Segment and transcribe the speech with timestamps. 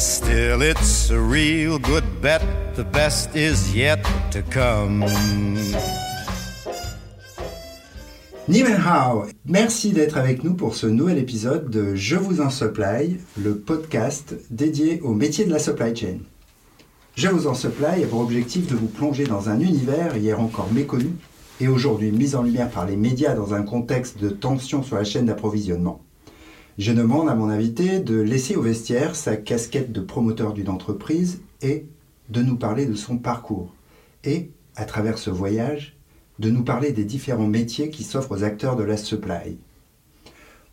[0.00, 2.40] Still, it's a real good bet.
[2.74, 5.04] The best is yet to come.
[9.44, 14.34] Merci d'être avec nous pour ce nouvel épisode de Je vous en supply, le podcast
[14.50, 16.20] dédié au métier de la supply chain.
[17.14, 20.72] Je vous en supply a pour objectif de vous plonger dans un univers hier encore
[20.72, 21.10] méconnu
[21.60, 25.04] et aujourd'hui mis en lumière par les médias dans un contexte de tension sur la
[25.04, 26.00] chaîne d'approvisionnement.
[26.80, 31.42] Je demande à mon invité de laisser au vestiaire sa casquette de promoteur d'une entreprise
[31.60, 31.84] et
[32.30, 33.74] de nous parler de son parcours.
[34.24, 35.98] Et, à travers ce voyage,
[36.38, 39.58] de nous parler des différents métiers qui s'offrent aux acteurs de la supply.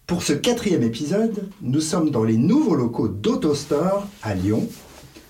[0.06, 4.66] Pour ce quatrième épisode, nous sommes dans les nouveaux locaux d'AutoStore à Lyon.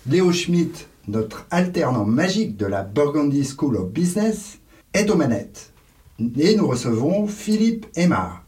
[0.07, 4.59] Léo Schmitt, notre alternant magique de la Burgundy School of Business,
[4.93, 5.73] est aux manettes.
[6.37, 8.45] Et nous recevons Philippe Aymar,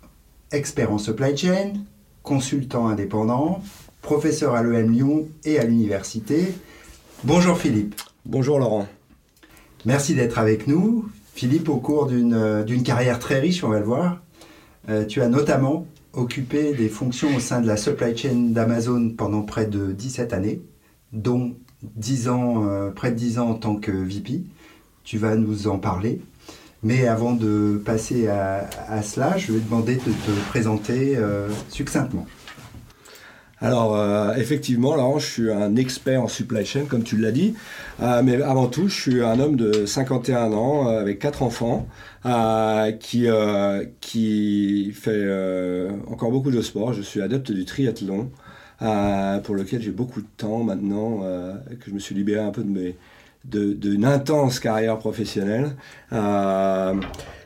[0.51, 1.73] expert en supply chain,
[2.23, 3.61] consultant indépendant,
[4.01, 6.53] professeur à l'EM Lyon et à l'université.
[7.23, 7.95] Bonjour Philippe.
[8.25, 8.87] Bonjour Laurent.
[9.85, 11.09] Merci d'être avec nous.
[11.33, 14.21] Philippe, au cours euh, d'une carrière très riche, on va le voir,
[14.89, 19.43] euh, tu as notamment occupé des fonctions au sein de la supply chain d'Amazon pendant
[19.43, 20.61] près de 17 années,
[21.13, 24.43] dont 10 ans, euh, près de 10 ans en tant que VP.
[25.03, 26.21] Tu vas nous en parler.
[26.81, 31.17] Mais avant de passer à, cela, je vais demander de te présenter
[31.69, 32.25] succinctement.
[33.61, 37.55] Alors, euh, effectivement, là, je suis un expert en supply chain, comme tu l'as dit.
[38.01, 41.87] Euh, mais avant tout, je suis un homme de 51 ans, euh, avec quatre enfants,
[43.01, 43.27] qui,
[44.01, 46.93] qui fait encore beaucoup de sport.
[46.93, 48.31] Je suis adepte du triathlon,
[48.79, 51.21] pour lequel j'ai beaucoup de temps maintenant,
[51.79, 52.95] que je me suis libéré un peu de mes
[53.45, 55.75] d'une intense carrière professionnelle.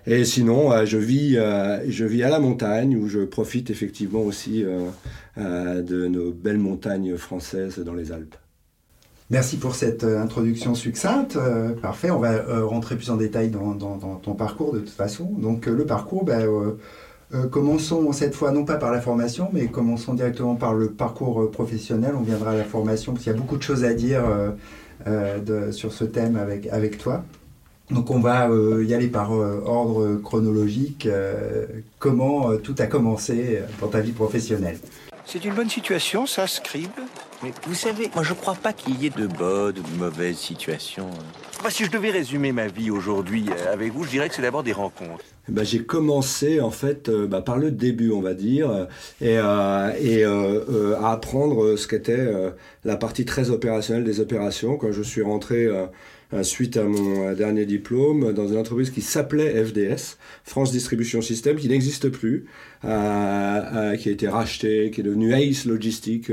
[0.05, 4.22] Et sinon, euh, je, vis, euh, je vis à la montagne où je profite effectivement
[4.22, 8.35] aussi euh, de nos belles montagnes françaises dans les Alpes.
[9.30, 11.39] Merci pour cette introduction succincte.
[11.81, 13.73] parfait, on va rentrer plus en détail dans,
[14.22, 15.23] ton parcours de toute façon.
[15.38, 16.46] Donc le parcours, ben,
[17.50, 22.13] commençons cette fois non pas par la formation, mais commençons directement par le parcours professionnel.
[22.16, 24.22] On viendra à la formation parce qu'il y a beaucoup de choses à dire
[25.06, 27.24] de, sur ce thème avec, avec toi.
[27.91, 31.06] Donc on va euh, y aller par euh, ordre chronologique.
[31.06, 31.66] Euh,
[32.00, 34.78] comment tout a commencé dans ta vie professionnelle
[35.25, 36.89] C'est une bonne situation, ça, Scribe
[37.41, 40.38] Mais vous savez, moi je crois pas qu'il y ait de bonnes ou de mauvaises
[40.38, 41.09] situations.
[41.69, 44.73] si je devais résumer ma vie aujourd'hui avec vous, je dirais que c'est d'abord des
[44.73, 45.23] rencontres.
[45.50, 48.88] Ben, j'ai commencé en fait bah, par le début, on va dire,
[49.22, 52.28] et, et à apprendre ce qu'était
[52.84, 54.78] la partie très opérationnelle des opérations.
[54.78, 55.85] Quand je suis rentré euh,
[56.41, 61.57] suite à mon euh, dernier diplôme dans une entreprise qui s'appelait FDS, France Distribution System,
[61.57, 62.45] qui n'existe plus,
[62.85, 66.31] euh, qui a été racheté, qui est devenu Ace Logistique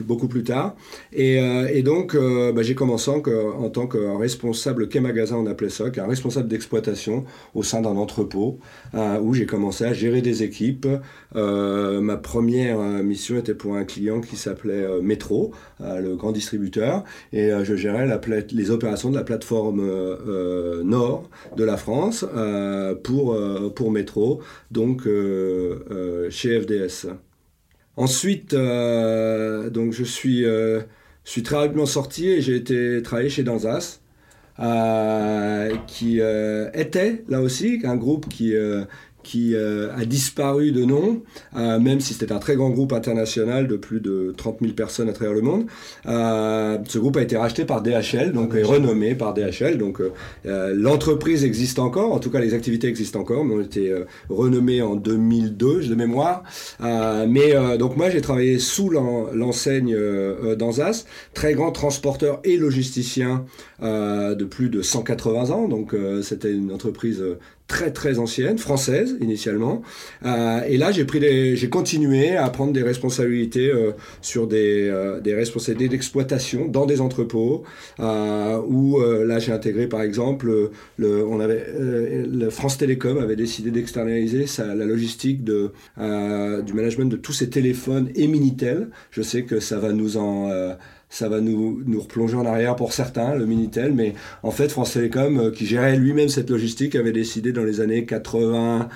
[0.00, 0.76] beaucoup plus tard.
[1.12, 5.84] Et, donc, bah, j'ai commencé en, en, tant que responsable quai magasin, on appelait ça,
[5.96, 7.24] un responsable d'exploitation
[7.54, 8.58] au sein d'un entrepôt,
[8.94, 10.86] où j'ai commencé à gérer des équipes.
[11.34, 17.74] ma première mission était pour un client qui s'appelait Metro, le grand distributeur, et je
[17.74, 18.20] gérais la,
[18.52, 23.36] les opérations de la plateforme euh, euh, nord de la France euh, pour,
[23.74, 24.40] pour Métro,
[24.70, 25.08] donc
[26.30, 27.08] chez FDS.
[27.96, 30.44] Ensuite, donc je suis,
[31.24, 34.00] suis très rapidement sorti et j'ai été travailler chez Danzas.
[35.86, 36.20] qui
[36.74, 38.54] était là aussi un groupe qui,
[39.24, 41.22] qui euh, a disparu de nom,
[41.56, 45.08] euh, même si c'était un très grand groupe international de plus de 30 000 personnes
[45.08, 45.64] à travers le monde.
[46.06, 49.78] Euh, ce groupe a été racheté par DHL, donc est renommé par DHL.
[49.78, 50.00] Donc
[50.44, 53.92] l'entreprise existe encore, en tout cas les activités existent encore, mais ont été
[54.28, 56.42] renommées en 2002 de mémoire.
[56.80, 59.96] mais donc moi j'ai travaillé sous l'enseigne
[60.58, 63.46] d'Anzas, très grand transporteur et logisticien
[63.80, 65.66] de plus de 180 ans.
[65.68, 67.24] Donc c'était une entreprise
[67.66, 69.82] très très ancienne, française initialement.
[70.24, 71.20] Euh, et là, j'ai pris
[71.56, 77.00] j'ai continué à prendre des responsabilités euh, sur des, euh, des responsabilités d'exploitation dans des
[77.00, 77.64] entrepôts.
[77.98, 84.46] où là, j'ai intégré par exemple, le, on avait, le France Télécom avait décidé d'externaliser
[84.58, 88.90] la logistique de, du management de tous ses téléphones et Minitel.
[89.10, 90.50] Je sais que ça va nous en
[91.14, 94.94] ça va nous, nous replonger en arrière pour certains, le Minitel, mais en fait, France
[94.94, 98.88] Télécom, euh, qui gérait lui-même cette logistique, avait décidé dans les années 80,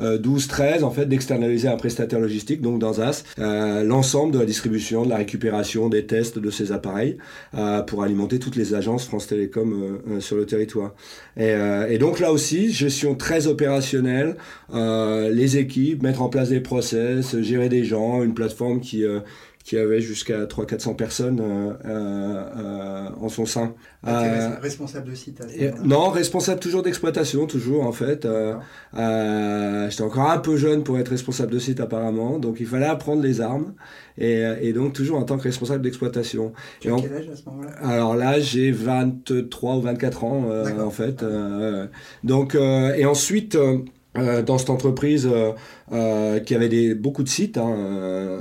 [0.00, 5.04] 12-13 en fait d'externaliser un prestataire logistique, donc dans AS, euh, l'ensemble de la distribution,
[5.04, 7.18] de la récupération, des tests de ces appareils
[7.54, 10.94] euh, pour alimenter toutes les agences France Télécom sur le territoire.
[11.36, 11.52] Et,
[11.90, 14.36] et, donc là aussi, gestion très opérationnelle,
[14.72, 19.04] les équipes, mettre en place des process, gérer des gens, une plateforme qui
[19.64, 21.40] qui avait jusqu'à 300-400 personnes
[23.20, 23.74] en son sein.
[24.04, 25.40] Ah, responsable de site
[25.84, 28.26] Non, responsable toujours d'exploitation, toujours en fait.
[28.92, 33.22] J'étais encore un peu jeune pour être responsable de site apparemment, donc il fallait apprendre
[33.22, 33.74] les armes.
[34.18, 36.52] Et, donc toujours en tant que responsable d'exploitation.
[36.80, 37.72] Tu as quel âge à ce moment-là?
[37.82, 40.44] Alors là, j'ai 23 ou 24 ans
[40.80, 41.24] en fait.
[42.24, 43.56] donc, et ensuite...
[44.18, 45.52] Euh, dans cette entreprise euh,
[45.90, 47.56] euh, qui avait des, beaucoup de sites.
[47.56, 48.40] Hein,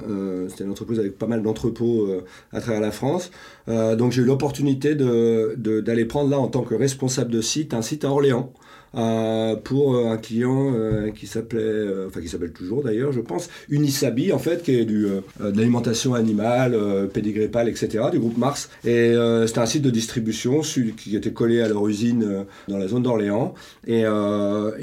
[0.50, 2.10] C'était une entreprise avec pas mal d'entrepôts
[2.52, 3.32] à travers la France.
[3.68, 8.04] donc j'ai eu l'opportunité d'aller prendre là en tant que responsable de site un site
[8.04, 8.52] à Orléans.
[8.94, 13.50] Euh, pour euh, un client euh, qui s'appelait, enfin qui s'appelle toujours d'ailleurs, je pense,
[13.70, 16.78] Unisabi en fait, qui est du, de l'alimentation animale,
[17.14, 18.70] pédigré pâle, etc., du groupe Mars.
[18.86, 19.16] Et
[19.48, 23.54] c'était un site de distribution qui était collé à leur usine dans la zone d'Orléans
[23.88, 24.04] et,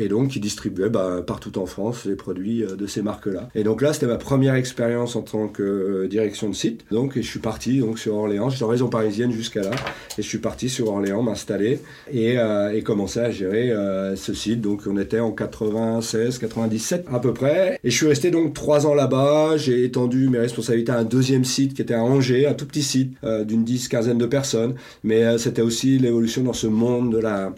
[0.08, 3.48] donc qui distribuait bah, partout en France les produits de ces marques-là.
[3.54, 6.84] Et donc là, c'était ma première expérience en tant que direction de site.
[6.90, 9.70] Donc et je suis parti donc sur Orléans, j'étais en région parisienne jusqu'à là,
[10.16, 11.80] et je suis parti sur Orléans m'installer
[12.12, 12.36] et
[12.84, 14.60] commencer à gérer euh, ce site.
[14.60, 17.78] Donc on était en 96, 97 à peu près.
[17.84, 19.56] Et je suis resté donc trois ans là-bas.
[19.56, 22.82] J'ai étendu mes responsabilités à un deuxième site qui était à Angers, un tout petit
[22.82, 24.74] site euh, d'une dix, quinzaine de personnes.
[25.02, 27.52] Mais euh, c'était aussi l'évolution dans ce monde de la,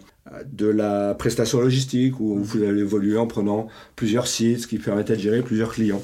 [0.51, 5.15] de la prestation logistique où vous allez évoluer en prenant plusieurs sites, ce qui permettait
[5.15, 6.01] de gérer plusieurs clients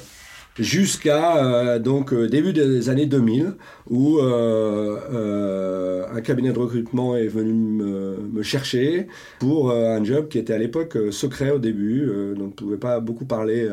[0.58, 3.54] jusqu'à euh, donc euh, début des années 2000
[3.88, 9.08] où euh, un cabinet de recrutement est venu me, chercher
[9.40, 12.06] pour un job qui était à l'époque secret au début,
[12.36, 13.68] donc on ne pouvait pas beaucoup parler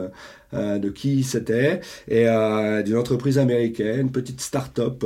[0.53, 2.25] de qui c'était, et
[2.83, 5.05] d'une entreprise américaine, une petite start-up,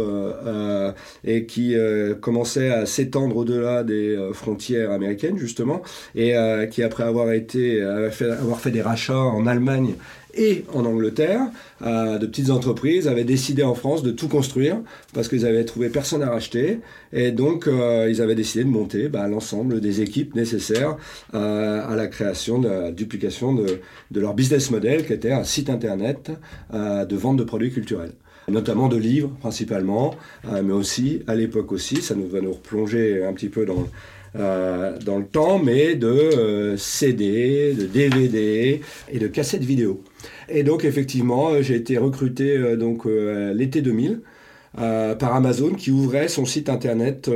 [1.23, 1.75] et qui
[2.21, 5.81] commençait à s'étendre au-delà des frontières américaines, justement,
[6.15, 6.33] et
[6.71, 9.95] qui, après avoir, été, avoir fait des rachats en Allemagne
[10.39, 11.41] et en Angleterre,
[11.81, 14.77] euh, de petites entreprises avaient décidé en France de tout construire
[15.13, 16.79] parce qu'ils avaient trouvé personne à racheter.
[17.11, 20.95] Et donc euh, ils avaient décidé de monter bah, l'ensemble des équipes nécessaires
[21.33, 23.81] euh, à la création, de la duplication de,
[24.11, 26.31] de, leur business model qui était un site internet
[26.73, 28.13] de vente de produits culturels.
[28.47, 30.15] Notamment de livres principalement,
[30.63, 33.85] mais aussi à l'époque aussi, ça nous va nous replonger un petit peu dans,
[34.35, 38.81] dans le temps, mais de CD, de DVD
[39.11, 40.03] et de cassettes vidéo.
[40.49, 44.21] Et donc effectivement, euh, j'ai été recruté euh, donc euh, l'été 2000.
[44.73, 47.29] par Amazon qui ouvrait son site internet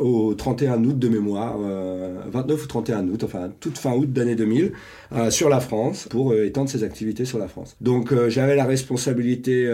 [0.00, 4.72] au 31 août de mémoire, 29 ou 31 août, enfin toute fin août d'année 2000,
[5.28, 7.76] sur la France pour étendre ses activités sur la France.
[7.82, 9.70] Donc j'avais la responsabilité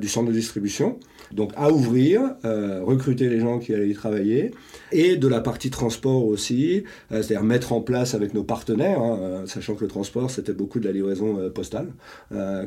[0.00, 0.96] du centre de distribution,
[1.32, 4.52] donc à ouvrir, recruter les gens qui allaient y travailler,
[4.92, 9.18] et de la partie transport aussi, euh, c'est-à-dire mettre en place avec nos partenaires, hein,
[9.20, 11.88] euh, sachant que le transport c'était beaucoup de la livraison euh, postale,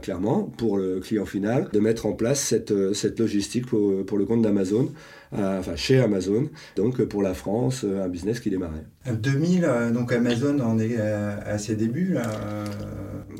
[0.01, 4.89] clairement, pour le client final, de mettre en place cette, logistique pour le compte d'Amazon.
[5.37, 8.85] Enfin chez Amazon, donc pour la France, un business qui démarrait.
[9.11, 12.23] 2000, donc Amazon en est à ses débuts là.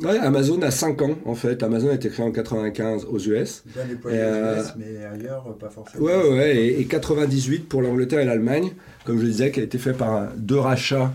[0.02, 1.62] Ouais, Amazon a 5 ans en fait.
[1.64, 3.64] Amazon a été créé en 95 aux US.
[3.74, 6.04] Bien déployé aux US, mais ailleurs pas forcément.
[6.04, 8.72] Ouais, ouais, et, et 98 pour l'Angleterre et l'Allemagne
[9.06, 11.14] comme je le disais, qui a été fait par deux rachats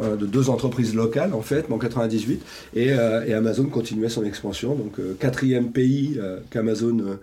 [0.00, 2.42] euh, de deux entreprises locales en fait, en 98,
[2.76, 4.74] euh, et, Amazon continuait son expansion.
[4.74, 6.20] Donc euh, quatrième pays
[6.50, 7.18] qu'Amazon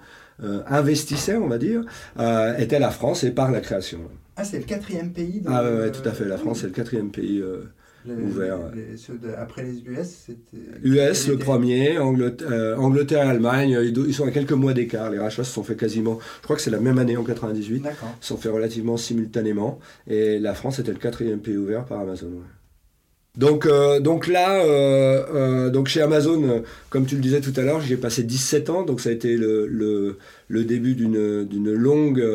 [0.67, 1.83] investissait, on va dire,
[2.57, 3.99] était la France et par la création.
[4.37, 6.25] Ah, c'est le quatrième pays Ah ouais, tout à fait.
[6.25, 7.41] La France, c'est le quatrième pays
[8.07, 8.59] ouvert.
[9.37, 10.57] après les US, c'était.
[10.83, 15.09] US le premier, euh, Angleterre, et Allemagne, ils, sont à quelques mois d'écart.
[15.09, 17.85] Les rachats se sont faits quasiment, je crois que c'est la même année en 98,
[18.19, 19.79] se sont faits relativement simultanément.
[20.07, 22.31] Et la France était le quatrième pays ouvert par Amazon.
[23.37, 27.81] Donc, euh, donc là, euh, donc chez Amazon, comme tu le disais tout à l'heure,
[27.81, 32.25] j'ai passé 17 ans, donc ça a été le, le, le début d'une longue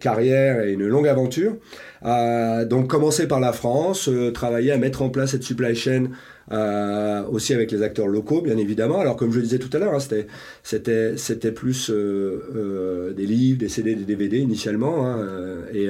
[0.00, 1.54] carrière et une longue aventure.
[2.02, 6.08] Donc commencer par la France, euh, travailler à mettre en place cette supply chain
[6.52, 9.00] euh, aussi avec les acteurs locaux, bien évidemment.
[9.00, 9.98] Alors, comme je le disais tout à l'heure, hein,
[10.62, 15.06] c'était, c'était, plus euh, des livres, des CD, des DVD initialement.
[15.06, 15.18] Hein,
[15.72, 15.88] et,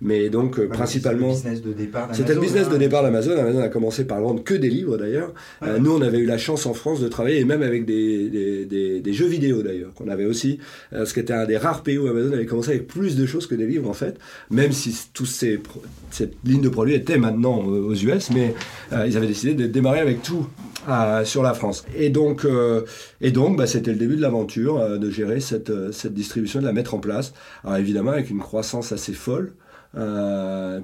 [0.00, 1.34] mais donc, principalement.
[1.34, 3.32] C'était le business de départ d'Amazon.
[3.32, 5.32] Amazon a commencé par vendre que des livres d'ailleurs.
[5.80, 9.00] nous, on avait eu la chance en France de travailler, et même avec des, des,
[9.00, 10.58] des, jeux vidéo d'ailleurs, qu'on avait aussi.
[10.92, 13.46] ce qui était un des rares pays où Amazon avait commencé avec plus de choses
[13.46, 14.18] que des livres en fait,
[14.50, 15.44] même si tous
[16.10, 18.54] cette ligne de produits était maintenant aux US, mais
[18.92, 20.46] euh, ils avaient décidé de démarrer avec tout
[20.88, 21.84] euh, sur la France.
[21.96, 22.84] Et donc, euh,
[23.20, 26.72] et donc bah, c'était le début de l'aventure de gérer cette, cette distribution, de la
[26.72, 27.32] mettre en place.
[27.64, 29.54] Alors évidemment avec une croissance assez folle.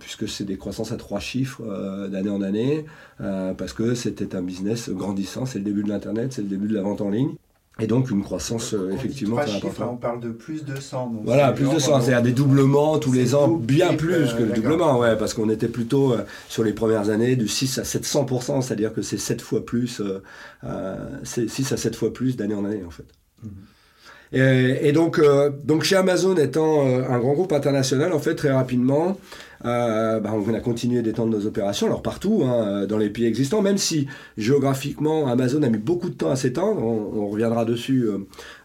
[0.00, 1.62] puisque c'est des croissances à trois chiffres
[2.09, 2.85] d'année en année,
[3.19, 6.75] parce que c'était un business grandissant, c'est le début de l'Internet, c'est le début de
[6.75, 7.35] la vente en ligne.
[7.80, 9.88] Et donc une croissance euh, effectivement très importante.
[9.92, 11.11] on parle de plus de 100.
[11.11, 13.94] donc Voilà, plus de genre, 100, euh, c'est-à-dire des doublements tous les ans, double, bien
[13.94, 17.37] plus euh, que le doublement, ouais, parce qu'on était plutôt euh, sur les premières années
[17.37, 20.20] du 6 à 700%, c'est-à-dire que c'est 7 fois plus, euh,
[20.64, 23.06] euh, c'est 6 à 7 fois plus d'année en année en fait.
[23.44, 23.50] Mhm.
[24.32, 28.50] Et, et donc, euh, donc chez Amazon étant un grand groupe international, en fait, très
[28.50, 29.16] rapidement,
[29.65, 33.62] euh, bah, on a continué d'étendre nos opérations, alors partout, hein, dans les pays existants,
[33.62, 38.03] même si géographiquement Amazon a mis beaucoup de temps à s'étendre, on, on reviendra dessus
[38.03, 38.19] euh,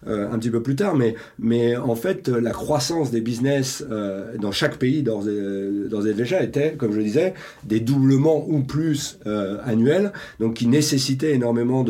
[0.07, 4.37] euh, un petit peu plus tard, mais, mais en fait, la croissance des business euh,
[4.37, 7.33] dans chaque pays d'ores et, déjà était, comme je disais,
[7.63, 11.83] des doublements ou plus euh, annuels, donc qui nécessitaient énormément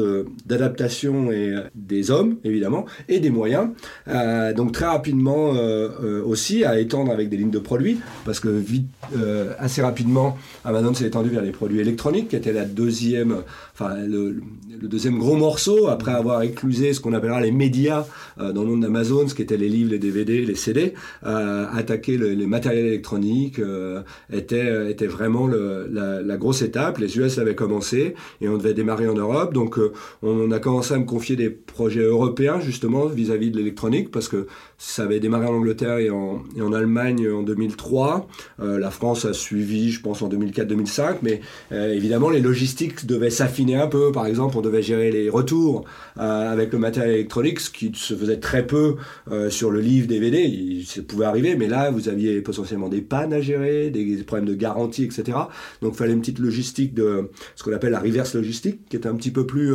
[0.46, 3.70] d'adaptation et euh, des hommes, évidemment, et des moyens.
[4.08, 8.40] Euh, donc très rapidement euh, euh, aussi à étendre avec des lignes de produits, parce
[8.40, 12.66] que vite, euh, assez rapidement, Amazon s'est étendu vers les produits électroniques, qui était la
[12.66, 14.42] deuxième, enfin le,
[14.82, 18.06] le deuxième gros morceau, après avoir éclusé ce qu'on appellera les médias
[18.39, 20.94] euh, dans le monde d'Amazon, ce qui étaient les livres, les DVD, les CD,
[21.25, 24.01] euh, attaquer le- les matériels électroniques euh,
[24.32, 26.98] était, était vraiment le- la, la grosse étape.
[26.98, 30.94] Les US avaient commencé et on devait démarrer en Europe, donc euh, on a commencé
[30.94, 35.46] à me confier des projets européens justement vis-à-vis de l'électronique parce que ça avait démarré
[35.46, 38.27] en Angleterre et en, et en Allemagne en 2003.
[38.62, 43.30] Euh, la France a suivi, je pense, en 2004-2005, mais euh, évidemment les logistiques devaient
[43.30, 44.12] s'affiner un peu.
[44.12, 45.86] Par exemple, devait gérer les retours
[46.20, 48.96] euh, avec le matériel électronique, ce qui se faisait très peu
[49.32, 50.41] euh, sur le livre DVD.
[50.41, 54.48] Il, ça pouvait arriver, mais là, vous aviez potentiellement des pannes à gérer, des, problèmes
[54.48, 55.38] de garantie, etc.
[55.82, 59.08] Donc, il fallait une petite logistique de ce qu'on appelle la reverse logistique, qui était
[59.08, 59.74] un petit peu plus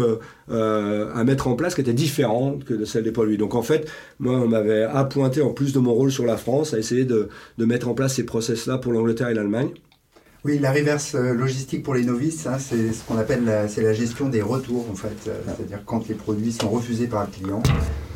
[0.50, 3.38] euh, à mettre en place, qui était différente que de celle des produits.
[3.38, 6.74] Donc, en fait, moi, on m'avait appointé, en plus de mon rôle sur la France,
[6.74, 7.28] à essayer de,
[7.58, 9.70] de mettre en place ces process-là pour l'Angleterre et l'Allemagne.
[10.44, 13.82] Oui, la reverse euh, logistique pour les novices, hein, c'est ce qu'on appelle la, c'est
[13.82, 15.28] la gestion des retours en fait.
[15.28, 17.60] Euh, C'est-à-dire quand les produits sont refusés par un client,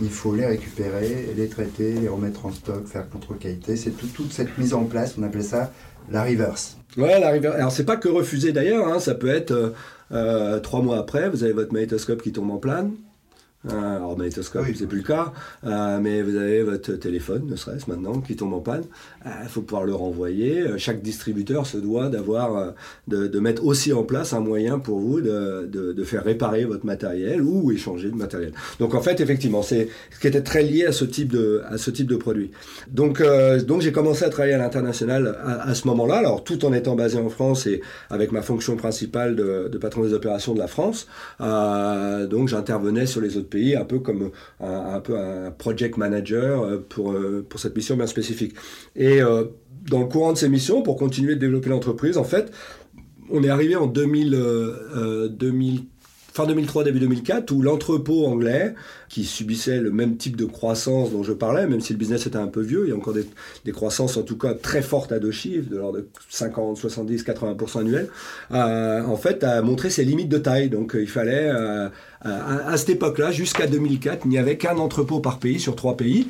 [0.01, 3.77] il faut les récupérer, les traiter, les remettre en stock, faire contrôle qualité.
[3.77, 5.73] C'est tout- toute cette mise en place, on appelle ça
[6.11, 6.77] la reverse.
[6.97, 7.55] Ouais, la rivière.
[7.55, 9.73] Alors, c'est pas que refusé d'ailleurs, hein, ça peut être
[10.13, 12.93] euh, trois mois après, vous avez votre magnétoscope qui tombe en panne.
[13.71, 14.75] Euh, alors, magnétoscope, Oui.
[14.77, 15.33] c'est plus le cas,
[15.65, 18.83] euh, mais vous avez votre téléphone, ne serait-ce maintenant, qui tombe en panne.
[19.25, 20.61] Il faut pouvoir le renvoyer.
[20.63, 22.71] Euh, Chaque distributeur se doit d'avoir, euh,
[23.07, 26.65] de, de mettre aussi en place un moyen pour vous de, de, de faire réparer
[26.65, 28.53] votre matériel ou échanger de matériel.
[28.81, 31.79] Donc, en fait, effectivement, c'est ce qui était très lié à ce type de, à
[31.79, 32.51] ce type de produit.
[32.91, 36.65] Donc, euh, donc j'ai commencé à travailler à l'international à, à ce moment-là, alors tout
[36.65, 40.53] en étant basé en France et avec ma fonction principale de, de patron des opérations
[40.53, 41.07] de la France.
[41.41, 44.31] Euh, donc j'intervenais sur les autres pays un peu comme
[44.61, 48.55] un, peu un project manager euh, pour, euh, pour cette mission bien spécifique.
[48.97, 49.45] Et euh,
[49.91, 52.53] dans le courant de ces missions, pour continuer de développer l'entreprise, en fait,
[53.31, 54.39] on est arrivé en 2000, euh,
[54.97, 55.85] euh, 2000
[56.33, 58.75] fin 2003, début 2004, où l'entrepôt anglais,
[59.09, 62.39] qui subissait le même type de croissance dont je parlais, même si le business était
[62.39, 65.19] un peu vieux, il y a encore des, croissances en tout cas très fortes à
[65.19, 68.09] deux chiffres, de l'ordre de 50, 70, 80% annuels,
[68.53, 70.71] euh, en fait a montré ses limites de taille.
[70.71, 71.89] Donc euh, il fallait, euh,
[72.23, 75.97] à, à cette époque-là, jusqu'à 2004, il n'y avait qu'un entrepôt par pays sur trois
[75.97, 76.29] pays.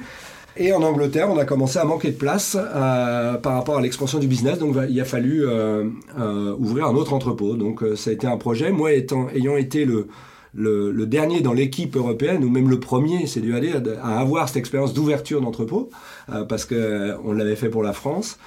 [0.57, 4.19] Et en Angleterre, on a commencé à manquer de place euh, par rapport à l'expansion
[4.19, 4.59] du business.
[4.59, 5.85] Donc, il a fallu euh,
[6.19, 7.57] euh, ouvrir un autre entrepôt.
[7.57, 8.71] Donc, ça a été un projet.
[8.71, 13.55] Moi, étant, ayant été le, dernier dans l'équipe européenne, ou même le premier, c'est dû
[13.55, 15.89] aller à, avoir cette expérience d'ouverture d'entrepôt,
[16.49, 18.39] parce qu'on l'avait fait pour la France.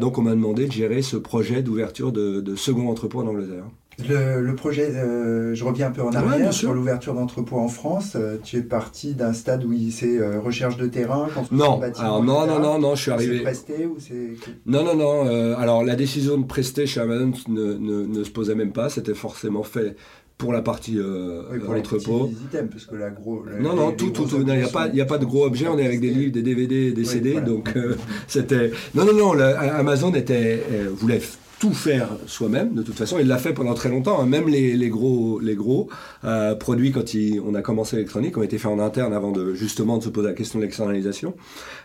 [0.00, 3.64] Donc, on m'a demandé de gérer ce projet d'ouverture de second entrepôt en Angleterre.
[4.08, 8.14] Le, le projet, euh, je reviens un peu en arrière sur l'ouverture d'entrepôt en France.
[8.16, 11.80] Euh, tu es parti d'un stade où il- c'est euh, recherche de terrain, construction Non,
[11.98, 13.40] alors non, non, non, non, je suis C'est arrivé.
[13.40, 14.30] presté ou c'est
[14.66, 15.56] Non, non, non.
[15.56, 18.88] alors la décision de prester chez Amazon ne, ne, ne se posait même pas.
[18.88, 19.94] C'était forcément fait
[20.38, 22.30] pour la partie euh, oui, pour les entrepôt.
[22.46, 23.44] items, parce que la gros.
[23.44, 24.38] la- Non, non, les- tout, les tout, tout.
[24.40, 25.68] Il n'y a pas, sont- il y a pas de gros objets.
[25.68, 27.32] On est avec des livres, des DVD, des Oui, CD.
[27.32, 27.46] voilà.
[27.46, 27.94] Donc euh,
[28.26, 28.72] c'était.
[28.94, 29.32] Non, non, non.
[29.34, 31.20] le- Amazon était euh, voulait
[31.62, 32.74] tout faire soi-même.
[32.74, 34.20] De toute façon, il l'a fait pendant très longtemps.
[34.20, 34.26] hein.
[34.26, 35.88] Même les, les gros, les gros
[36.24, 39.54] euh, produits quand il- on a commencé l'électronique ont été faits en interne avant de
[39.54, 41.34] justement de se poser la question de l'externalisation.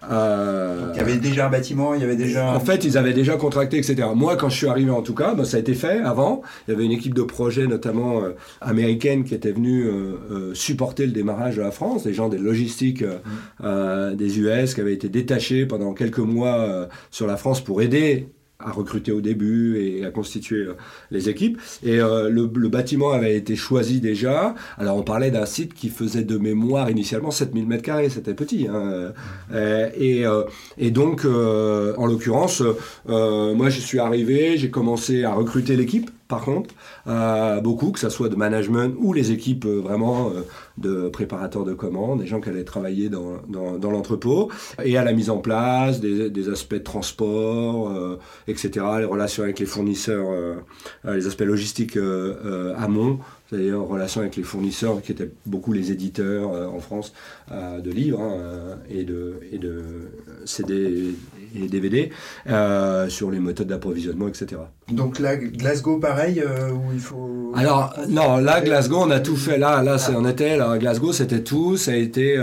[0.10, 2.55] Euh, Il y avait déjà un bâtiment, il y avait déjà.
[2.55, 4.07] en fait, ils avaient déjà contracté, etc.
[4.15, 6.41] Moi, quand je suis arrivé, en tout cas, ben, ça a été fait avant.
[6.67, 8.31] Il y avait une équipe de projet, notamment euh,
[8.62, 12.03] américaine, qui était venue euh, euh, supporter le démarrage de la France.
[12.03, 13.17] Des gens des logistiques euh,
[13.63, 17.81] euh, des US qui avaient été détachés pendant quelques mois euh, sur la France pour
[17.84, 18.27] aider
[18.59, 20.73] à recruter au début et à constituer euh,
[21.11, 21.59] les équipes.
[21.83, 24.55] Et euh, le, bâtiment avait été choisi déjà.
[24.77, 28.67] Alors on parlait d'un site qui faisait de mémoire initialement 7000 mètres carrés, c'était petit.
[28.67, 29.13] hein.
[29.53, 30.25] Euh, et,
[30.77, 32.61] et donc, en l'occurrence,
[33.07, 36.09] moi je suis arrivé, j'ai commencé à recruter l'équipe.
[36.27, 36.74] Par contre,
[37.62, 40.31] beaucoup, que ce soit de management ou les équipes vraiment
[40.77, 44.51] de préparateurs de commandes, des gens qui allaient travailler dans, dans, l'entrepôt,
[44.84, 47.91] et à la mise en place des, aspects de transport,
[48.48, 50.27] etc., les relations avec les fournisseurs,
[51.05, 51.98] les aspects logistiques
[52.77, 53.19] amont,
[53.50, 57.13] c'est-à-dire en relation avec les fournisseurs qui étaient beaucoup les éditeurs euh, en France
[57.51, 59.84] euh, de livres hein, et, de, et de
[60.46, 61.16] CD
[61.56, 62.12] et DVD
[62.50, 64.62] euh, sur les méthodes d'approvisionnement, etc.
[64.92, 67.51] Donc là, Glasgow, pareil, où il faut...
[67.56, 69.58] Alors, non, là, Glasgow, on a tout fait.
[69.58, 71.77] Là, là c'est, on était, là, Glasgow, c'était tout.
[71.77, 72.38] Ça a été...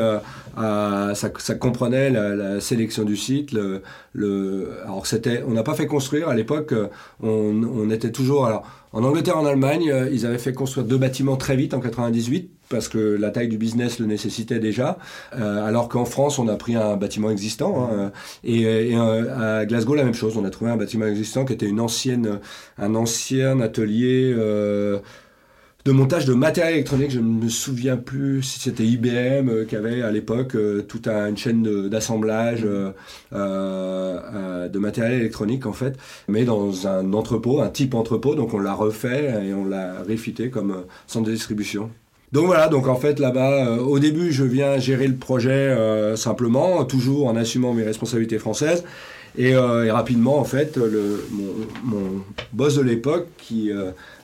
[0.56, 3.52] ça, ça, comprenait la, sélection du site.
[3.52, 3.82] Le,
[4.12, 6.74] le alors c'était, on n'a pas fait construire à l'époque.
[7.22, 8.46] On, on était toujours.
[8.46, 11.80] Alors, en Angleterre, en Allemagne, euh, ils avaient fait construire deux bâtiments très vite en
[11.80, 14.98] 98 parce que la taille du business le nécessitait déjà,
[15.34, 17.90] euh, alors qu'en France, on a pris un bâtiment existant.
[17.90, 18.12] Hein,
[18.44, 20.36] et, euh, à Glasgow, la même chose.
[20.36, 22.38] On a trouvé un bâtiment existant qui était une ancienne,
[22.78, 24.32] un ancien atelier
[25.84, 27.10] de montage de matériel électronique.
[27.10, 31.08] Je ne me souviens plus si c'était IBM euh, qui avait à l'époque euh, toute
[31.08, 32.66] une chaîne d'assemblage
[33.32, 35.96] euh, de matériel électronique en fait,
[36.28, 38.34] mais dans un entrepôt, un type entrepôt.
[38.34, 41.90] Donc on l'a refait et on l'a réfité comme centre de distribution.
[42.32, 45.76] Donc voilà, donc en fait là-bas, au début je viens gérer le projet
[46.16, 48.82] simplement, toujours en assumant mes responsabilités françaises.
[49.36, 51.24] Et, rapidement, en fait, le,
[51.84, 52.22] mon,
[52.52, 53.70] boss de l'époque, qui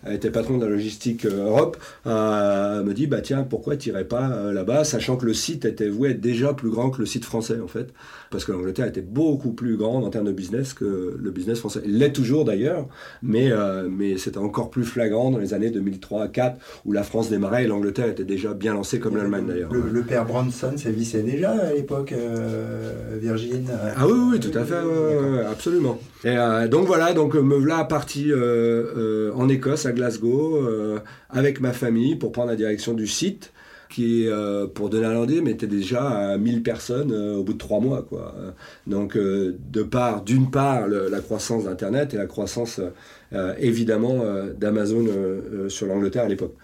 [0.09, 1.77] était patron de la logistique euh, Europe,
[2.07, 5.89] euh, me dit bah tiens pourquoi t'irais pas euh, là-bas, sachant que le site était
[5.89, 7.93] voué être déjà plus grand que le site français en fait,
[8.31, 11.81] parce que l'Angleterre était beaucoup plus grande en termes de business que le business français.
[11.85, 12.87] Il l'est toujours d'ailleurs,
[13.23, 13.51] mais
[13.91, 16.55] mais c'était encore plus flagrant dans les années 2003-2004
[16.87, 19.73] où la France démarrait et l'Angleterre était déjà bien lancée comme l'Allemagne d'ailleurs.
[19.73, 22.15] Le, père Branson sévissait déjà à l'époque,
[23.21, 23.69] Virgin.
[23.97, 24.77] Ah oui oui tout à fait,
[25.51, 25.99] absolument.
[26.25, 26.37] Et
[26.69, 28.31] donc voilà donc me voilà parti
[29.35, 33.53] en Écosse Glasgow euh, avec ma famille pour prendre la direction du site
[33.91, 38.03] qui, euh, pour idée, mettait déjà à 1000 personnes euh, au bout de trois mois.
[38.09, 38.35] Quoi.
[38.87, 42.81] Donc, de part, d'une part, la croissance d'Internet et la croissance,
[43.59, 44.25] évidemment,
[44.57, 45.07] d'Amazon
[45.69, 46.55] sur l'Angleterre à l'époque.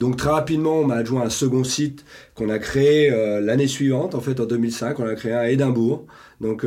[0.00, 4.20] Donc, très rapidement, on m'a adjoint un second site qu'on a créé l'année suivante, en
[4.20, 4.98] fait, en 2005.
[5.00, 6.06] On a créé un à Édimbourg.
[6.40, 6.66] Donc,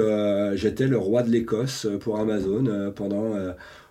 [0.55, 3.33] j'étais le roi de l'Écosse pour Amazon pendant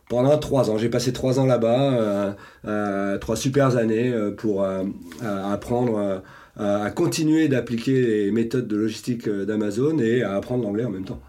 [0.08, 0.78] pendant trois ans.
[0.78, 2.32] J'ai passé trois ans là-bas, euh,
[2.66, 4.66] euh, trois super années euh, pour
[5.22, 6.22] apprendre
[6.58, 11.20] à continuer d'appliquer les méthodes de logistique d'Amazon et à apprendre l'anglais en même temps.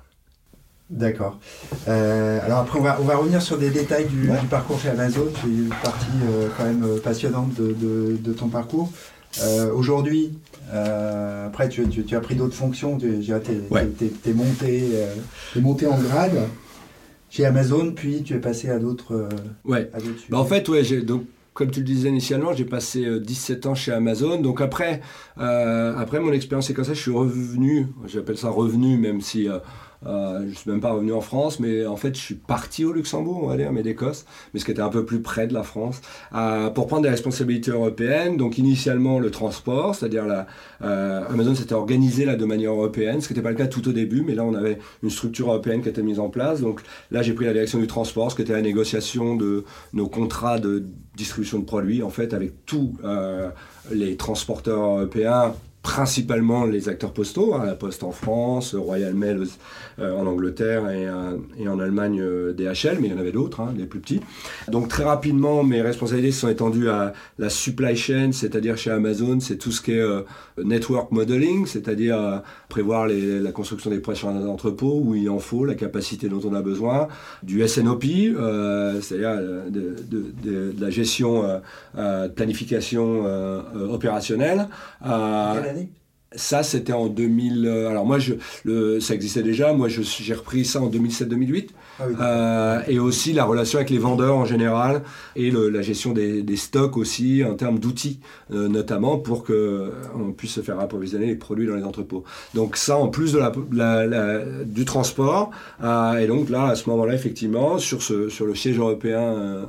[0.89, 1.39] D'accord.
[1.85, 5.27] alors après, on va, on va, revenir sur des détails du, parcours chez Amazon.
[5.39, 6.07] C'est une partie
[6.57, 8.91] quand même passionnante de, de, ton parcours.
[9.75, 10.39] Aujourd'hui,
[10.73, 12.97] après, tu, tu, as pris d'autres fonctions.
[12.97, 14.89] Tu es, monté,
[15.55, 16.39] es monté en grade
[17.29, 19.13] chez Amazon, puis tu es passé à d'autres.
[19.13, 19.29] Euh,
[19.65, 19.89] ouais.
[20.29, 21.25] Bah, en fait, ouais, donc
[21.59, 24.39] comme tu le disais initialement, j'ai passé 17 euh, ans chez Amazon.
[24.39, 25.01] Donc après,
[25.39, 29.49] euh, après mon expérience est comme ça, je suis revenu, j'appelle ça revenu, même si
[29.49, 29.59] euh,
[30.05, 32.93] je ne suis même pas revenu en France, mais en fait, je suis parti au
[32.93, 35.53] Luxembourg, on va dire, mais d'Écosse, mais ce qui était un peu plus près de
[35.53, 36.01] la France,
[36.33, 38.37] euh, pour prendre des responsabilités européennes.
[38.37, 40.47] Donc, initialement, le transport, c'est-à-dire la,
[40.83, 43.87] euh, Amazon s'était organisé là de manière européenne, ce qui n'était pas le cas tout
[43.89, 46.61] au début, mais là, on avait une structure européenne qui était mise en place.
[46.61, 46.81] Donc,
[47.11, 50.59] là, j'ai pris la direction du transport, ce qui était la négociation de nos contrats
[50.59, 50.85] de
[51.15, 52.93] distribution de produits, en fait, avec tous
[53.91, 55.53] les transporteurs européens
[55.89, 59.41] principalement les acteurs postaux, hein, la Poste en France, Royal Mail
[59.97, 61.35] euh, en Angleterre et, euh,
[61.67, 64.21] en Allemagne euh, DHL, mais il y en avait d'autres, hein, les plus petits.
[64.67, 69.39] Donc très rapidement, mes responsabilités se sont étendues à la supply chain, c'est-à-dire chez Amazon,
[69.39, 70.07] c'est tout ce qui est
[70.63, 75.65] network modeling, c'est-à-dire prévoir les, la construction des pressions dans entrepôts où il en faut,
[75.65, 77.07] la capacité dont on a besoin,
[77.43, 78.03] du SNOP,
[79.01, 79.35] c'est-à-dire
[79.69, 81.43] de, de, de, la gestion,
[81.95, 83.25] de planification
[83.89, 84.67] opérationnelle.
[86.35, 87.65] Ça, c'était en 2000.
[87.65, 89.73] Euh, alors, moi, je, le, ça existait déjà.
[89.73, 91.69] Moi, j'ai repris ça en 2007-2008.
[91.99, 95.01] Ah euh, et aussi la relation avec les vendeurs en général
[95.35, 98.19] et la gestion des, stocks aussi en termes d'outils,
[98.53, 102.23] euh, notamment pour qu'on puisse se faire approvisionner les produits dans les entrepôts.
[102.53, 105.49] Donc, ça, en plus de la, du transport.
[105.81, 109.65] et donc, là, à ce moment-là, effectivement, sur, ce, sur le siège européen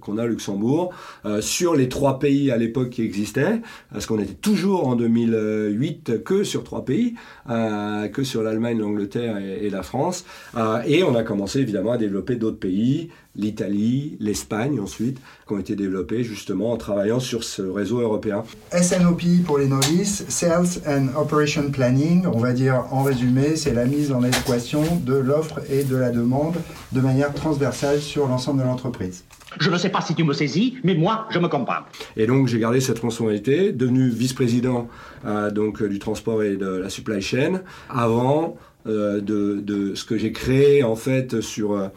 [0.00, 0.92] qu'on a à Luxembourg,
[1.40, 3.60] sur les trois pays à l'époque qui existaient,
[3.92, 5.87] parce qu'on était toujours en 2008
[6.24, 7.14] que sur trois pays,
[7.50, 10.24] euh, que sur l'Allemagne, l'Angleterre et, la France.
[10.56, 15.58] Euh, et on a commencé évidemment à développer d'autres pays, l'Italie, l'Espagne ensuite, qui ont
[15.58, 18.44] été développés justement en travaillant sur ce réseau européen.
[18.72, 23.84] SNOP pour les novices, Sales and Operation Planning, on va dire en résumé, c'est la
[23.84, 26.56] mise en équation de l'offre et de la demande
[26.92, 29.24] de manière transversale sur l'ensemble de l'entreprise.
[29.60, 31.82] Je ne sais pas si tu me saisis, mais moi, je me comprends.
[32.16, 34.88] Et donc j'ai gardé cette fonctionnalité, devenu vice-président
[35.24, 37.62] euh, donc du transport et de la supply chain.
[37.88, 38.56] Avant,
[38.88, 41.88] euh, de, ce que j'ai créé en fait sur, euh,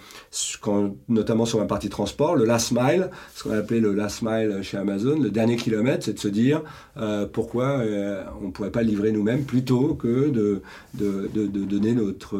[1.07, 4.77] notamment sur ma partie transport, le last mile, ce qu'on appelait le last mile chez
[4.77, 6.63] Amazon, le dernier kilomètre, c'est de se dire
[6.97, 10.61] euh, pourquoi euh, on ne pourrait pas livrer nous-mêmes plutôt que de,
[10.95, 12.37] de, donner notre,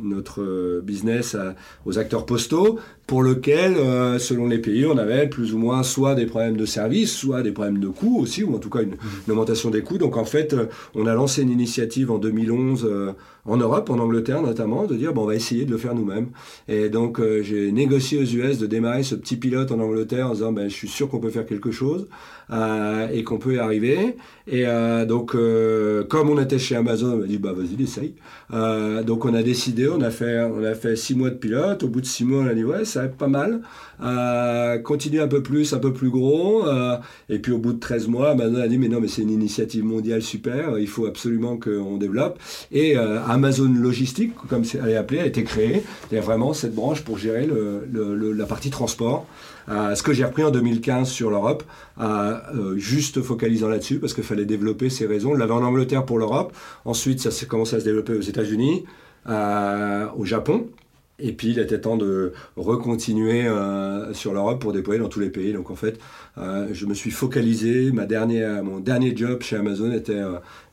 [0.00, 1.36] notre business
[1.86, 6.14] aux acteurs postaux pour lequel, euh, selon les pays, on avait plus ou moins soit
[6.14, 8.96] des problèmes de service, soit des problèmes de coûts aussi, ou en tout cas une,
[9.28, 9.98] augmentation des coûts.
[9.98, 10.56] Donc en fait,
[10.94, 13.14] on a lancé une initiative en 2011
[13.46, 16.28] en Europe, en Angleterre notamment, de dire bon, on va essayer de le faire nous-mêmes.
[16.68, 20.32] Et donc euh, j'ai négocié aux US de démarrer ce petit pilote en Angleterre en
[20.32, 22.08] disant ben, je suis sûr qu'on peut faire quelque chose
[22.50, 24.16] euh, et qu'on peut y arriver.
[24.46, 28.14] Et euh, donc euh, comme on était chez Amazon, on m'a dit bah vas-y essaye.
[28.52, 31.82] Euh, donc on a décidé, on a fait on a fait six mois de pilote.
[31.82, 33.62] Au bout de six mois, on a dit ouais ça va être pas mal.
[34.02, 36.64] Euh, continue un peu plus, un peu plus gros.
[37.30, 39.30] et puis au bout de 13 mois, Amazon a dit mais non mais c'est une
[39.30, 42.38] initiative mondiale super, il faut absolument qu'on développe.
[42.70, 45.82] Et Amazon Logistique, comme elle est appelée, a été créée.
[46.10, 49.26] Il y a vraiment cette branche pour gérer le, le, la partie transport.
[49.68, 51.64] Ce que j'ai repris en 2015 sur l'Europe,
[52.00, 55.32] euh, juste focalisant là-dessus, parce qu'il fallait développer ces raisons.
[55.32, 56.54] On l'avait en Angleterre pour l'Europe.
[56.84, 58.84] Ensuite, ça s'est commencé à se développer aux États-Unis,
[59.28, 60.68] euh, au Japon.
[61.20, 65.30] Et puis il était temps de recontinuer euh, sur l'Europe pour déployer dans tous les
[65.30, 65.52] pays.
[65.52, 66.00] Donc en fait,
[66.36, 70.20] je me suis focalisé, mon dernier job chez Amazon était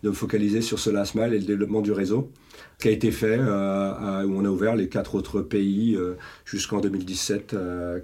[0.02, 2.32] de me focaliser sur ce last et le développement du réseau,
[2.82, 5.98] qui a été fait, euh, où on a ouvert les quatre autres pays
[6.46, 7.56] jusqu'en 2017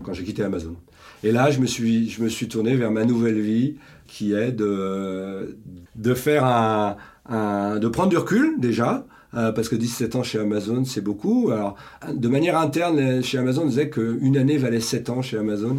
[0.03, 0.75] quand j'ai quitté Amazon.
[1.23, 4.51] Et là, je me, suis, je me suis tourné vers ma nouvelle vie, qui est
[4.51, 5.57] de,
[5.95, 6.95] de faire un,
[7.27, 11.51] un de prendre du recul déjà, euh, parce que 17 ans chez Amazon, c'est beaucoup.
[11.51, 11.75] Alors,
[12.11, 15.75] de manière interne, chez Amazon, on disait qu'une année valait 7 ans chez Amazon.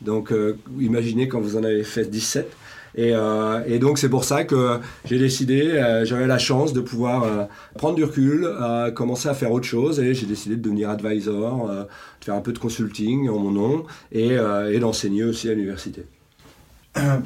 [0.00, 2.50] Donc, euh, imaginez quand vous en avez fait 17.
[2.94, 6.80] Et, euh, et donc, c'est pour ça que j'ai décidé, euh, j'avais la chance de
[6.80, 7.44] pouvoir euh,
[7.76, 8.48] prendre du recul,
[8.94, 10.00] commencer à faire autre chose.
[10.00, 13.84] Et j'ai décidé de devenir advisor, de faire un peu de consulting en mon nom
[14.12, 14.36] et,
[14.70, 16.04] et d'enseigner aussi à l'université.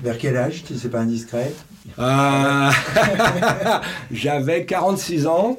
[0.03, 1.53] Vers quel âge, si c'est pas indiscret?
[1.99, 2.71] Euh...
[4.11, 5.57] J'avais 46 ans,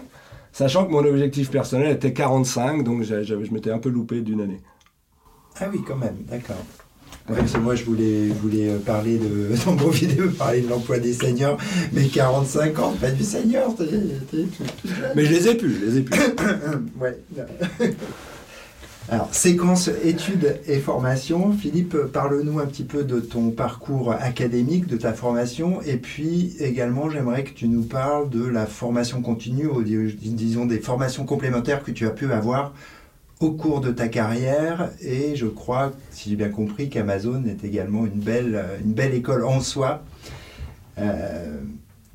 [0.52, 4.62] sachant que mon objectif personnel était 45, donc je m'étais un peu loupé d'une année.
[5.60, 6.64] Ah oui, quand même, d'accord.
[7.30, 11.00] Ouais, parce que moi, je voulais, je voulais parler de, dans vidéos, parler de l'emploi
[11.00, 11.58] des seniors,
[11.94, 13.74] mais 45 ans, pas du senior.
[15.16, 16.20] Mais je les ai plus, je les ai plus.
[17.00, 17.18] ouais.
[19.10, 21.54] Alors, séquence études et formation.
[21.54, 27.10] Philippe, parle-nous un petit peu de ton parcours académique, de ta formation, et puis également,
[27.10, 31.92] j'aimerais que tu nous parles de la formation continue, ou disons des formations complémentaires que
[31.92, 32.74] tu as pu avoir
[33.44, 34.90] au cours de ta carrière.
[35.02, 39.46] Et je crois, si j'ai bien compris, qu'Amazon est également une belle, une belle école
[39.46, 40.04] en soi.
[40.98, 41.58] Euh,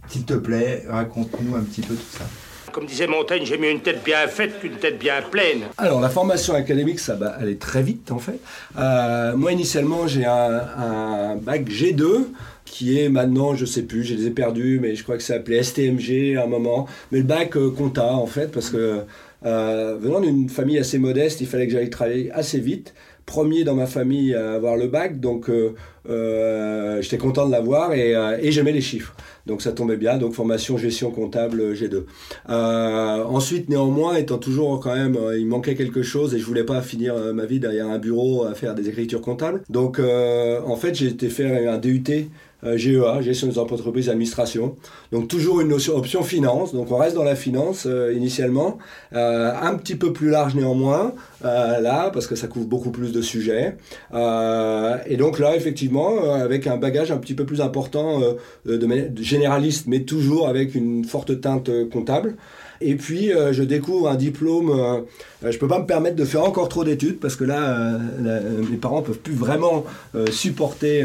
[0.09, 2.25] S'il te plaît, raconte-nous un petit peu tout ça.
[2.73, 5.63] Comme disait Montaigne, j'ai mieux une tête bien faite qu'une tête bien pleine.
[5.79, 8.39] Alors, la formation académique, ça va aller très vite, en fait.
[8.79, 12.27] Euh, moi, initialement, j'ai un, un, bac G2,
[12.65, 15.35] qui est maintenant, je sais plus, je les ai perdus, mais je crois que ça
[15.35, 16.87] s'appelait STMG à un moment.
[17.11, 19.03] Mais le bac euh, compta, en fait, parce que
[19.45, 22.95] euh, venant d'une famille assez modeste, il fallait que j'aille travailler assez vite
[23.29, 25.75] premier dans ma famille à avoir le bac, donc euh,
[26.09, 29.15] euh, j'étais content de l'avoir et, et j'aimais les chiffres.
[29.47, 32.05] Donc ça tombait bien, donc formation gestion comptable G2.
[32.49, 36.81] Euh, ensuite, néanmoins, étant toujours quand même, il manquait quelque chose et je voulais pas
[36.81, 39.63] finir ma vie derrière un bureau à faire des écritures comptables.
[39.69, 42.31] Donc en fait, j'ai été faire un DUT
[42.65, 44.77] GEA, gestion des entreprises administration.
[45.13, 46.73] Donc toujours une notion, option finance.
[46.75, 48.79] Donc on reste dans la finance euh, initialement,
[49.15, 53.23] euh, un petit peu plus large néanmoins là parce que ça couvre beaucoup plus de
[53.23, 53.77] sujets.
[54.13, 58.21] et donc là effectivement avec un bagage un petit peu plus important
[58.65, 62.37] de généraliste, mais toujours avec une forte teinte comptable.
[62.81, 64.71] Et puis, euh, je découvre un diplôme.
[64.71, 68.63] Euh, je peux pas me permettre de faire encore trop d'études parce que là, euh,
[68.71, 69.85] mes parents peuvent plus vraiment
[70.31, 71.05] supporter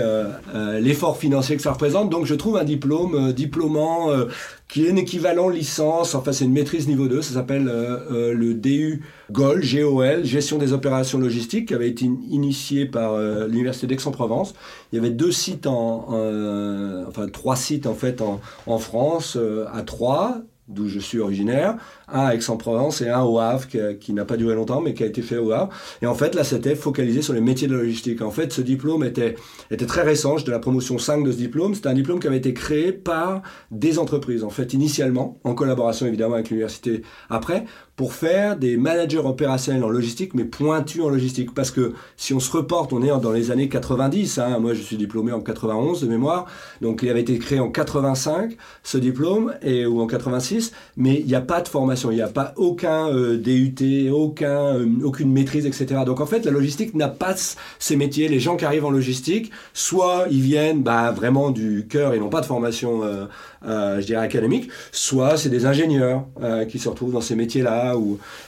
[0.80, 2.10] l'effort financier que ça représente.
[2.10, 4.10] Donc, je trouve un diplôme diplômant
[4.68, 9.04] qui est un équivalent licence, enfin c'est une maîtrise niveau 2, ça s'appelle le DU
[9.32, 14.56] GOL, GOL, Gestion des opérations logistiques, qui avait été initié par l'Université d'Aix-en-Provence.
[14.92, 16.08] Il y avait deux sites, en,
[17.08, 19.38] enfin trois sites en fait en, en France,
[19.72, 21.76] à Troyes, d'où je suis originaire,
[22.12, 23.68] un à Aix-en-Provence et un au Havre,
[24.00, 25.70] qui, n'a pas duré longtemps, mais qui a été fait au Havre.
[26.02, 28.22] Et en fait, là, c'était focalisé sur les métiers de la logistique.
[28.22, 29.36] En fait, ce diplôme était,
[29.72, 31.76] était très récent, de la promotion 5 de ce diplôme.
[31.76, 36.08] C'était un diplôme qui avait été créé par des entreprises, en fait, initialement, en collaboration
[36.08, 41.54] évidemment avec l'université après, pour faire des managers opérationnels en logistique, mais pointus en logistique.
[41.54, 44.39] Parce que si on se reporte, on est dans les années 90.
[44.39, 44.60] Hein.
[44.60, 46.46] Moi, je suis diplômé en 91 de mémoire.
[46.82, 50.74] Donc, il avait été créé en 85, ce diplôme, et, ou en 86.
[50.98, 51.92] Mais il n'y a pas de formation.
[51.95, 56.01] Il n'y a pas aucun euh, DUT, euh, aucune maîtrise, etc.
[56.06, 57.36] Donc, en fait, la logistique n'a pas
[57.79, 58.27] ces métiers.
[58.27, 62.29] Les gens qui arrivent en logistique, soit ils viennent bah, vraiment du cœur et n'ont
[62.29, 63.01] pas de formation,
[63.65, 66.26] euh, je dirais, académique, soit c'est des ingénieurs
[66.69, 67.95] qui se retrouvent dans ces métiers-là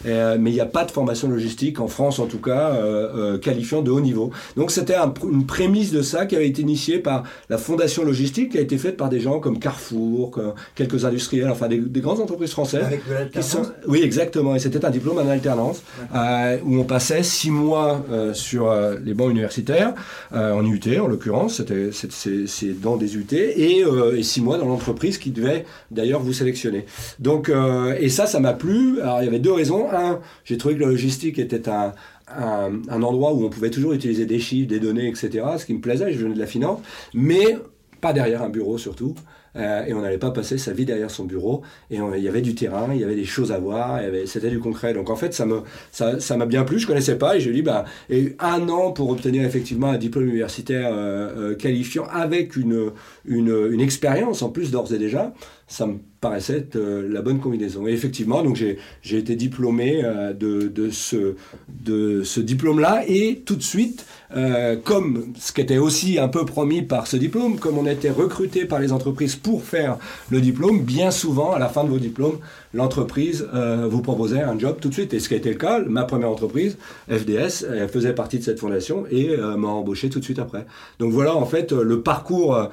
[0.06, 3.36] euh, mais il n'y a pas de formation logistique, en France en tout cas, euh,
[3.36, 4.32] euh, qualifiant de haut niveau.
[4.56, 8.58] Donc c'était une prémisse de ça qui avait été initiée par la fondation logistique, qui
[8.58, 10.40] a été faite par des gens comme Carrefour,
[10.76, 12.86] quelques industriels, enfin des, grandes entreprises françaises.
[12.86, 13.72] Avec de l'alternance?
[13.88, 14.56] Oui, exactement.
[14.56, 15.82] Et c'était un diplôme en alternance,
[16.14, 18.74] où on passait six mois sur
[19.04, 19.94] les bancs universitaires,
[20.34, 23.84] en UT en l'occurrence, c'est dans des UT, et,
[24.16, 26.86] et six mois dans l'entreprise qui devait d'ailleurs vous sélectionner.
[27.20, 27.52] Donc,
[28.00, 29.02] et ça, ça m'a plu.
[29.02, 29.88] Alors, il y avait deux raisons.
[29.92, 31.94] Un, j'ai trouvé que la logistique était un,
[32.28, 35.46] un, endroit où on pouvait toujours utiliser des chiffres, des données, etc.
[35.58, 36.80] Ce qui me plaisait, je venais de la finance,
[37.14, 37.58] mais
[38.02, 39.16] pas derrière un bureau surtout.
[39.56, 41.62] Euh, et on n'allait pas passer sa vie derrière son bureau.
[41.92, 44.60] Et il y avait du terrain, il y avait des choses à voir, c'était du
[44.60, 44.94] concret.
[44.94, 46.80] Donc en fait, ça m'a ça, ça bien plu.
[46.80, 50.26] Je connaissais pas et j'ai dit bah et un an pour obtenir effectivement un diplôme
[50.26, 52.92] universitaire euh, euh, qualifiant avec une,
[53.26, 55.34] une, une expérience en plus d'ores et déjà
[55.68, 57.88] ça me paraissait euh, la bonne combinaison.
[57.88, 61.36] Et effectivement, donc j'ai été diplômé euh, de, de, ce,
[61.70, 66.44] de ce diplôme-là et tout de suite, euh, comme ce qui était aussi un peu
[66.44, 70.00] promis par ce diplôme, comme on était recruté par les entreprises pour faire
[70.32, 72.40] le diplôme, bien souvent, à la fin de vos diplômes,
[72.74, 73.48] l'entreprise
[73.90, 75.14] vous proposait un job tout de suite.
[75.14, 78.44] Et ce qui a été le cas, ma première entreprise, FDS, elle faisait partie de
[78.44, 80.66] cette fondation et m'a embauché tout de suite après.
[81.00, 82.70] Donc voilà en fait le parcours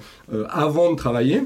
[0.48, 1.42] avant de travailler.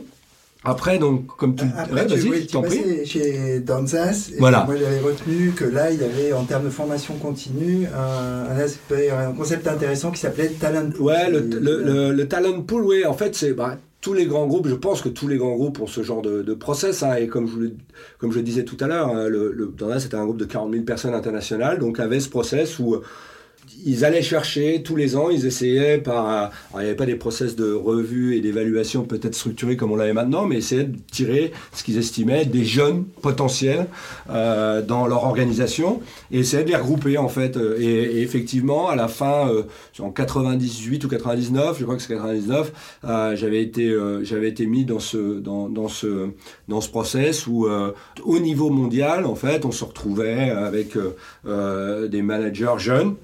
[0.64, 1.64] Après, donc, comme tu...
[1.77, 4.64] Après, oui, tu chez Danzas, et voilà.
[4.64, 9.11] moi j'avais retenu que là, il y avait, en termes de formation continue, un, aspect,
[9.11, 11.07] un concept intéressant qui s'appelait Talent Pool.
[11.07, 13.53] Ouais, le, le, le, Talent Pool, oui, en fait, c'est...
[13.53, 16.23] Bah, tous les grands groupes, je pense que tous les grands groupes ont ce genre
[16.23, 17.03] de, de process.
[17.03, 17.71] Hein, et comme je,
[18.19, 20.73] comme je le disais tout à l'heure, hein, le, le, c'était un groupe de 40
[20.73, 23.01] 000 personnes internationales, donc avait ce process où
[23.84, 26.26] ils allaient chercher tous les ans, ils essayaient par.
[26.26, 29.96] Alors, il n'y avait pas des process de revue et d'évaluation peut-être structurés comme on
[29.96, 33.86] l'avait maintenant, mais essayaient de tirer ce qu'ils estimaient des jeunes potentiels
[34.30, 37.56] euh, dans leur organisation et essayaient de les regrouper en fait.
[37.78, 39.62] Et, effectivement, à la fin, euh,
[40.00, 42.72] en 98 ou 99, je crois que c'est 99,
[43.04, 46.30] euh, j'avais été, j'avais été mis dans ce, dans, dans ce,
[46.68, 47.66] dans ce process où,
[48.24, 50.96] au niveau mondial, en fait, on se retrouvait avec
[51.44, 53.14] des managers jeunes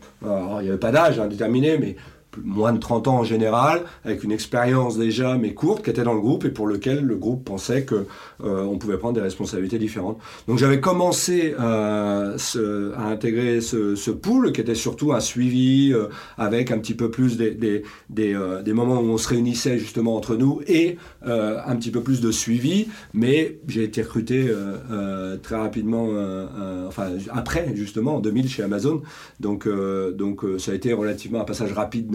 [0.42, 1.96] alors, il n'y avait pas d'âge indéterminé, mais
[2.42, 6.14] moins de 30 ans en général, avec une expérience déjà mais courte qui était dans
[6.14, 8.06] le groupe et pour lequel le groupe pensait que
[8.44, 10.18] euh, on pouvait prendre des responsabilités différentes.
[10.48, 12.36] Donc j'avais commencé euh,
[12.96, 17.36] à intégrer ce, pool qui était surtout un suivi euh, avec un petit peu plus
[17.36, 22.02] des, des, des, moments où on se réunissait justement entre nous et un petit peu
[22.02, 24.50] plus de suivi, mais j'ai été recruté
[25.42, 26.08] très rapidement,
[26.86, 29.02] enfin après justement en 2000 chez Amazon,
[29.40, 29.68] donc,
[30.14, 32.10] donc ça a été relativement un passage rapide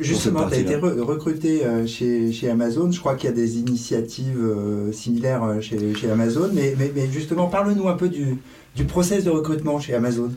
[0.00, 2.90] justement, tu as été recruté euh, chez, chez, Amazon.
[2.90, 6.50] Je crois qu'il y a des initiatives euh, similaires euh, chez, chez, Amazon.
[6.52, 8.38] Mais, mais, mais justement, parle-nous un peu du,
[8.76, 10.30] du process de recrutement chez Amazon.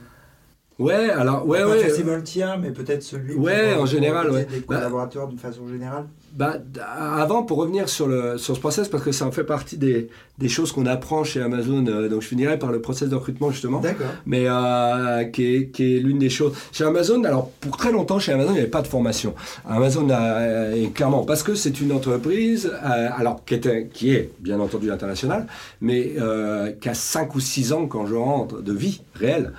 [0.79, 1.89] Ouais, alors, ouais, ouais.
[1.89, 4.45] C'est le tien, mais peut-être celui ouais, en général, ouais.
[4.45, 6.57] des bah, collaborateurs d'une façon générale bah,
[6.97, 10.09] avant, pour revenir sur, le, sur ce process, parce que ça en fait partie des,
[10.39, 13.51] des choses qu'on apprend chez Amazon, euh, donc je finirai par le process de recrutement
[13.51, 14.07] justement, D'accord.
[14.25, 16.53] mais euh, qui est, qui est l'une des choses.
[16.71, 19.35] Chez Amazon, alors pour très longtemps, chez Amazon, il n'y avait pas de formation.
[19.69, 24.59] Amazon, a, clairement, parce que c'est une entreprise, euh, alors qui, était, qui est bien
[24.59, 25.45] entendu internationale,
[25.81, 26.13] mais
[26.81, 29.53] qui a 5 ou 6 ans quand je rentre de vie réelle.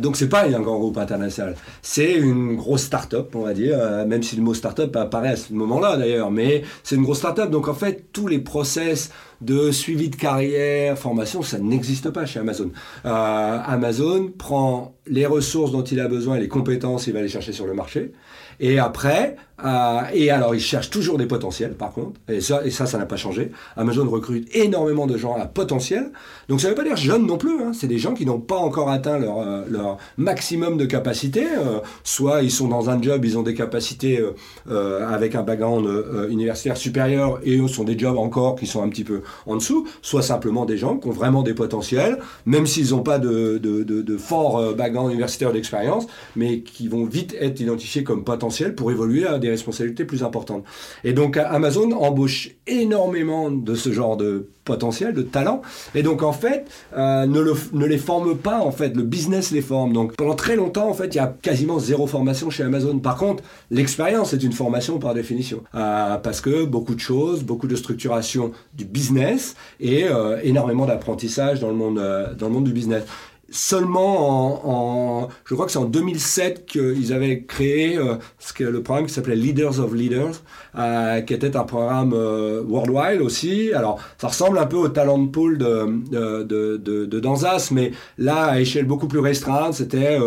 [0.00, 4.22] donc c'est pas un grand groupe international, c'est une grosse start-up, on va dire, même
[4.22, 7.50] si le mot start-up apparaît à ce moment-là d'ailleurs, mais c'est une grosse startup.
[7.50, 12.40] Donc en fait, tous les process de suivi de carrière, formation, ça n'existe pas chez
[12.40, 12.70] Amazon.
[13.04, 17.28] Euh, Amazon prend les ressources dont il a besoin et les compétences, il va les
[17.28, 18.12] chercher sur le marché.
[18.60, 22.20] Et après, Euh, et alors, ils cherchent toujours des potentiels, par contre.
[22.28, 23.50] Et ça, ça, n'a pas changé.
[23.76, 26.12] Amazon recrute énormément de gens à potentiel.
[26.48, 27.62] Donc, ça ne veut pas dire jeunes non plus.
[27.62, 27.72] Hein.
[27.72, 31.44] C'est des gens qui n'ont pas encore atteint leur, euh, maximum de capacité.
[31.44, 34.22] Euh, soit ils sont dans un job, ils ont des capacités
[34.68, 35.88] avec un background
[36.30, 39.86] universitaire supérieur et eux sont des jobs encore qui sont un petit peu en dessous.
[40.02, 44.16] Soit simplement des gens qui ont vraiment des potentiels, même s'ils n'ont pas de, de
[44.16, 49.38] fort background universitaire d'expérience, mais qui vont vite être identifiés comme potentiels pour évoluer à
[49.38, 50.64] des responsabilités plus importantes.
[51.04, 55.62] Et donc Amazon embauche énormément de ce genre de potentiel, de talent,
[55.94, 59.50] et donc en fait euh, ne, le, ne, les forme pas en fait, le business
[59.50, 59.94] les forme.
[59.94, 62.98] Donc pendant très longtemps en fait il y a quasiment zéro formation chez Amazon.
[62.98, 67.66] Par contre l'expérience est une formation par définition, euh, parce que beaucoup de choses, beaucoup
[67.66, 71.98] de structuration du business et euh, énormément d'apprentissage dans le monde
[72.38, 73.04] dans le monde du business
[73.50, 78.82] seulement en, je crois que c'est en 2007 qu'ils avaient créé euh, ce que, le
[78.82, 80.42] programme qui s'appelait Leaders of Leaders,
[80.78, 83.72] euh, qui était un programme euh, worldwide aussi.
[83.72, 86.42] Alors, ça ressemble un peu au talent pool de, de,
[86.76, 90.18] de, de, Danzas, mais là, à échelle beaucoup plus restreinte, c'était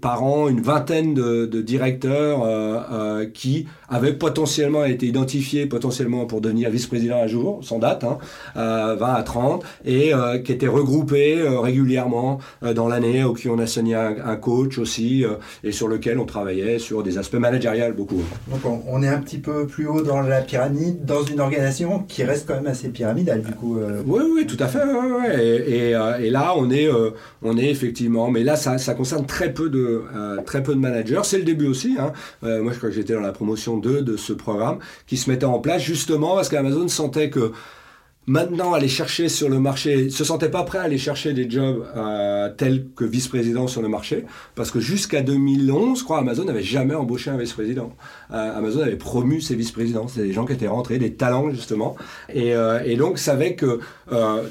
[0.00, 2.42] par an une vingtaine de, directeurs
[3.32, 8.18] qui avaient potentiellement été identifiés potentiellement pour devenir vice-président un jour, sans date, hein,
[8.54, 10.12] 20 à 30, et
[10.44, 15.24] qui étaient regroupés régulièrement euh, dans l'année, au qui on a signé un, coach aussi,
[15.24, 18.22] euh, et sur lequel on travaillait sur des aspects managériels beaucoup.
[18.50, 22.24] Donc on, est un petit peu plus haut dans la pyramide, dans une organisation qui
[22.24, 23.78] reste quand même assez pyramidale du coup.
[23.78, 24.02] Euh.
[24.06, 24.80] Oui, oui, tout à fait.
[25.38, 26.88] Et, et, là, on est,
[27.42, 30.02] on est effectivement, mais là, ça, ça concerne très peu de,
[30.44, 31.20] très peu de managers.
[31.24, 31.96] C'est le début aussi.
[31.98, 32.12] Hein.
[32.42, 35.44] moi, je crois que j'étais dans la promotion 2 de ce programme qui se mettait
[35.44, 37.52] en place justement parce qu'Amazon sentait que
[38.26, 41.84] maintenant aller chercher sur le marché, se sentait pas prêt à aller chercher des jobs
[41.96, 46.62] euh, tels que vice-président sur le marché, parce que jusqu'à 2011, je crois, Amazon n'avait
[46.62, 47.92] jamais embauché un vice-président.
[48.30, 51.96] Euh, Amazon avait promu ses vice-présidents, c'était des gens qui étaient rentrés, des talents justement,
[52.32, 53.80] et, euh, donc savait que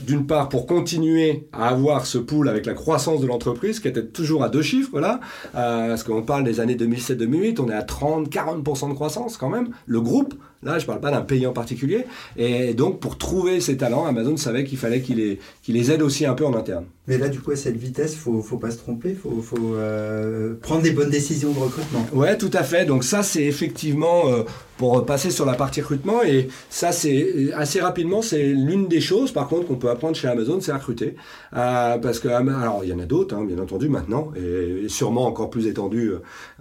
[0.06, 4.06] d'une part pour continuer à avoir ce pool avec la croissance de l'entreprise, qui était
[4.06, 5.20] toujours à deux chiffres là,
[5.54, 10.02] parce qu'on parle des années 2007-2008, on est à 30-40% de croissance quand même, le
[10.02, 10.34] groupe.
[10.64, 12.06] Là, je ne parle pas d'un pays en particulier.
[12.38, 16.34] Et donc, pour trouver ces talents, Amazon savait qu'il fallait qu'il les, aide aussi un
[16.34, 16.86] peu en interne.
[17.08, 20.54] Mais là, du coup, à cette vitesse, ne faut pas se tromper, faut, faut euh,
[20.62, 22.06] prendre des bonnes décisions de recrutement.
[22.14, 22.86] Ouais, tout à fait.
[22.86, 24.44] Donc ça, c'est effectivement euh,
[24.78, 26.22] pour passer sur la partie recrutement.
[26.22, 30.28] Et ça, c'est assez rapidement, c'est l'une des choses, par contre, qu'on peut apprendre chez
[30.28, 31.16] Amazon, c'est recruter.
[31.56, 35.26] Euh, parce que, alors, il y en a d'autres, hein, bien entendu, maintenant, et, sûrement
[35.26, 36.12] encore plus étendu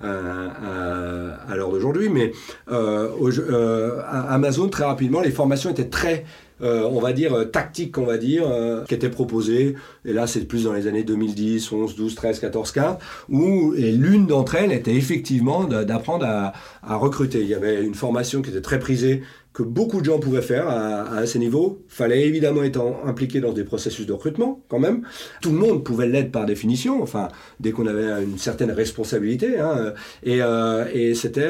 [0.03, 2.09] à l'heure d'aujourd'hui.
[2.09, 2.33] Mais
[2.66, 6.24] Amazon, très rapidement, les formations étaient très
[6.62, 9.77] euh, on va dire, euh, tactique, on va dire, euh, qui était proposée.
[10.05, 12.96] Et là, c'est plus dans les années 2010, 11, 12, 13, 14, 15,
[13.31, 17.40] où l'une d'entre elles était effectivement d'apprendre à, recruter.
[17.40, 20.68] Il y avait une formation qui était très prisée que beaucoup de gens pouvaient faire
[20.68, 21.83] à, ces niveaux.
[21.88, 25.03] Fallait évidemment être impliqué dans des processus de recrutement, quand même.
[25.40, 29.59] Tout le monde pouvait l'être par définition, enfin, dès qu'on avait une certaine responsabilité.
[29.59, 29.92] Hein.
[30.23, 30.40] Et,
[30.92, 31.49] et c'était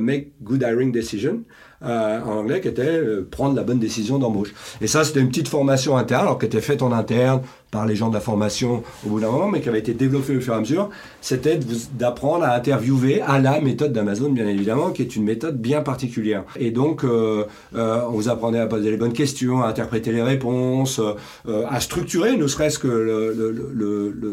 [0.00, 1.42] Make Good Hiring Decision.
[1.84, 4.54] Euh, en anglais, qui était euh, prendre la bonne décision d'embauche.
[4.80, 7.40] Et ça, c'était une petite formation interne, alors qui était faite en interne
[7.72, 10.36] par les gens de la formation au bout d'un moment, mais qui avait été développée
[10.36, 10.90] au fur et à mesure.
[11.22, 11.58] C'était
[11.94, 16.44] d'apprendre à interviewer à la méthode d'Amazon, bien évidemment, qui est une méthode bien particulière.
[16.56, 21.00] Et donc, euh, on vous apprenait à poser les bonnes questions, à interpréter les réponses,
[21.48, 22.88] à structurer, ne serait-ce que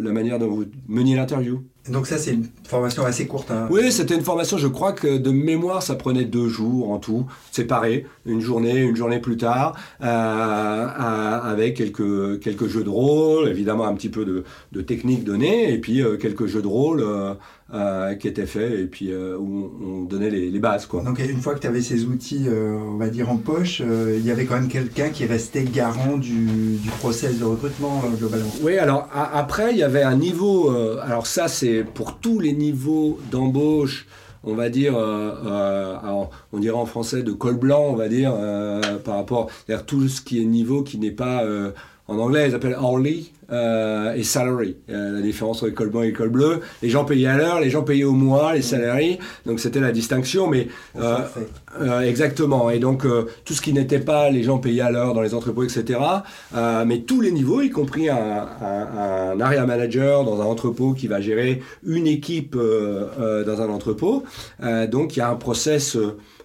[0.03, 1.63] la manière dont vous meniez l'interview.
[1.89, 3.51] Donc ça, c'est une formation assez courte.
[3.51, 3.67] Hein.
[3.71, 7.25] Oui, c'était une formation, je crois que de mémoire, ça prenait deux jours en tout,
[7.51, 10.87] séparés, une journée, une journée plus tard, euh,
[11.43, 15.77] avec quelques, quelques jeux de rôle, évidemment un petit peu de, de techniques données, et
[15.79, 17.33] puis euh, quelques jeux de rôle euh,
[17.73, 20.85] euh, qui étaient faits, et puis où on donnait les, les, bases.
[20.85, 21.03] Quoi.
[21.03, 24.31] Donc une fois que tu avais ces outils, on va dire, en poche, il y
[24.31, 28.51] avait quand même quelqu'un qui restait garant du, du process de recrutement globalement.
[28.61, 33.19] Oui, alors après, il y avait un niveau, alors ça c'est pour tous les niveaux
[33.31, 34.07] d'embauche,
[34.43, 38.33] on va dire, euh, euh, on dirait en français de col blanc, on va dire,
[38.35, 41.43] euh, par rapport à tout ce qui est niveau qui n'est pas,
[42.09, 44.75] en anglais, ils appellent hourly, euh, et salary.
[44.91, 46.59] Euh, la différence entre col blanc et col bleu.
[46.83, 49.17] Les gens payaient à l'heure, les gens payaient au mois, les salariés.
[49.47, 50.45] Donc c'était la distinction.
[50.47, 50.67] Mais
[50.99, 52.69] euh, exactement.
[52.69, 53.07] Et donc
[53.45, 55.99] tout ce qui n'était pas les gens payaient à l'heure dans les entrepôts, etc.
[56.85, 61.07] mais tous les niveaux, y compris un, un, un, area manager dans un entrepôt qui
[61.07, 64.23] va gérer une équipe dans un entrepôt.
[64.91, 65.97] donc il y a un process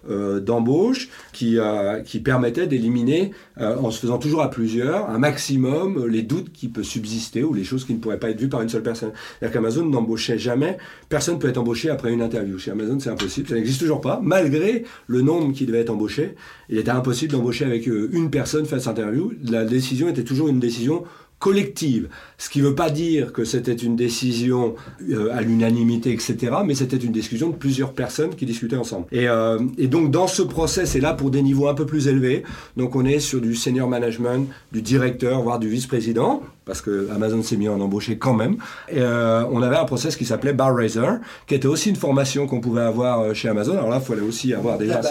[0.07, 1.57] d'embauche qui,
[2.05, 6.83] qui permettait d'éliminer, en se faisant toujours à plusieurs, un maximum les doutes qui peuvent
[6.83, 9.11] subsister ou les choses qui ne pourraient pas être vues par une seule personne.
[9.39, 10.77] C'est-à-dire qu'Amazon n'embauchait jamais,
[11.09, 12.57] personne ne peut être embauché après une interview.
[12.57, 16.35] Chez Amazon, c'est impossible, ça n'existe toujours pas, malgré le nombre qui devait être embauché.
[16.69, 19.33] Il était impossible d'embaucher avec euh, une personne face interview.
[19.43, 21.03] La décision était toujours une décision
[21.39, 22.09] collective.
[22.37, 24.75] Ce qui ne veut pas dire que c'était une décision
[25.09, 29.05] euh, à l'unanimité, etc., mais c'était une discussion de plusieurs personnes qui discutaient ensemble.
[29.11, 32.07] Et, euh, et, donc dans ce process, et là pour des niveaux un peu plus
[32.07, 32.43] élevés,
[32.77, 37.43] donc on est sur du senior management, du directeur, voire du vice-président, parce que Amazon
[37.43, 38.57] s'est mis en embaucher quand même.
[38.89, 42.47] Et, euh, on avait un process qui s'appelait Bar Raiser, qui était aussi une formation
[42.47, 43.73] qu'on pouvait avoir chez Amazon.
[43.73, 45.01] Alors là, il fallait aussi avoir déjà...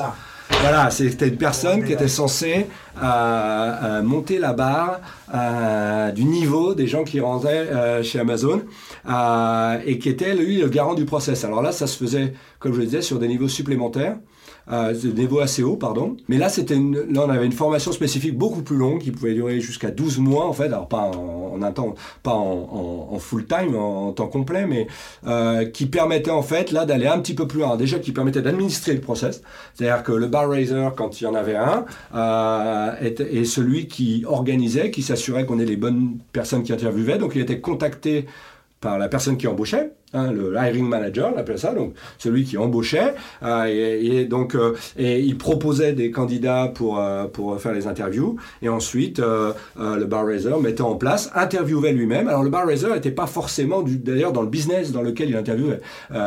[0.51, 2.67] Voilà, c'était une personne qui était censée
[2.97, 5.01] euh, euh, monter la barre
[5.35, 8.63] euh, du niveau des gens qui rentraient chez Amazon
[9.87, 11.45] et qui était, lui, le garant du process.
[11.45, 14.17] Alors là, ça se faisait, comme je le disais, sur des niveaux supplémentaires
[14.73, 16.17] euh, de niveau assez haut, pardon.
[16.29, 19.61] Mais là, c'était là, on avait une formation spécifique beaucoup plus longue qui pouvait durer
[19.61, 20.67] jusqu'à 12 mois, en fait.
[20.67, 24.87] Alors, pas en, un temps, pas en, en, full time, en, temps complet, mais
[25.27, 27.77] euh, qui permettait, en fait, là, d'aller un petit peu plus loin.
[27.77, 29.43] Déjà, qui permettait d'administrer le process.
[29.75, 31.85] C'est-à-dire que le bar raiser, quand il y en avait un,
[32.15, 37.19] euh, est, celui qui organisait, qui s'assurait qu'on ait les bonnes personnes qui interviewaient.
[37.19, 38.27] Donc, il était contacté
[38.81, 42.57] par la personne qui embauchait Hein, le hiring manager, on appelle ça, donc celui qui
[42.57, 47.89] embauchait, euh, et, donc euh, et il proposait des candidats pour euh, pour faire les
[47.89, 52.29] interviews, et ensuite le bar raiser mettait en place, interviewait lui-même.
[52.29, 55.81] Alors le bar raiser n'était pas forcément d'ailleurs dans le business dans lequel il interviewait,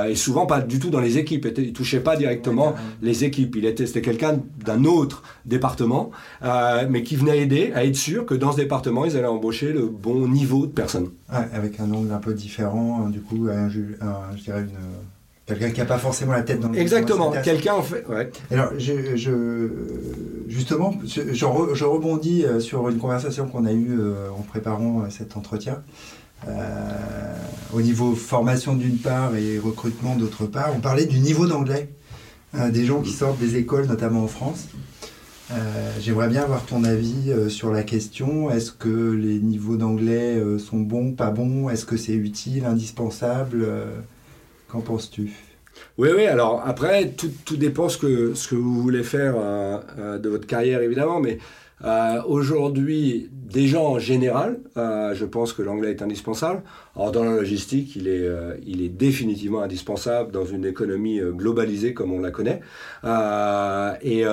[0.09, 1.47] et souvent pas du tout dans les équipes.
[1.57, 3.55] Il, touchait pas directement les équipes.
[3.55, 6.11] Il était c'était quelqu'un d'un autre département,
[6.89, 9.85] mais qui venait aider à être sûr que dans ce département ils allaient embaucher le
[9.85, 11.09] bon niveau de personnes.
[11.29, 13.69] avec un angle un peu différent, hein, du coup, un
[14.35, 14.65] je dirais
[15.47, 18.05] quelqu'un qui n'a pas forcément la tête dans le Exactement, quelqu'un en fait.
[18.51, 19.69] Alors, je,
[20.47, 25.37] justement, je, rebondis euh, sur une conversation qu'on a eue euh, en préparant euh, cet
[25.37, 25.83] entretien.
[27.73, 31.89] au niveau formation d'une part et recrutement d'autre part, on parlait du niveau d'anglais
[32.53, 34.67] des gens qui sortent des écoles, notamment en France.
[35.99, 38.51] J'aimerais bien avoir ton avis sur la question.
[38.51, 41.69] Est-ce que les niveaux d'anglais sont bons, pas bons?
[41.69, 43.65] Est-ce que c'est utile, indispensable?
[44.67, 45.31] Qu'en penses-tu?
[45.97, 49.35] Oui, oui, alors après, tout, tout, dépend ce que, ce que vous voulez faire
[49.97, 51.37] de votre carrière, évidemment, mais
[52.27, 53.29] aujourd'hui,
[53.67, 56.61] gens en général, je pense que l'anglais est indispensable.
[56.97, 61.31] Alors dans la logistique, il est, euh, il est définitivement indispensable dans une économie euh,
[61.31, 62.59] globalisée comme on la connaît.
[63.03, 64.23] Euh, et,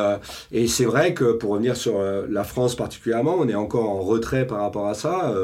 [0.50, 4.46] et c'est vrai que pour revenir sur la France particulièrement, on est encore en retrait
[4.46, 5.34] par rapport à ça.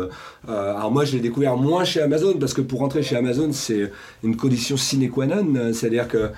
[0.49, 3.91] alors moi, je l'ai découvert moins chez Amazon parce que pour rentrer chez Amazon, c'est
[4.23, 5.73] une condition sine qua non.
[5.73, 6.31] C'est-à-dire que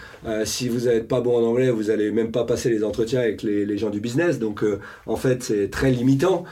[0.45, 3.43] si vous n'êtes pas bon en anglais, vous n'allez même pas passer les entretiens avec
[3.43, 4.39] les, les gens du business.
[4.39, 4.64] Donc
[5.07, 6.45] en fait, c'est très limitant.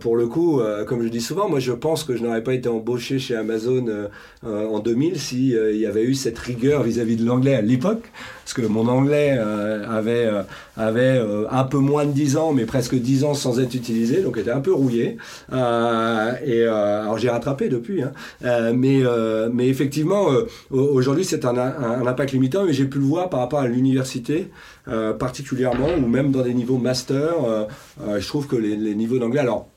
[0.00, 2.68] pour le coup, comme je dis souvent, moi je pense que je n'aurais pas été
[2.68, 4.08] embauché chez Amazon euh,
[4.44, 8.10] euh, en 2000 s'il euh, y avait eu cette rigueur vis-à-vis de l'anglais à l'époque.
[8.42, 10.28] Parce que mon anglais avait,
[10.76, 14.36] avait un peu moins de 10 ans, mais presque 10 ans sans être utilisé, donc
[14.36, 15.16] était un peu rouillé.
[15.52, 18.02] et alors j'ai rattrapé depuis.
[18.02, 18.12] Hein.
[18.74, 19.04] mais,
[19.52, 20.26] mais effectivement,
[20.70, 24.48] aujourd'hui c'est un, impact limitant, mais j'ai pu le voir par rapport à l'université.
[25.20, 27.68] particulièrement, ou même dans des niveaux master,
[28.18, 29.68] je trouve que les niveaux d'anglais, alors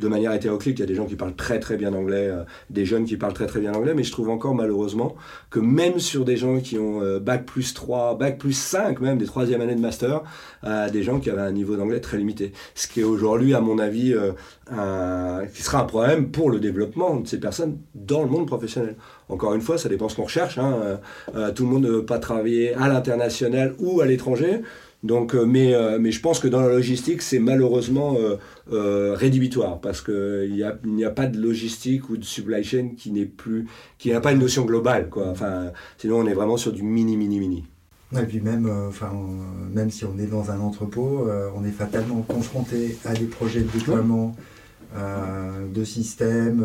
[0.00, 2.44] de manière hétéroclite, il y a des gens qui parlent très très bien anglais, euh,
[2.70, 5.16] des jeunes qui parlent très très bien anglais, mais je trouve encore malheureusement
[5.50, 9.18] que même sur des gens qui ont euh, bac plus 3, bac plus 5 même,
[9.18, 10.22] des troisième années de master,
[10.64, 12.52] euh, des gens qui avaient un niveau d'anglais très limité.
[12.74, 14.14] Ce qui est aujourd'hui, à mon avis,
[15.54, 18.96] qui sera un problème pour le développement de ces personnes dans le monde professionnel.
[19.28, 20.58] Encore une fois, ça dépend ce qu'on recherche.
[20.58, 21.00] Hein.
[21.54, 24.62] tout le monde ne veut pas travailler à l'international ou à l'étranger.
[25.04, 28.16] Donc, euh, mais, euh, mais je pense que dans la logistique, c'est malheureusement
[28.72, 33.12] euh, rédhibitoire parce qu'il n'y a, a, pas de logistique ou de supply chain qui
[33.12, 33.66] n'est plus,
[33.98, 35.08] qui n'a pas une notion globale.
[35.08, 35.28] Quoi.
[35.28, 37.64] Enfin, sinon, on est vraiment sur du mini, mini, mini.
[38.18, 39.12] Et puis même, enfin,
[39.72, 43.68] même si on est dans un entrepôt, on est fatalement confronté à des projets de
[43.70, 44.34] déploiement
[44.96, 46.64] de systèmes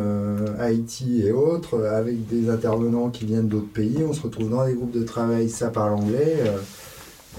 [0.61, 3.97] IT et autres, avec des intervenants qui viennent d'autres pays.
[4.07, 6.37] On se retrouve dans des groupes de travail, ça parle anglais.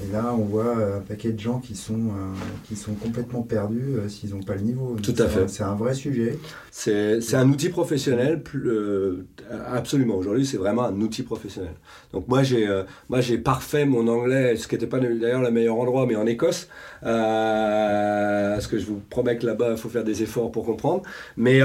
[0.03, 2.35] Et là, on voit un paquet de gens qui sont, euh,
[2.67, 4.97] qui sont complètement perdus euh, s'ils n'ont pas le niveau.
[5.01, 5.49] Tout à fait.
[5.49, 6.39] C'est un vrai sujet.
[6.73, 9.25] C'est un outil professionnel, euh,
[9.73, 10.17] absolument.
[10.17, 11.75] Aujourd'hui, c'est vraiment un outil professionnel.
[12.13, 12.69] Donc moi, j'ai
[13.09, 16.27] moi j'ai parfait mon anglais, ce qui n'était pas d'ailleurs le meilleur endroit, mais en
[16.27, 16.69] Écosse.
[17.01, 21.03] parce que je vous promets que là-bas, il faut faire des efforts pour comprendre.
[21.37, 21.61] Mais,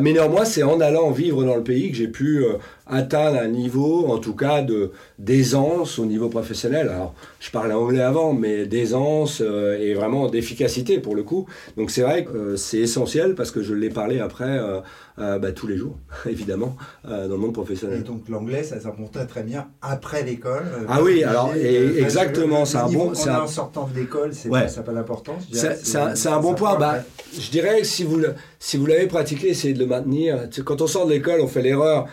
[0.00, 2.44] mais néanmoins, c'est en allant vivre dans le pays que j'ai pu
[2.86, 6.88] atteindre un niveau, en tout cas, de d'aisance au niveau professionnel.
[6.88, 11.46] Alors, je parlais anglais avant, mais d'aisance euh, et vraiment d'efficacité pour le coup.
[11.76, 15.52] Donc c'est vrai que euh, c'est essentiel parce que je l'ai parlé après euh, bah,
[15.52, 18.00] tous les jours, évidemment, dans le monde professionnel.
[18.00, 20.64] Et donc l'anglais, ça s'apprend très bien après l'école.
[20.88, 23.12] ah oui, alors et, exactement, c'est un bon.
[23.12, 25.44] En sortant de l'école, c'est ça n'a pas d'importance.
[25.52, 26.76] C'est un, bon point.
[26.76, 26.98] Bah,
[27.38, 28.20] je dirais que si vous
[28.58, 30.48] si vous l'avez pratiqué, essayez de le maintenir.
[30.64, 32.08] Quand on sort de l'école, on fait l'erreur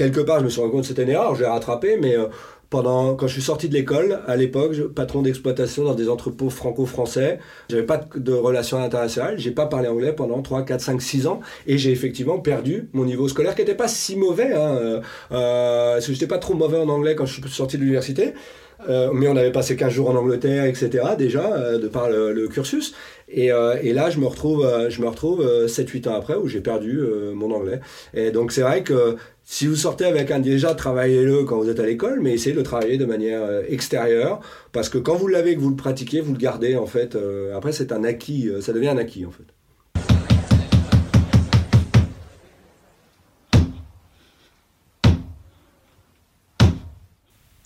[0.00, 2.16] quelque part, je me suis rendu compte que c'était une erreur, je l'ai rattrapé, mais
[2.16, 2.24] euh,
[2.70, 7.38] pendant, quand je suis sorti de l'école, à l'époque, patron d'exploitation dans des entrepôts franco-français,
[7.68, 11.40] j'avais pas de relations internationales, j'ai pas parlé anglais pendant 3, 4, 5, 6 ans,
[11.66, 15.00] et j'ai effectivement perdu mon niveau scolaire qui n'était pas si mauvais, hein, euh,
[15.32, 18.32] euh, parce que j'étais pas trop mauvais en anglais quand je suis sorti de l'université,
[18.88, 21.04] euh, mais on avait passé 15 jours en Angleterre, etc.
[21.18, 22.94] déjà, euh, de par le, cursus.
[23.28, 26.60] Et, euh, et, là, je me retrouve, je me retrouve 7-8 ans après où j'ai
[26.60, 27.00] perdu
[27.34, 27.80] mon anglais.
[28.14, 31.80] Et donc, c'est vrai que si vous sortez avec un déjà, travaillez-le quand vous êtes
[31.80, 34.40] à l'école, mais essayez de le travailler de manière extérieure.
[34.72, 37.16] Parce que quand vous l'avez, que vous le pratiquez, vous le gardez, en fait.
[37.54, 39.44] après, c'est un acquis, ça devient un acquis, en fait.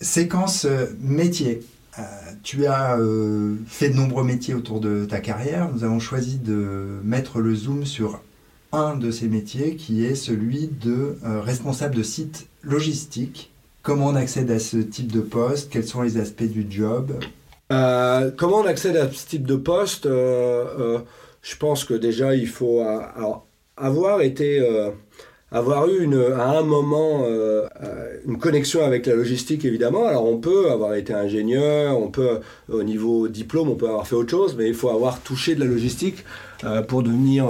[0.04, 1.62] Séquence euh, métier.
[1.98, 2.02] Euh,
[2.42, 5.70] tu as euh, fait de nombreux métiers autour de ta carrière.
[5.72, 8.20] Nous avons choisi de mettre le zoom sur
[8.72, 13.50] un de ces métiers qui est celui de responsable de site logistique.
[13.82, 15.70] Comment on accède à ce type de poste?
[15.70, 17.12] Quels sont les aspects du job?
[17.70, 20.06] Comment on accède à ce type de poste?
[20.06, 22.84] Je pense que déjà il faut
[23.76, 24.60] avoir été
[25.54, 30.04] avoir eu à un moment euh, euh, une connexion avec la logistique, évidemment.
[30.04, 34.16] Alors on peut avoir été ingénieur, on peut, au niveau diplôme, on peut avoir fait
[34.16, 36.24] autre chose, mais il faut avoir touché de la logistique
[36.64, 37.46] euh, pour devenir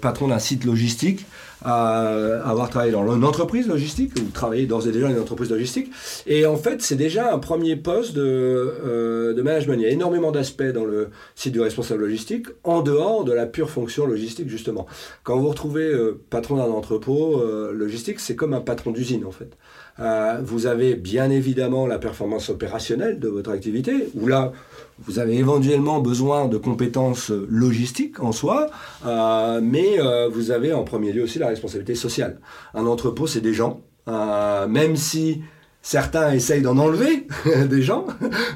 [0.00, 1.24] patron d'un site logistique
[1.72, 5.90] avoir travaillé dans une entreprise logistique, ou travailler d'ores et déjà dans une entreprise logistique.
[6.26, 9.74] Et en fait, c'est déjà un premier poste de, euh, de management.
[9.80, 13.46] Il y a énormément d'aspects dans le site du responsable logistique, en dehors de la
[13.46, 14.86] pure fonction logistique, justement.
[15.24, 19.32] Quand vous retrouvez euh, patron d'un entrepôt euh, logistique, c'est comme un patron d'usine, en
[19.32, 19.50] fait.
[20.42, 24.52] vous avez bien évidemment la performance opérationnelle de votre activité, où là,
[24.98, 28.68] vous avez éventuellement besoin de compétences logistiques en soi,
[29.04, 32.40] euh, mais euh, vous avez en premier lieu aussi la responsabilité sociale.
[32.74, 35.42] Un entrepôt, c'est des gens, euh, même si
[35.86, 37.28] Certains essayent d'en enlever
[37.70, 38.06] des gens,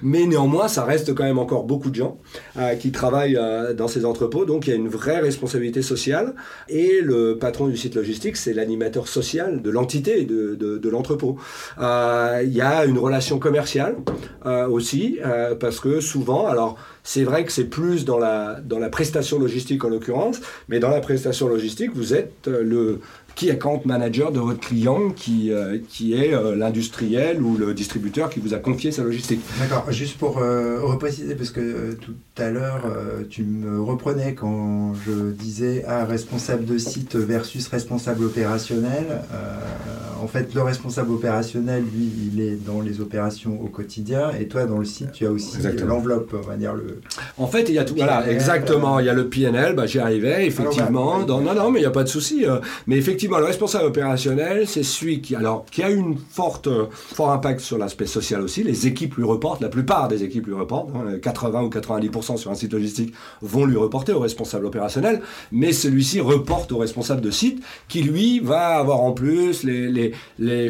[0.03, 2.19] mais néanmoins, ça reste quand même encore beaucoup de gens
[2.59, 4.45] euh, qui travaillent euh, dans ces entrepôts.
[4.45, 6.35] Donc, il y a une vraie responsabilité sociale.
[6.69, 11.37] Et le patron du site logistique, c'est l'animateur social de l'entité de, de, l'entrepôt.
[11.79, 13.95] Euh, il y a une relation commerciale
[14.69, 15.21] aussi,
[15.61, 19.85] parce que souvent, alors, c'est vrai que c'est plus dans la, dans la prestation logistique
[19.85, 22.99] en l'occurrence, mais dans la prestation logistique, vous êtes le,
[23.35, 28.31] qui account manager de votre client qui, euh, qui est euh, l'industriel ou le distributeur
[28.31, 29.41] qui vous a confié sa logistique.
[29.59, 32.83] D'accord, juste pour euh, repréciser, parce que tout à l'heure,
[33.29, 39.23] tu me reprenais quand je disais ah, responsable de site versus responsable opérationnel.
[40.23, 44.65] En fait, le responsable opérationnel, lui, il est dans les opérations au quotidien, et toi,
[44.65, 47.01] dans le site, tu as aussi l'enveloppe, on va dire le.
[47.39, 47.95] En fait, il y a tout.
[47.97, 48.99] Voilà, exactement.
[49.01, 51.25] Il y a le PNL, bah, j'y arrivais, effectivement.
[51.27, 52.45] non, non, mais il n'y a pas de souci.
[52.87, 57.61] mais effectivement, le responsable opérationnel, c'est celui qui, alors, qui a une forte, fort impact
[57.61, 58.63] sur l'aspect social aussi.
[58.63, 60.91] Les équipes lui reportent, la plupart des équipes lui reportent,
[61.21, 65.21] 80 hein, ou 90% sur un site logistique vont lui reporter au responsable opérationnel,
[65.53, 70.10] mais celui-ci reporte au responsable de site qui, lui, va avoir en plus les, les,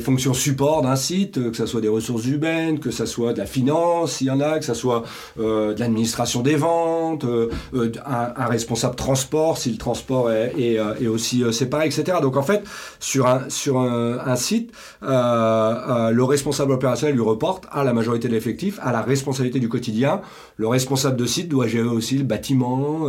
[0.01, 3.47] fonctions support d'un site, que ce soit des ressources humaines, que ce soit de la
[3.47, 5.05] finance, s'il y en a, que ce soit
[5.38, 10.78] euh, de l'administration des ventes, euh, euh, un, responsable transport, si le transport est, est,
[11.01, 12.18] est aussi séparé, etc.
[12.20, 12.62] Donc en fait,
[12.99, 14.72] sur un, sur un, site,
[15.03, 20.20] le responsable opérationnel lui reporte à la majorité de l'effectif, à la responsabilité du quotidien.
[20.57, 23.09] Le responsable de site doit gérer aussi le bâtiment,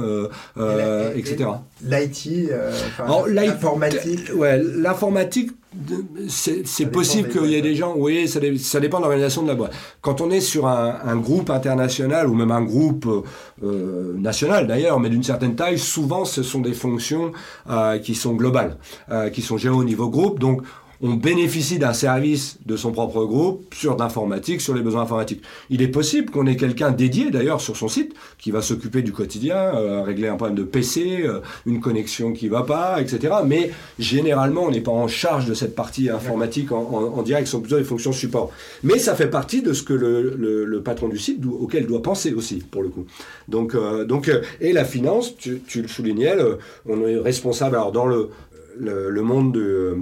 [1.16, 1.50] etc.
[1.84, 2.52] L'IT,
[3.28, 4.32] l'informatique.
[4.36, 5.52] Ouais, l'informatique
[6.28, 9.56] c'est possible qu'il y ait des gens, oui, ça, ça dépend de l'organisation de la
[9.56, 9.74] boîte.
[10.02, 13.08] Quand on est sur un, groupe international ou même un groupe
[13.64, 17.32] euh, national d'ailleurs, mais d'une certaine taille, souvent ce sont des fonctions
[17.70, 18.78] euh, qui sont globales,
[19.12, 20.40] euh, qui sont gérées au niveau groupe.
[20.40, 20.62] Donc
[21.02, 25.42] on bénéficie d'un service de son propre groupe sur l'informatique, sur les besoins informatiques.
[25.70, 29.12] Il est possible qu'on ait quelqu'un dédié d'ailleurs sur son site qui va s'occuper du
[29.12, 33.34] quotidien, euh, régler un problème de PC, euh, une connexion qui va pas, etc.
[33.46, 37.62] Mais généralement, on n'est pas en charge de cette partie informatique en, direct, ce sont
[37.62, 38.52] plutôt des fonctions support.
[38.84, 42.56] Mais ça fait partie de ce que le, patron du site auquel doit penser aussi,
[42.56, 43.06] pour le coup.
[43.48, 46.36] Donc, euh, donc et la finance, tu, tu le soulignais,
[46.88, 48.30] on est responsable alors dans le
[48.82, 49.98] le, monde de,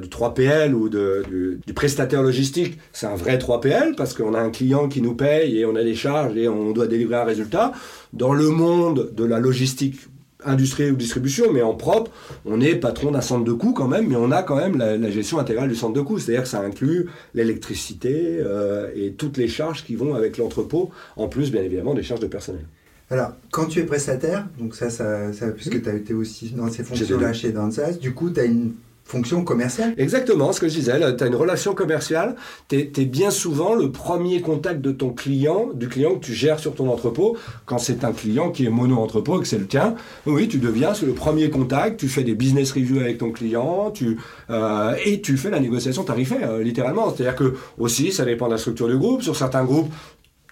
[0.00, 4.88] du 3PL ou du, prestataire logistique, c'est un vrai 3PL parce qu'on a un client
[4.88, 7.72] qui nous paye et on a des charges et on doit délivrer un résultat.
[8.12, 10.00] Dans le monde de la logistique
[10.44, 12.10] industrie ou distribution, mais en propre,
[12.44, 15.10] on est patron d'un centre de coûts quand même, mais on a quand même la,
[15.10, 16.18] gestion intégrale du centre de coûts.
[16.18, 21.28] C'est-à-dire que ça inclut l'électricité euh, et toutes les charges qui vont avec l'entrepôt, en
[21.28, 22.64] plus bien évidemment des charges de personnel.
[23.10, 26.84] Alors, quand tu es prestataire, donc ça, ça, puisque tu as été aussi dans ces
[26.84, 28.74] fonctions-là chez Danzas, du coup, tu as une
[29.08, 29.94] fonction commerciale.
[29.96, 32.36] Exactement, ce que je disais, tu as une relation commerciale,
[32.68, 36.60] tu es, bien souvent le premier contact de ton client, du client que tu gères
[36.60, 39.94] sur ton entrepôt, quand c'est un client qui est mono-entrepôt et que c'est le tien,
[40.26, 44.18] oui, tu deviens le premier contact, tu fais des business reviews avec ton client, tu,
[44.50, 47.08] euh, et tu fais la négociation tarifaire, euh, littéralement.
[47.08, 49.90] C'est-à-dire que aussi, ça dépend de la structure du groupe, sur certains groupes,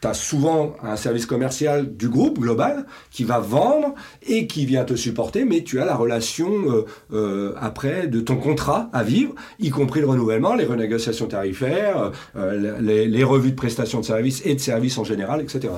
[0.00, 3.94] tu as souvent un service commercial du groupe global qui va vendre
[4.26, 8.36] et qui vient te supporter, mais tu as la relation euh, euh, après de ton
[8.36, 14.00] contrat à vivre, y compris le renouvellement, les renégociations tarifaires, euh, les, revues de prestations
[14.00, 15.72] de services et de services en général, etc.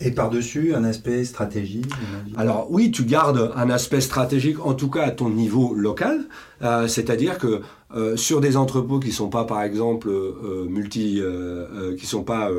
[0.00, 1.90] Et par-dessus, un aspect stratégique
[2.36, 6.24] Alors oui, tu gardes un aspect stratégique, en tout cas à ton niveau local,
[6.86, 7.62] c'est-à-dire que
[7.96, 12.50] euh, sur des entrepôts qui sont pas par exemple euh, multi euh, qui sont pas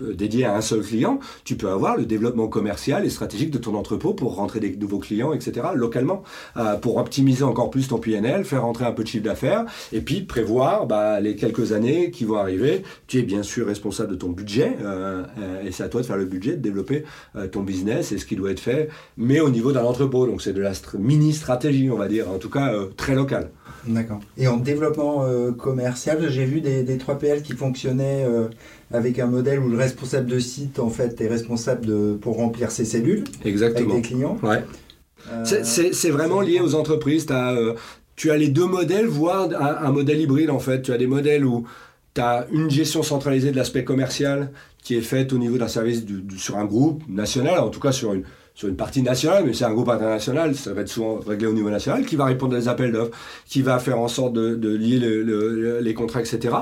[0.00, 3.74] dédiés à un seul client, tu peux avoir le développement commercial et stratégique de ton
[3.74, 5.68] entrepôt pour rentrer des nouveaux clients, etc.
[5.74, 6.22] localement,
[6.80, 10.22] pour optimiser encore plus ton PNL, faire rentrer un peu de chiffre d'affaires et puis
[10.22, 12.82] prévoir bah, les quelques années qui vont arriver.
[13.06, 14.76] Tu es bien sûr responsable de ton budget
[15.64, 17.04] et c'est à toi de faire le budget, de développer
[17.52, 20.26] ton business et ce qui doit être fait, mais au niveau d'un entrepôt.
[20.26, 23.50] Donc c'est de la mini stratégie, on va dire, en tout cas très locale.
[23.86, 24.20] D'accord.
[24.36, 28.48] Et en développement euh, commercial, j'ai vu des, 3PL qui fonctionnaient euh,
[28.92, 32.70] avec un modèle où le responsable de site, en fait, est responsable de, pour remplir
[32.70, 33.92] ses cellules Exactement.
[33.92, 34.38] avec des clients.
[34.42, 34.64] Ouais.
[35.30, 37.26] Euh, c'est vraiment lié aux entreprises.
[37.30, 37.56] As,
[38.16, 40.82] tu as les deux modèles, voire un, modèle hybride, en fait.
[40.82, 41.64] Tu as des modèles où
[42.14, 44.50] tu as une gestion centralisée de l'aspect commercial
[44.82, 46.04] qui est faite au niveau d'un service
[46.36, 48.22] sur un groupe national, en tout cas sur une,
[48.56, 51.52] sur une partie nationale, mais c'est un groupe international, ça va être souvent réglé au
[51.52, 54.76] niveau national, qui va répondre à des appels d'offres, qui va faire en sorte de,
[54.76, 56.56] lier les contrats, etc.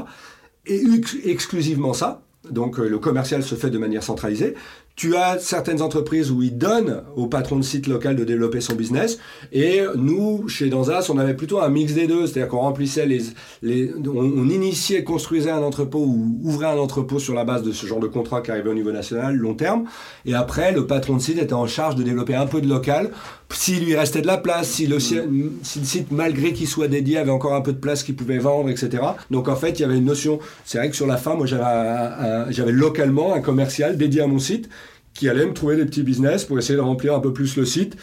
[0.67, 0.83] Et
[1.25, 4.55] exclusivement ça, donc euh, le commercial se fait de manière centralisée.
[4.97, 8.75] Tu as certaines entreprises où ils donnent au patron de site local de développer son
[8.77, 9.19] business.
[9.53, 12.29] Et nous, chez Danzas, on avait plutôt un mix des deux.
[12.29, 17.45] C'est-à-dire qu'on remplissait les, on, initiait, construisait un entrepôt ou ouvrait un entrepôt sur la
[17.45, 19.85] base de ce genre de contrat qui arrivait au niveau national, long terme.
[20.27, 23.11] Et après, le patron de site était en charge de développer un peu de local.
[23.51, 27.19] S'il lui restait de la place, si le, si le site, malgré qu'il soit dédié,
[27.19, 29.03] avait encore un peu de place qu'il pouvait vendre, etc.
[29.31, 30.39] Donc en fait, il y avait une notion.
[30.65, 34.69] C'est vrai que sur la fin, moi, j'avais localement un commercial dédié à mon site
[35.15, 37.65] qui allait me trouver des petits business pour essayer de remplir un peu plus le
[37.65, 37.97] site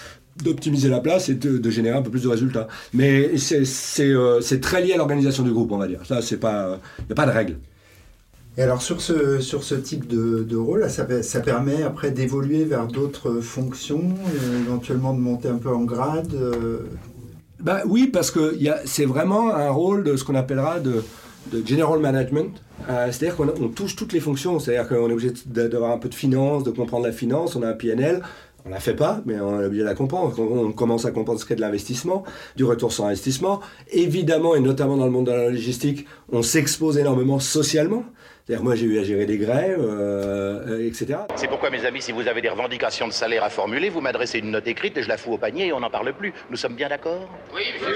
[0.43, 2.67] d'optimiser la place et de, générer un peu plus de résultats.
[2.93, 5.99] Mais euh, c'est très lié à l'organisation du groupe, on va dire.
[6.05, 7.57] Ça, c'est pas, il n'y a pas de règle.
[8.57, 12.65] Et alors sur ce, sur ce type de, de rôle, ça, ça, permet après d'évoluer
[12.65, 14.13] vers d'autres fonctions,
[14.65, 16.79] éventuellement de monter un peu en grade euh
[17.61, 21.01] bah, Oui, parce que c'est vraiment un rôle de ce qu'on appellera de,
[21.47, 22.61] de general management.
[22.89, 24.59] Euh, c'est-à-dire qu'on touche toutes les fonctions.
[24.59, 27.55] C'est-à-dire qu'on est obligé d'avoir un peu de finance, de comprendre la finance.
[27.55, 28.21] On a un PNL.
[28.63, 30.39] On ne la fait pas, mais on est obligé de la comprendre.
[30.39, 32.23] On commence à comprendre ce qu'est de l'investissement,
[32.55, 33.59] du retour sur investissement.
[33.91, 38.03] Évidemment, et notamment dans le monde de la logistique, on s'expose énormément socialement.
[38.45, 41.19] C'est-à-dire, moi, j'ai eu à gérer des grèves, euh, etc.
[41.35, 44.39] C'est pourquoi, mes amis, si vous avez des revendications de salaire à formuler, vous m'adressez
[44.39, 46.33] une note écrite et je la fous au panier et on n'en parle plus.
[46.49, 47.29] Nous sommes bien d'accord?
[47.55, 47.95] Oui, monsieur.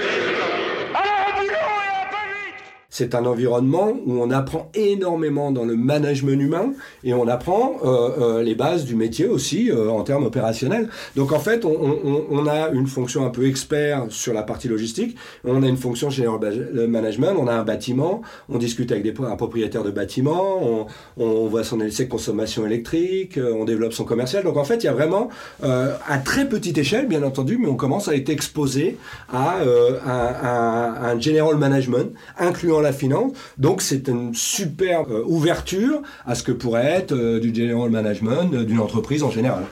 [2.98, 6.72] C'est un environnement où on apprend énormément dans le management humain
[7.04, 10.88] et on apprend euh, euh, les bases du métier aussi euh, en termes opérationnels.
[11.14, 15.62] Donc en fait, on, a une fonction un peu expert sur la partie logistique, on
[15.62, 16.40] a une fonction général
[16.88, 20.86] management, on a un bâtiment, on discute avec des, un propriétaire de bâtiment,
[21.18, 24.42] on, voit son LC consommation électrique, on développe son commercial.
[24.42, 25.28] Donc en fait, il y a vraiment,
[25.62, 28.96] à très petite échelle bien entendu, mais on commence à être exposé
[29.30, 29.58] à,
[30.06, 33.32] un, un general management, incluant finance.
[33.58, 38.52] Donc c'est une super euh, ouverture à ce que pourrait être euh, du general management
[38.52, 39.64] euh, d'une entreprise en général.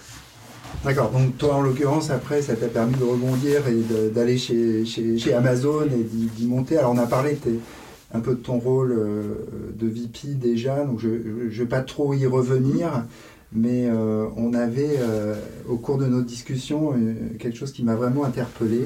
[0.84, 5.32] D'accord, donc toi en l'occurrence après ça t'a permis de rebondir et d'aller chez, chez,
[5.32, 6.76] Amazon et d'y monter.
[6.76, 7.38] Alors on a parlé
[8.12, 8.94] un peu de ton rôle
[9.78, 13.04] de VP déjà, donc je ne vais pas trop y revenir,
[13.52, 13.88] mais
[14.36, 14.98] on avait
[15.68, 16.92] au cours de notre discussion
[17.38, 18.82] quelque chose qui m'a vraiment interpellé.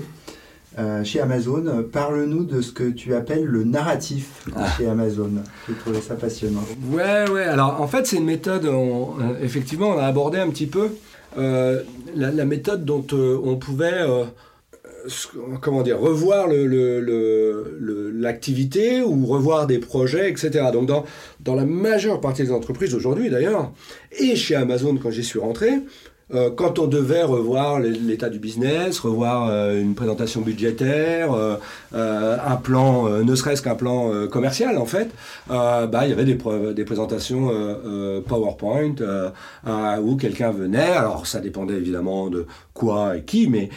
[0.79, 1.85] Euh, chez Amazon.
[1.91, 4.65] Parle-nous de ce que tu appelles le narratif ah.
[4.77, 5.31] chez Amazon.
[5.67, 6.63] J'ai trouvé ça passionnant.
[6.93, 7.43] Ouais, ouais.
[7.43, 10.91] Alors, en fait, c'est une méthode, euh, effectivement, on a abordé un petit peu
[11.37, 11.83] euh,
[12.15, 14.07] la, méthode dont on pouvait
[15.61, 16.47] comment dire, revoir
[18.13, 20.67] l'activité ou revoir des projets, etc.
[20.73, 21.05] Donc dans,
[21.41, 23.73] dans la majeure partie des entreprises aujourd'hui d'ailleurs,
[24.19, 25.71] et chez Amazon quand j'y suis rentré,
[26.35, 31.57] euh, quand on devait revoir l'état du business, revoir euh, une présentation budgétaire, euh,
[31.93, 35.11] un plan, ne serait-ce qu'un plan commercial en fait,
[35.49, 36.39] bah, il y avait des,
[36.75, 37.51] des présentations
[38.27, 38.95] PowerPoint
[40.03, 43.71] où quelqu'un venait, alors ça dépendait évidemment de quoi et qui, mais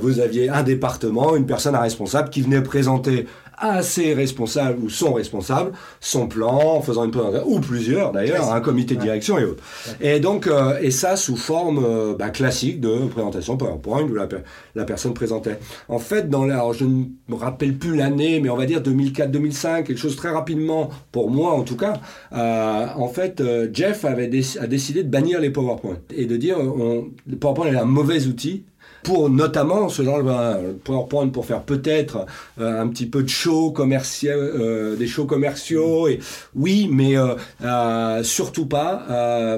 [0.00, 3.26] vous aviez un département, une personne responsable qui venait présenter
[3.58, 8.52] à ses responsables ou son responsable son plan en faisant une présentation, ou plusieurs d'ailleurs,
[8.52, 9.62] un comité de direction et autres.
[10.00, 14.28] Et donc, euh, et ça sous forme euh, bah, classique de présentation PowerPoint où la,
[14.74, 15.58] la, personne présentait.
[15.88, 19.84] En fait, dans alors je ne me rappelle plus l'année, mais on va dire 2004-2005,
[19.84, 21.94] quelque chose très rapidement, pour moi en tout cas,
[22.32, 23.42] euh, en fait,
[23.72, 24.30] Jeff avait
[24.60, 28.26] a décidé de bannir les PowerPoint et de dire on, le PowerPoint est un mauvais
[28.26, 28.64] outil
[29.06, 32.26] pour notamment ce genre de PowerPoint pour faire peut-être
[32.60, 36.08] euh, un petit peu de show commercial, euh, des shows commerciaux.
[36.08, 36.18] Et
[36.56, 39.04] oui, mais euh, surtout pas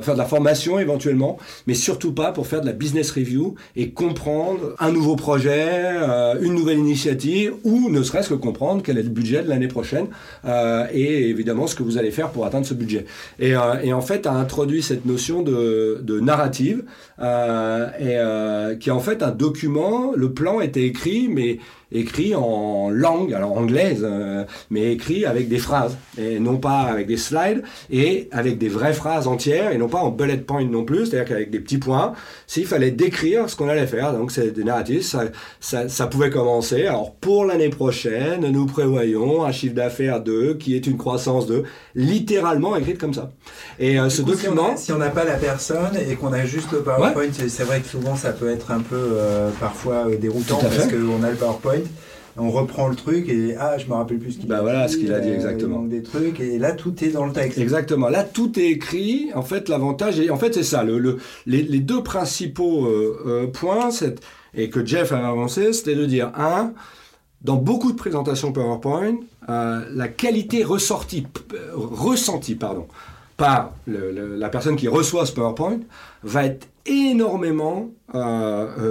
[0.02, 3.90] faire de la formation éventuellement, mais surtout pas pour faire de la business review et
[3.90, 5.96] comprendre un nouveau projet,
[6.42, 10.08] une nouvelle initiative, ou ne serait-ce que comprendre quel est le budget de l'année prochaine
[10.92, 13.06] et évidemment ce que vous allez faire pour atteindre ce budget.
[13.38, 16.84] Et, et en fait, a introduit cette notion de, de narrative
[17.20, 18.18] et
[18.78, 21.58] qui est en fait un document, le plan était écrit, mais
[21.92, 27.06] écrit en langue, alors anglaise, euh, mais écrit avec des phrases, et non pas avec
[27.06, 30.84] des slides, et avec des vraies phrases entières, et non pas en bullet point non
[30.84, 32.12] plus, c'est-à-dire qu'avec des petits points,
[32.46, 35.24] s'il fallait décrire ce qu'on allait faire, donc c'est des narratifs, ça,
[35.60, 36.86] ça, ça, pouvait commencer.
[36.86, 41.64] Alors pour l'année prochaine, nous prévoyons un chiffre d'affaires de, qui est une croissance de,
[41.94, 43.30] littéralement écrite comme ça.
[43.78, 44.76] Et euh, ce document...
[44.76, 47.88] Si on n'a pas la personne et qu'on a juste le PowerPoint, c'est vrai que
[47.88, 51.77] souvent ça peut être un peu euh, parfois déroutant parce qu'on a le PowerPoint
[52.38, 54.96] on reprend le truc et ah je me rappelle plus ce qu'il bah voilà ce
[54.96, 55.82] qu'il a dit euh, exactement.
[55.82, 57.58] des trucs et là tout est dans le texte.
[57.58, 58.08] Exactement.
[58.08, 59.30] Là tout est écrit.
[59.34, 60.84] En fait l'avantage en fait c'est ça.
[60.84, 63.90] Le, les, deux principaux euh, euh, points
[64.54, 66.72] et que Jeff a avancé c'était de dire un
[67.42, 69.16] dans beaucoup de présentations PowerPoint
[69.48, 71.26] la qualité ressortie
[71.74, 72.86] ressentie pardon
[73.36, 75.78] par la personne qui reçoit ce PowerPoint
[76.24, 77.90] va être énormément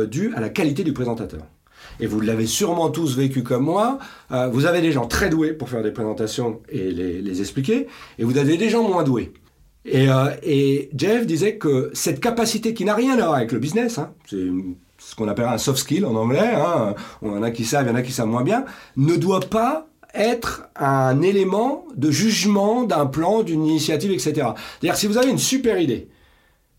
[0.10, 1.42] due à la qualité du présentateur
[2.00, 4.00] et vous l'avez sûrement tous vécu comme moi,
[4.32, 7.88] euh, vous avez des gens très doués pour faire des présentations et les, expliquer,
[8.18, 9.32] et vous avez des gens moins doués.
[9.94, 13.98] Euh, et, Jeff disait que cette capacité qui n'a rien à voir avec le business,
[13.98, 14.48] hein, c'est
[14.98, 17.90] ce qu'on appelle un soft skill en anglais, hein, on en a qui savent, il
[17.90, 18.66] y en a qui savent moins bien,
[18.98, 24.34] ne doit pas être un élément de jugement d'un plan, d'une initiative, etc.
[24.34, 26.08] C'est-à-dire si vous avez une super idée,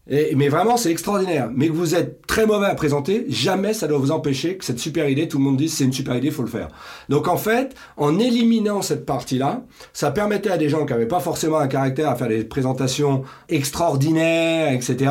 [0.08, 1.50] mais vraiment, c'est extraordinaire.
[1.54, 4.78] Mais que vous êtes très mauvais à présenter, jamais ça doit vous empêcher que cette
[4.78, 6.68] super idée, tout le monde dise c'est une super idée, faut le faire.
[7.08, 11.20] Donc en fait, en éliminant cette partie-là, ça permettait à des gens qui n'avaient pas
[11.20, 15.10] forcément un caractère à faire des présentations extraordinaires, etc.,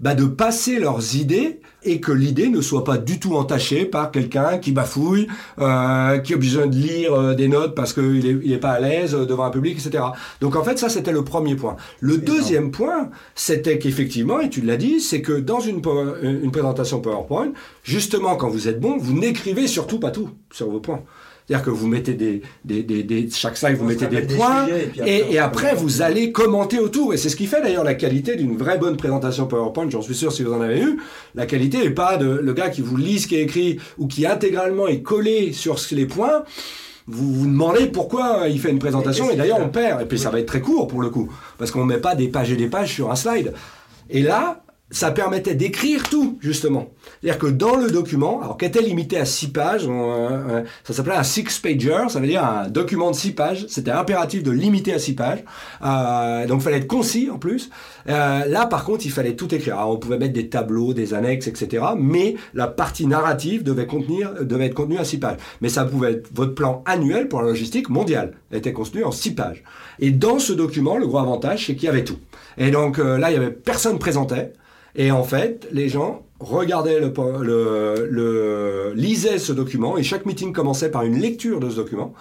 [0.00, 4.10] bah, de passer leurs idées et que l'idée ne soit pas du tout entachée par
[4.10, 5.28] quelqu'un qui bafouille,
[5.58, 8.72] euh, qui a besoin de lire euh, des notes parce qu'il n'est il est pas
[8.72, 10.04] à l'aise devant un public, etc.
[10.40, 11.76] Donc en fait, ça c'était le premier point.
[12.00, 15.82] Le deuxième point, c'était qu'effectivement, et tu l'as dit, c'est que dans une,
[16.22, 20.80] une présentation PowerPoint, justement quand vous êtes bon, vous n'écrivez surtout pas tout sur vos
[20.80, 21.02] points.
[21.50, 24.68] C'est-à-dire que vous mettez des, des, des, chaque slide, vous mettez des points,
[25.04, 27.12] et, après, vous allez commenter autour.
[27.12, 29.90] Et c'est ce qui fait d'ailleurs la qualité d'une vraie bonne présentation PowerPoint.
[29.90, 31.00] J'en suis sûr si vous en avez eu.
[31.34, 34.06] La qualité n'est pas de le gars qui vous lit ce qui est écrit ou
[34.06, 36.44] qui intégralement est collé sur les points
[37.06, 40.00] vous vous demandez pourquoi il fait une présentation et, d'ailleurs on perd.
[40.02, 41.28] Et puis ça va être très court pour le coup,
[41.58, 43.52] parce qu'on ne met pas des pages et des pages sur un slide.
[44.08, 46.88] Et là, ça permettait d'écrire tout, justement.
[47.20, 49.88] C'est-à-dire que dans le document, alors qui était limité à six pages,
[50.84, 54.50] ça s'appelait un six-pager, ça veut dire un document de six pages, c'était impératif de
[54.50, 55.44] limiter à six pages,
[55.84, 57.70] euh, donc il fallait être concis en plus.
[58.08, 59.76] Euh, là, par contre, il fallait tout écrire.
[59.78, 64.44] Alors, on pouvait mettre des tableaux, des annexes, etc., mais la partie narrative devait, contenir,
[64.44, 65.38] devait être contenue à six pages.
[65.60, 69.34] Mais ça pouvait être votre plan annuel pour la logistique mondiale, était contenu en six
[69.34, 69.62] pages.
[69.98, 72.18] Et dans ce document, le gros avantage, c'est qu'il y avait tout.
[72.58, 74.52] Et donc euh, là, il y avait personne présentait.
[74.96, 77.12] Et en fait, les gens regardaient le,
[78.10, 82.14] le, lisaient ce document et chaque meeting commençait par une lecture de ce document.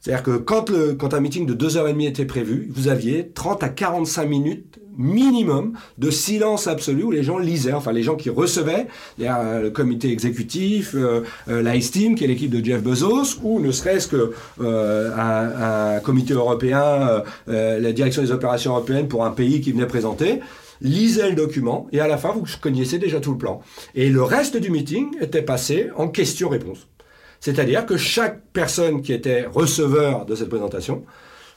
[0.00, 3.68] C'est-à-dire que quand, le, quand un meeting de 2h30 était prévu, vous aviez 30 à
[3.68, 8.86] 45 minutes minimum de silence absolu où les gens lisaient, enfin les gens qui recevaient,
[9.20, 13.70] euh, le comité exécutif, euh, euh, la qui est l'équipe de Jeff Bezos, ou ne
[13.70, 19.86] serait-ce que un, comité européen, la direction des opérations européennes pour un pays qui venait
[19.86, 20.40] présenter,
[20.80, 23.60] lisait le document et à la fin, vous connaissiez déjà tout le plan.
[23.94, 26.88] Et le reste du meeting était passé en questions-réponses.
[27.40, 31.04] C'est-à-dire que chaque personne qui était receveur de cette présentation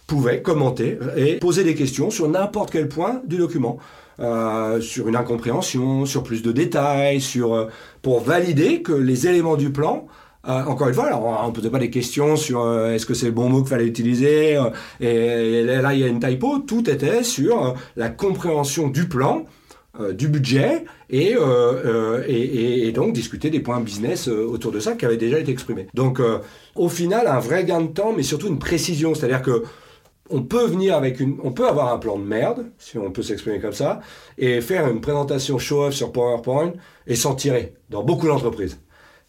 [0.07, 3.77] pouvait commenter et poser des questions sur n'importe quel point du document.
[4.19, 7.67] Euh, sur une incompréhension, sur plus de détails, sur, euh,
[8.01, 10.07] pour valider que les éléments du plan
[10.47, 13.13] euh, encore une fois, alors, on ne posait pas des questions sur euh, est-ce que
[13.13, 14.69] c'est le bon mot qu'il fallait utiliser, euh,
[15.01, 19.45] et, là il y a une typo, tout était sur la compréhension du plan,
[20.13, 21.35] du budget, et,
[22.93, 25.87] donc discuter des points business autour de ça qui avaient déjà été exprimés.
[25.93, 26.21] Donc
[26.75, 29.63] au final, un vrai gain de temps, mais surtout une précision, c'est-à-dire que
[30.29, 33.23] on peut venir avec une, on peut avoir un plan de merde, si on peut
[33.23, 33.99] s'exprimer comme ça,
[34.37, 36.73] et faire une présentation show-off sur PowerPoint
[37.07, 38.79] et s'en tirer dans beaucoup d'entreprises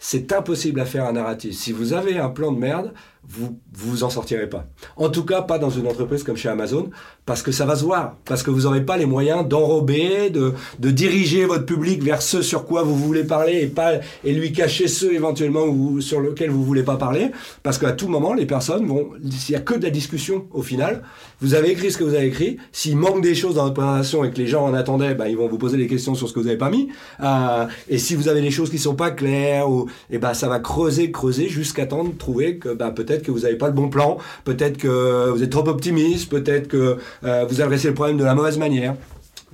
[0.03, 1.55] c'est impossible à faire un narratif.
[1.55, 2.93] Si vous avez un plan de merde,
[3.29, 4.67] vous vous en sortirez pas.
[4.97, 6.91] En tout cas, pas dans une entreprise comme chez Amazon,
[7.27, 10.55] parce que ça va se voir, parce que vous n'aurez pas les moyens d'enrober, de,
[10.79, 13.93] de, diriger votre public vers ce sur quoi vous voulez parler et pas
[14.25, 15.67] et lui cacher ceux éventuellement
[16.01, 17.31] sur lesquels vous voulez pas parler,
[17.63, 20.63] parce qu'à tout moment, les personnes vont, s'il y a que de la discussion au
[20.63, 21.03] final,
[21.41, 22.57] vous avez écrit ce que vous avez écrit.
[22.73, 25.37] S'il manque des choses dans votre présentation et que les gens en attendaient, bah, ils
[25.37, 26.89] vont vous poser des questions sur ce que vous n'avez pas mis.
[27.23, 30.49] Euh, et si vous avez des choses qui sont pas claires, ou, et bah, ça
[30.49, 33.75] va creuser, creuser jusqu'à temps de trouver que bah, peut-être que vous n'avez pas le
[33.75, 38.17] bon plan, peut-être que vous êtes trop optimiste, peut-être que euh, vous adressez le problème
[38.17, 38.95] de la mauvaise manière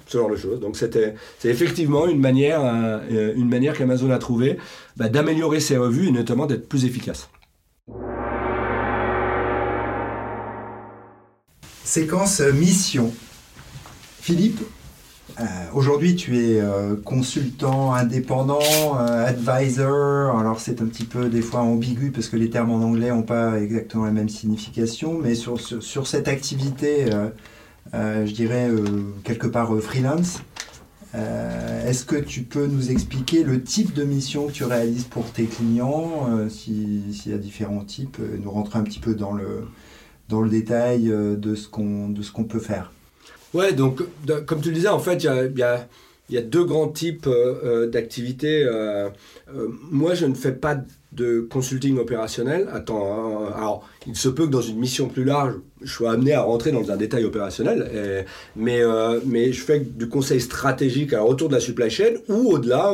[0.07, 0.61] ce genre de choses.
[0.61, 1.14] Donc c'est
[1.45, 4.59] effectivement une manière, euh, une qu'Amazon a trouvé
[4.97, 7.28] bah, d'améliorer ses revues et notamment d'être plus efficace.
[11.84, 13.12] Séquence mission.
[14.20, 14.61] Philippe,
[15.39, 20.39] euh, aujourd'hui, tu es euh, consultant indépendant, euh, advisor.
[20.39, 23.22] Alors, c'est un petit peu des fois ambigu parce que les termes en anglais n'ont
[23.22, 25.18] pas exactement la même signification.
[25.22, 27.07] Mais sur, sur, cette activité,
[27.93, 28.70] je dirais
[29.24, 30.41] quelque part freelance,
[31.14, 35.45] est-ce que tu peux nous expliquer le type de mission que tu réalises pour tes
[35.45, 39.66] clients, s'il y a différents types, nous rentrer un petit peu dans le,
[40.28, 42.91] dans le détail de ce qu'on peut faire?
[43.57, 44.03] Ouais, donc
[44.45, 48.63] comme tu le disais, en fait, il y a, deux grands types euh, euh, d'activités.
[48.65, 49.09] Euh,
[49.91, 50.77] moi, je ne fais pas
[51.13, 52.69] de consulting opérationnel.
[52.71, 56.33] Attends, hein, alors il se peut que dans une mission plus large, je sois amené
[56.33, 58.24] à rentrer dans un détail opérationnel,
[58.57, 62.93] mais, euh, mais je fais du conseil stratégique autour de la supply chain ou au-delà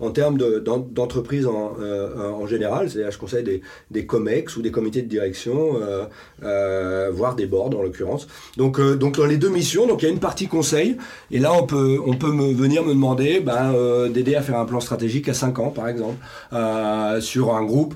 [0.00, 2.90] en termes d'entreprise en, euh, en, général.
[2.90, 5.76] C'est-à-dire je conseille des, des, COMEX ou des comités de direction,
[6.42, 8.26] euh, voire des boards en l'occurrence.
[8.56, 10.96] Donc, dans les deux missions, il y a une partie conseil,
[11.30, 11.98] et là on peut,
[12.54, 13.74] venir me demander ben,
[14.08, 16.16] d'aider à faire un plan stratégique à 5 ans par exemple,
[17.20, 17.94] sur un groupe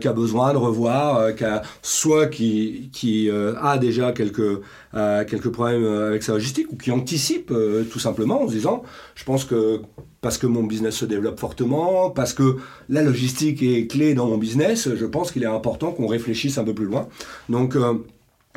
[0.00, 1.44] qui a besoin de revoir, qui
[1.82, 3.30] soit qui,
[3.62, 4.60] a déjà quelques,
[4.94, 8.82] euh, quelques problèmes avec sa logistique ou qui anticipe euh, tout simplement en se disant
[9.14, 9.80] je pense que
[10.20, 12.56] parce que mon business se développe fortement, parce que
[12.88, 16.64] la logistique est clé dans mon business, je pense qu'il est important qu'on réfléchisse un
[16.64, 17.08] peu plus loin.
[17.48, 17.76] Donc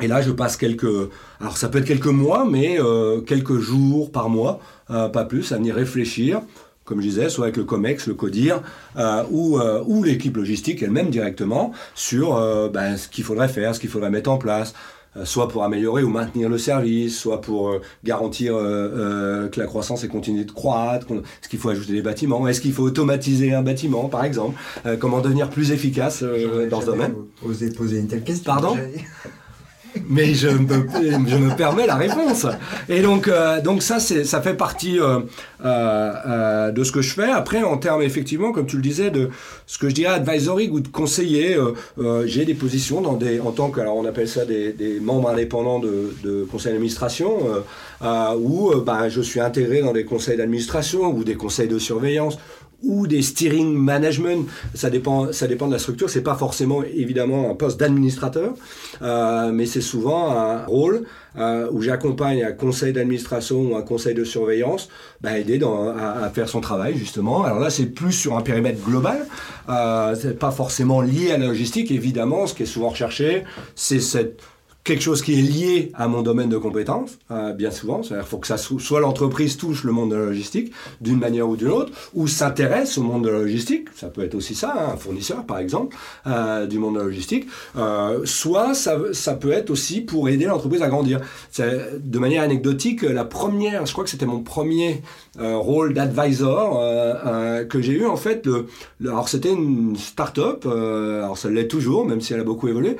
[0.00, 2.78] et là, je passe quelques, alors ça peut être quelques mois, mais
[3.26, 6.42] quelques jours par mois, pas plus, à venir réfléchir
[6.86, 8.62] comme je disais, soit avec le COMEX, le CODIR,
[8.96, 13.74] euh, ou, euh, ou l'équipe logistique elle-même directement, sur euh, ben, ce qu'il faudrait faire,
[13.74, 14.72] ce qu'il faudrait mettre en place,
[15.24, 20.44] soit pour améliorer ou maintenir le service, soit pour garantir que la croissance ait continué
[20.44, 24.24] de croître, est-ce qu'il faut ajouter des bâtiments, est-ce qu'il faut automatiser un bâtiment, par
[24.24, 24.58] exemple,
[24.98, 26.22] comment devenir plus efficace
[26.70, 27.14] dans ce domaine?
[27.44, 28.52] Oser poser une telle question.
[28.52, 28.76] Pardon?
[30.08, 30.86] Mais je me,
[31.26, 32.46] je me permets la réponse.
[32.88, 35.20] Et donc, euh, donc ça, ça fait partie euh,
[35.64, 37.30] euh, de ce que je fais.
[37.30, 39.30] Après, en termes, effectivement, comme tu le disais, de
[39.66, 41.56] ce que je dirais advisory ou de conseiller,
[42.24, 45.30] j'ai des positions dans des, en tant que, alors on appelle ça des, des membres
[45.30, 47.38] indépendants de, de conseil d'administration,
[48.38, 52.38] où ben, je suis intégré dans des conseils d'administration ou des conseils de surveillance
[52.82, 56.10] ou des steering management, ça dépend, ça dépend de la structure.
[56.10, 58.54] C'est pas forcément évidemment un poste d'administrateur,
[59.02, 61.04] euh, mais c'est souvent un rôle
[61.38, 64.88] euh, où j'accompagne un conseil d'administration ou un conseil de surveillance,
[65.20, 67.44] bah, aider dans, à, faire son travail justement.
[67.44, 69.26] Alors là, c'est plus sur un périmètre global,
[69.68, 71.90] euh, c'est pas forcément lié à la logistique.
[71.90, 74.40] Évidemment, ce qui est souvent recherché, c'est cette
[74.86, 78.02] quelque chose qui est lié à mon domaine de compétences, euh, bien souvent.
[78.04, 81.48] C'est-à-dire qu'il faut que ça soit l'entreprise touche le monde de la logistique d'une manière
[81.48, 83.88] ou d'une autre, ou s'intéresse au monde de la logistique.
[83.96, 85.96] Ça peut être aussi ça, hein, un fournisseur par exemple
[86.28, 87.48] euh, du monde de la logistique.
[87.76, 91.20] Euh, soit ça, ça, peut être aussi pour aider l'entreprise à grandir.
[91.58, 95.02] De manière anecdotique, la première, je crois que c'était mon premier
[95.36, 96.80] rôle d'advisor
[97.68, 98.46] que j'ai eu en fait.
[98.46, 98.66] Le,
[99.04, 102.96] alors c'était une start-up, alors ça l'est toujours, même si elle a beaucoup évolué,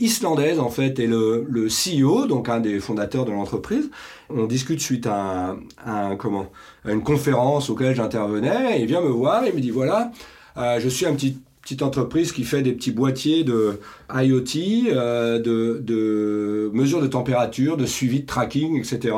[0.00, 3.90] islandaise en fait fait est le, le CEO, donc un des fondateurs de l'entreprise.
[4.30, 6.46] On discute suite à, un, comment,
[6.86, 8.80] une conférence auquel j'intervenais.
[8.80, 10.12] Il vient me voir et me dit voilà,
[10.56, 13.80] euh, je suis un petit petite entreprise qui fait des petits boîtiers de
[14.14, 19.14] IoT, euh, de mesures de température, de suivi de tracking, etc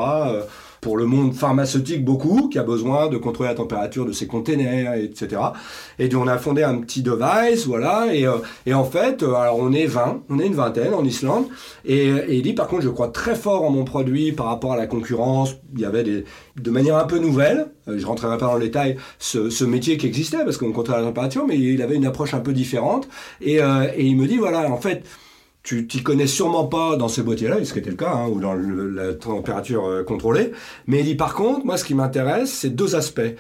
[0.81, 4.95] pour le monde pharmaceutique beaucoup, qui a besoin de contrôler la température de ses containers,
[4.95, 5.41] etc.
[5.99, 9.59] Et on a fondé un petit device, voilà, et, euh, et en fait, euh, alors
[9.59, 11.47] on est 20, on est une vingtaine en Islande,
[11.85, 14.73] et, et, il dit par contre je crois très fort en mon produit par rapport
[14.73, 16.25] à la concurrence, il y avait des,
[16.61, 19.97] de manière un peu nouvelle, euh, je rentrerai pas dans le détail, ce, ce métier
[19.97, 23.09] qui existait, parce qu'on contrôlait la température, mais il avait une approche un peu différente,
[23.41, 25.05] et, et il me dit voilà, en fait,
[25.67, 28.39] tu t'y connais sûrement pas dans ces boîtiers-là, ce qui était le cas, hein, ou
[28.39, 30.53] dans la température euh, contrôlée.
[30.87, 33.35] Mais il dit par contre, moi, ce qui m'intéresse, c'est deux aspects.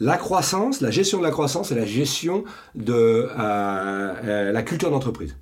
[0.00, 2.42] La croissance, la gestion de la croissance et la gestion
[2.74, 5.36] de euh, euh, la culture d'entreprise.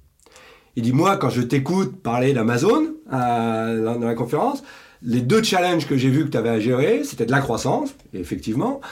[0.76, 4.62] Il dit, moi, quand je t'écoute parler d'Amazon dans la conférence,
[5.00, 7.94] les deux challenges que j'ai vus que tu avais à gérer, c'était de la croissance,
[8.12, 8.82] effectivement,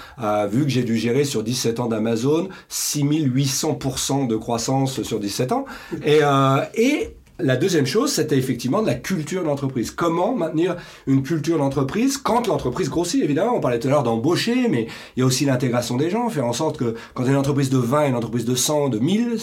[0.51, 5.66] vu que j'ai dû gérer sur 17 ans d'Amazon 6800% de croissance sur 17 ans,
[6.07, 6.22] et
[7.41, 9.91] la deuxième chose, c'était effectivement de la culture d'entreprise.
[9.91, 10.76] Comment maintenir
[11.09, 13.57] une culture d'entreprise quand l'entreprise grossit, évidemment.
[13.57, 16.47] On parlait tout à l'heure d'embaucher, mais il y a aussi l'intégration des gens, faire
[16.47, 19.39] en sorte que quand une entreprise de 20 et une entreprise de 100, de 1000,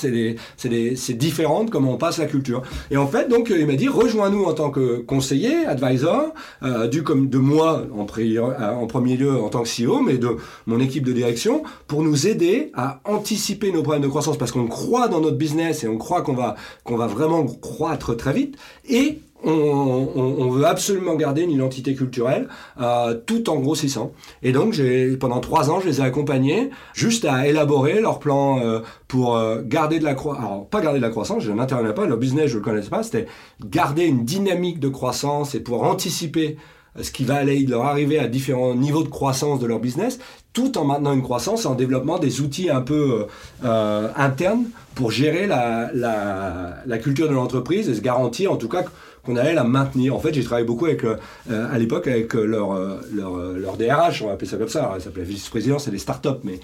[0.56, 2.62] c'est différent de comment on passe la culture.
[2.92, 6.34] Et en fait, donc, il m'a dit, rejoins-nous en tant que conseiller, advisor,
[6.64, 10.18] euh, du comme de moi en, euh, en premier lieu en tant que CEO, mais
[10.18, 14.54] de mon équipe de direction, pour nous aider à anticiper nos problèmes de croissance, parce
[14.54, 18.16] qu'on croit dans notre business et on croit qu'on va, qu'on va vraiment croire croître
[18.16, 18.58] très vite
[18.88, 22.48] et on, veut absolument garder une identité culturelle
[22.80, 24.12] euh, tout en grossissant.
[24.44, 24.80] Et donc,
[25.20, 29.64] pendant trois ans, je les ai accompagnés juste à élaborer leur plan euh, pour euh,
[29.66, 30.46] garder de la croissance.
[30.46, 32.92] Alors, pas garder de la croissance, je n'intervenais pas, leur business, je ne le connaissais
[32.92, 33.26] pas, c'était
[33.66, 36.58] garder une dynamique de croissance et pour anticiper
[37.02, 40.20] ce qui va aller leur arriver à différents niveaux de croissance de leur business,
[40.54, 43.28] tout en maintenant une croissance, en développant des outils un peu
[43.64, 48.84] internes pour gérer la, culture de l'entreprise et se garantir en tout cas
[49.24, 50.16] qu'on allait la maintenir.
[50.16, 51.16] En fait, j'ai travaillé beaucoup avec, euh,
[51.50, 55.80] à l'époque avec euh, leur, DRH, on va appeler ça comme ça, ça s'appelait vice-président,
[55.80, 56.60] c'est des startups, mais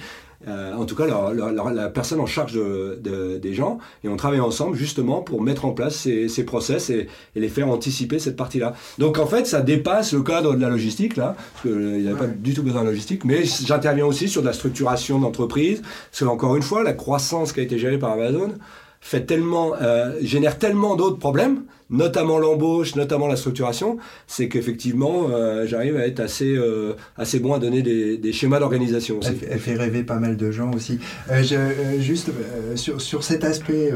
[0.48, 4.18] euh, en tout cas leur, la personne en charge de, de, des gens, et on
[4.18, 8.20] travaillait ensemble justement pour mettre en place ces, ces process et, et, les faire anticiper
[8.20, 8.74] cette partie-là.
[9.00, 12.20] Donc en fait, ça dépasse le cadre de la logistique, là, parce qu'il n'y avait
[12.20, 16.20] pas du tout besoin de logistique, mais j'interviens aussi sur de la structuration d'entreprise, parce
[16.20, 18.54] que encore une fois, la croissance qui a été gérée par Amazon,
[19.02, 25.66] fait tellement, euh, génère tellement d'autres problèmes, notamment l'embauche, notamment la structuration, c'est qu'effectivement, euh,
[25.66, 29.60] j'arrive à être assez, euh, assez bon à donner des, des schémas d'organisation Elle, elle,
[29.60, 31.00] fait rêver pas mal de gens aussi.
[31.30, 32.32] Je, juste
[32.76, 33.92] sur, sur, cet aspect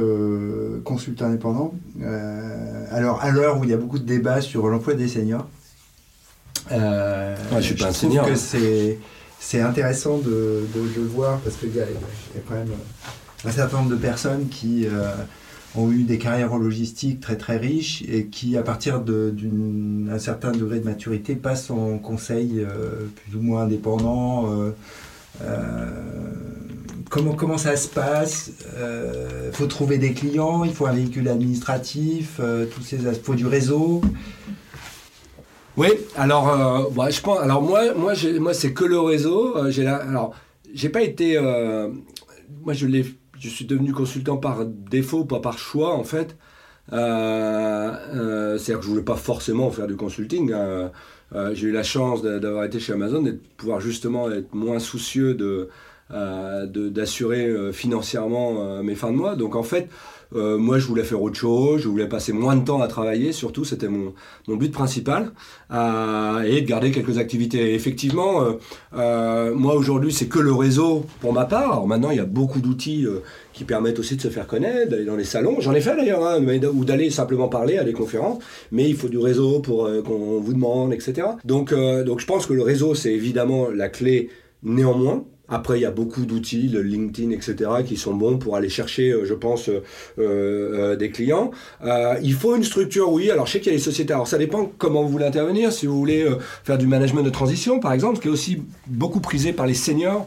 [0.84, 1.74] consultant indépendant,
[2.92, 5.48] alors à l'heure où il y a beaucoup de débats sur l'emploi des seniors,
[6.70, 8.26] je suis pas un senior.
[8.26, 8.98] que c'est
[9.44, 11.86] c'est intéressant de, de, de, le voir parce qu'il y, y, a
[12.48, 12.70] quand même
[13.46, 15.14] un certain nombre de personnes qui euh,
[15.76, 20.52] ont eu des carrières en logistique très très riches et qui, à partir d'un certain
[20.52, 24.50] degré de maturité, passent en conseil euh, plus ou moins indépendant.
[25.42, 25.88] Euh,
[27.10, 32.40] comment, comment ça se passe Il faut trouver des clients, il faut un véhicule administratif,
[32.74, 34.02] tous ces il faut du réseau.
[35.78, 39.72] Oui, alors, bah, je pense, alors moi, moi, moi c'est que le réseau.
[39.72, 40.36] j'ai alors,
[40.76, 41.40] j'ai pas été.
[42.62, 43.06] moi, je l'ai
[43.42, 46.38] je suis devenu consultant par défaut, pas par choix en fait.
[46.94, 50.52] Euh, euh, C'est-à-dire que je voulais pas forcément faire du consulting.
[50.54, 50.90] Euh,
[51.54, 55.34] j'ai eu la chance d'avoir été chez Amazon et de pouvoir justement être moins soucieux
[55.34, 55.70] de
[56.12, 59.38] d'assurer financièrement mes fins de mois.
[59.38, 59.88] Donc en fait,
[60.36, 63.32] euh, moi, je voulais faire autre chose, je voulais passer moins de temps à travailler,
[63.32, 64.14] surtout, c'était mon,
[64.48, 65.32] but principal,
[65.72, 67.74] euh, et de garder quelques activités.
[67.74, 68.46] Effectivement,
[68.96, 71.72] euh, moi, aujourd'hui, c'est que le réseau pour ma part.
[71.74, 73.06] Alors maintenant, il y a beaucoup d'outils
[73.54, 75.58] qui permettent aussi de se faire connaître, d'aller dans les salons.
[75.60, 76.40] J'en ai fait d'ailleurs, hein,
[76.74, 80.54] ou d'aller simplement parler à des conférences, mais il faut du réseau pour qu'on vous
[80.54, 81.28] demande, etc.
[81.46, 84.30] Donc, donc je pense que le réseau, c'est évidemment la clé
[84.64, 85.26] néanmoins.
[85.52, 89.26] Après, il y a beaucoup d'outils, LinkedIn, etc., qui sont bons pour aller chercher, euh,
[89.26, 89.84] je pense, euh,
[90.18, 91.52] euh, des clients.
[92.24, 93.30] Il faut une structure, oui.
[93.30, 94.14] Alors, je sais qu'il y a les sociétés.
[94.14, 95.74] Alors, ça dépend comment vous voulez intervenir.
[95.74, 96.26] Si vous voulez
[96.64, 100.26] faire du management de transition, par exemple, qui est aussi beaucoup prisé par les seniors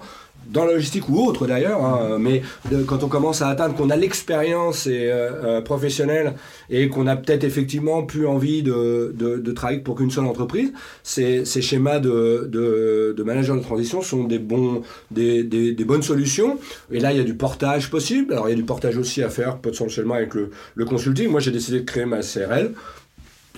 [0.50, 2.42] dans la logistique ou autre d'ailleurs, hein, mais
[2.86, 6.34] quand on commence à atteindre qu'on a l'expérience et, euh, euh, professionnelle
[6.70, 10.72] et qu'on a peut-être effectivement plus envie de, de, de travailler pour qu'une seule entreprise,
[11.02, 15.84] ces, ces schémas de, de, de manager de transition sont des, bons, des, des, des,
[15.84, 16.58] bonnes solutions.
[16.90, 18.32] Et là, il y a du portage possible.
[18.32, 21.28] Alors, il y a du portage aussi à faire potentiellement avec le, le consulting.
[21.28, 22.72] Moi, j'ai décidé de créer ma CRL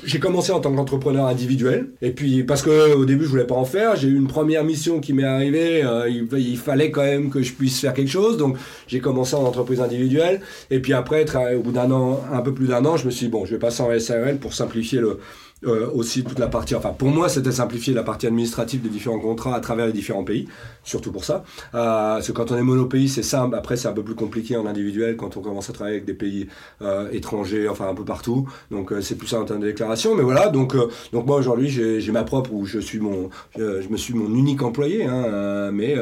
[0.04, 1.90] j'ai commencé en tant qu'entrepreneur individuel.
[2.02, 4.62] Et puis, parce que au début, je voulais pas en faire, j'ai eu une première
[4.62, 5.82] mission qui m'est arrivée.
[5.82, 8.36] euh, il, fallait quand même que je puisse faire quelque chose.
[8.36, 10.40] Donc, j'ai commencé en entreprise individuelle.
[10.70, 11.24] Et puis après,
[11.54, 13.52] au bout d'un an, un peu plus d'un an, je me suis dit, bon, je
[13.52, 15.18] vais passer en SARL pour simplifier le,
[15.64, 19.18] euh, aussi toute la partie, enfin pour moi c'était simplifier la partie administrative des différents
[19.18, 20.46] contrats à travers les différents pays,
[20.84, 21.44] surtout pour ça.
[21.74, 24.58] Euh, parce que quand on est monopays c'est simple, après c'est un peu plus compliqué
[24.58, 26.48] en individuel quand on commence à travailler avec des pays
[26.82, 30.22] euh, étrangers, enfin un peu partout, donc c'est plus ça en termes de déclaration, mais
[30.22, 30.76] voilà, donc,
[31.14, 34.60] donc moi aujourd'hui j'ai ma propre, où je suis mon, je, me suis mon unique
[34.60, 35.96] employé, hein, mais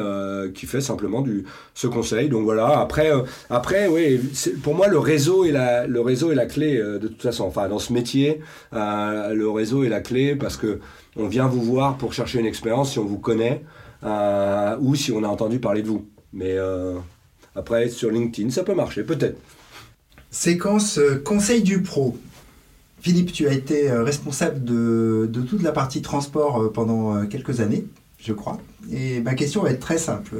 [0.52, 1.44] qui fait simplement du,
[1.74, 3.12] ce conseil, donc voilà, après,
[3.50, 4.20] après oui,
[4.64, 7.68] pour moi le réseau est la, le réseau est la clé de toute façon, enfin
[7.68, 8.40] dans ce métier,
[8.72, 10.80] euh, le réseau est la clé parce que
[11.16, 13.62] on vient vous voir pour chercher une expérience si on vous connaît
[14.02, 16.06] euh, ou si on a entendu parler de vous.
[16.32, 16.94] Mais euh,
[17.54, 19.38] après, sur LinkedIn, ça peut marcher, peut-être.
[20.30, 22.16] Séquence euh, conseil du pro.
[23.00, 27.84] Philippe, tu as été euh, responsable de, de toute la partie transport pendant quelques années,
[28.18, 28.58] je crois.
[28.90, 30.34] Et ma question va être très simple.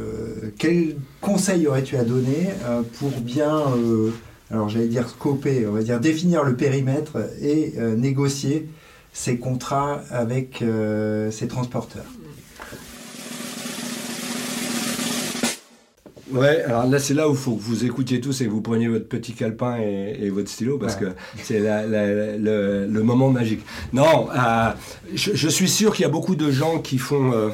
[0.59, 2.49] Quel conseil aurais-tu à donner
[2.99, 3.63] pour bien,
[4.51, 8.69] alors j'allais dire scoper, on va dire définir le périmètre et négocier
[9.15, 12.05] ces contrats avec euh, ces transporteurs
[16.33, 18.63] Ouais, alors là, c'est là où il faut que vous écoutiez tous et que vous
[18.63, 21.03] preniez votre petit calepin et, et votre stylo parce Ouais.
[21.03, 21.07] que
[21.43, 23.61] c'est le, le moment magique.
[23.93, 24.71] Non, euh,
[25.15, 27.51] je, je suis sûr qu'il y a beaucoup de gens qui font euh,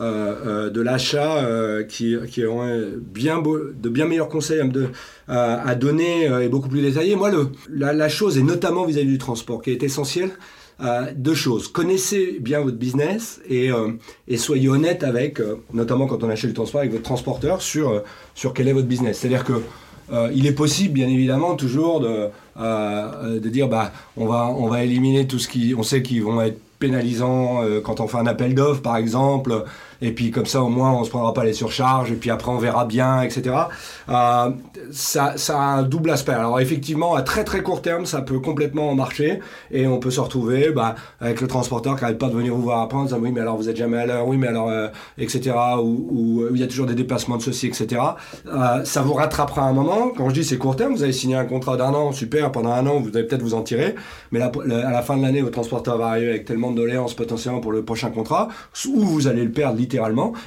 [0.00, 1.42] euh, de l'achat
[1.88, 2.62] qui, qui ont
[2.98, 4.88] bien beau- de bien meilleurs conseils à, me de-
[5.28, 7.16] à- à donner et beaucoup plus détaillés.
[7.16, 10.30] Moi, le, la, la chose, et notamment vis-à-vis du transport, qui est essentielle,
[10.80, 11.68] euh, deux choses.
[11.68, 13.92] Connaissez bien votre business et, euh,
[14.36, 18.02] soyez honnête avec, euh, notamment quand on achète du transport, avec votre transporteur sur,
[18.34, 19.18] sur quel est votre business.
[19.18, 19.62] C'est-à-dire que
[20.34, 25.26] il est possible, bien évidemment, toujours de, de dire bah, on, va, on va éliminer
[25.26, 25.74] tout ce qui.
[25.78, 29.64] On sait qu'ils vont être pénalisants quand on fait un appel d'offres, par exemple,
[30.02, 32.50] et puis comme ça, au moins, on se prendra pas les surcharges, et puis après,
[32.50, 33.54] on verra bien, etc.
[34.08, 34.50] Euh,
[34.90, 36.32] ça, a un double aspect.
[36.32, 39.40] Alors, effectivement, à très très court terme, ça peut complètement marcher,
[39.70, 42.62] et on peut se retrouver bah, avec le transporteur qui n'arrête pas de venir vous
[42.62, 44.68] voir après en disant oui, mais alors vous êtes jamais à l'heure, oui, mais alors,
[44.68, 44.88] euh,
[45.18, 45.54] etc.
[45.82, 48.00] Ou, euh, il y a toujours des déplacements de ceci, etc.
[48.84, 50.10] Ça vous rattrapera un moment.
[50.16, 52.72] Quand je dis c'est court terme, vous avez signé un contrat d'un an, super, pendant
[52.72, 53.94] un an, vous allez peut-être vous en tirer,
[54.30, 54.50] mais là,
[54.86, 57.72] à la fin de l'année, votre transporteur va arriver avec tellement de doléances potentiellement pour
[57.72, 58.48] le prochain contrat,
[58.88, 59.76] ou vous allez le perdre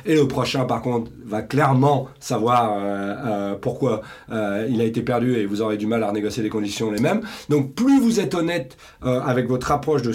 [0.06, 5.02] et le prochain, par contre, va clairement savoir euh, euh, pourquoi euh, il a été
[5.02, 7.22] perdu et vous aurez du mal à renégocier les conditions les mêmes.
[7.50, 10.14] Donc, plus vous êtes honnête avec votre approche de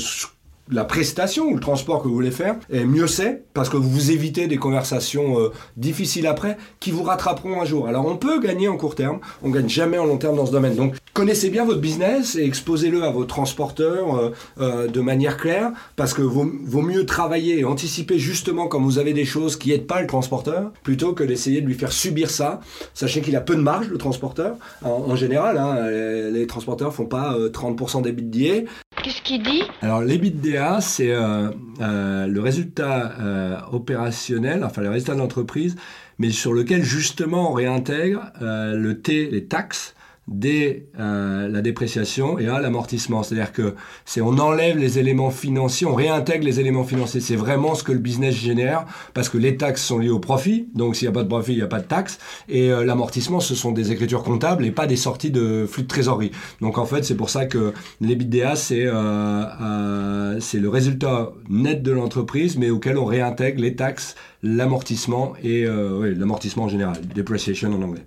[0.73, 4.47] la prestation ou le transport que vous voulez faire, mieux c'est, parce que vous évitez
[4.47, 7.87] des conversations euh, difficiles après qui vous rattraperont un jour.
[7.89, 10.53] Alors on peut gagner en court terme, on gagne jamais en long terme dans ce
[10.53, 10.75] domaine.
[10.75, 15.73] Donc connaissez bien votre business et exposez-le à vos transporteurs euh, euh, de manière claire,
[15.97, 19.70] parce que vaut, vaut mieux travailler et anticiper justement quand vous avez des choses qui
[19.70, 22.61] n'aident pas le transporteur, plutôt que d'essayer de lui faire subir ça.
[22.95, 25.59] Sachez qu'il a peu de marge, le transporteur, en, en général.
[25.59, 25.91] hein,
[26.31, 28.62] les, transporteurs font pas euh, 30% des d'IA,
[29.03, 31.50] Qu'est-ce qu'il dit alors l'EBITDA, c'est euh,
[31.80, 35.74] euh, le résultat euh, opérationnel, enfin le résultat de l'entreprise,
[36.20, 39.94] mais sur lequel justement on réintègre le T, les taxes,
[40.29, 43.23] dès euh, la dépréciation et à l'amortissement.
[43.23, 47.20] C'est-à-dire que c'est on enlève les éléments financiers, on réintègre les éléments financiers.
[47.20, 50.68] C'est vraiment ce que le business génère parce que les taxes sont liées au profit.
[50.75, 52.18] Donc s'il n'y a pas de profit, il n'y a pas de taxes.
[52.49, 55.89] Et euh, l'amortissement, ce sont des écritures comptables et pas des sorties de flux de
[55.89, 56.31] trésorerie.
[56.61, 61.83] Donc en fait, c'est pour ça que l'EBITDA, c'est euh, euh, c'est le résultat net
[61.83, 66.97] de l'entreprise, mais auquel on réintègre les taxes, l'amortissement et euh, oui, l'amortissement en général,
[67.14, 68.05] depreciation en anglais.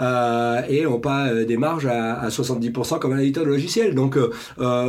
[0.00, 3.94] Euh, et on pas euh, des marges à, à 70% comme un éditeur de logiciel.
[3.94, 4.30] Donc euh,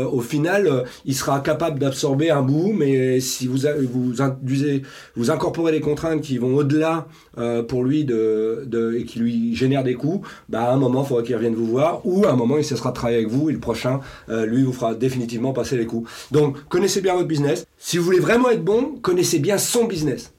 [0.05, 3.59] au final, il sera capable d'absorber un bout, mais si vous,
[3.91, 4.81] vous induisez,
[5.15, 7.07] vous incorporez des contraintes qui vont au-delà
[7.67, 11.07] pour lui de, de- et qui lui génèrent des coûts, bah, à un moment, il
[11.07, 13.49] faudra qu'il revienne vous voir, ou à un moment, il cessera de travailler avec vous,
[13.49, 13.99] et le prochain,
[14.29, 16.05] lui, vous fera définitivement passer les coûts.
[16.31, 17.65] Donc connaissez bien votre business.
[17.77, 20.31] Si vous voulez vraiment être bon, connaissez bien son business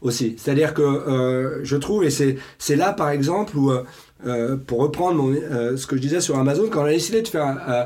[0.00, 0.34] aussi.
[0.38, 3.82] C'est-à-dire que euh, je trouve, et c'est là par exemple où, euh,
[4.26, 7.28] euh, pour reprendre euh, ce que je disais sur Amazon, quand on a décidé de
[7.28, 7.58] faire...
[7.68, 7.84] euh,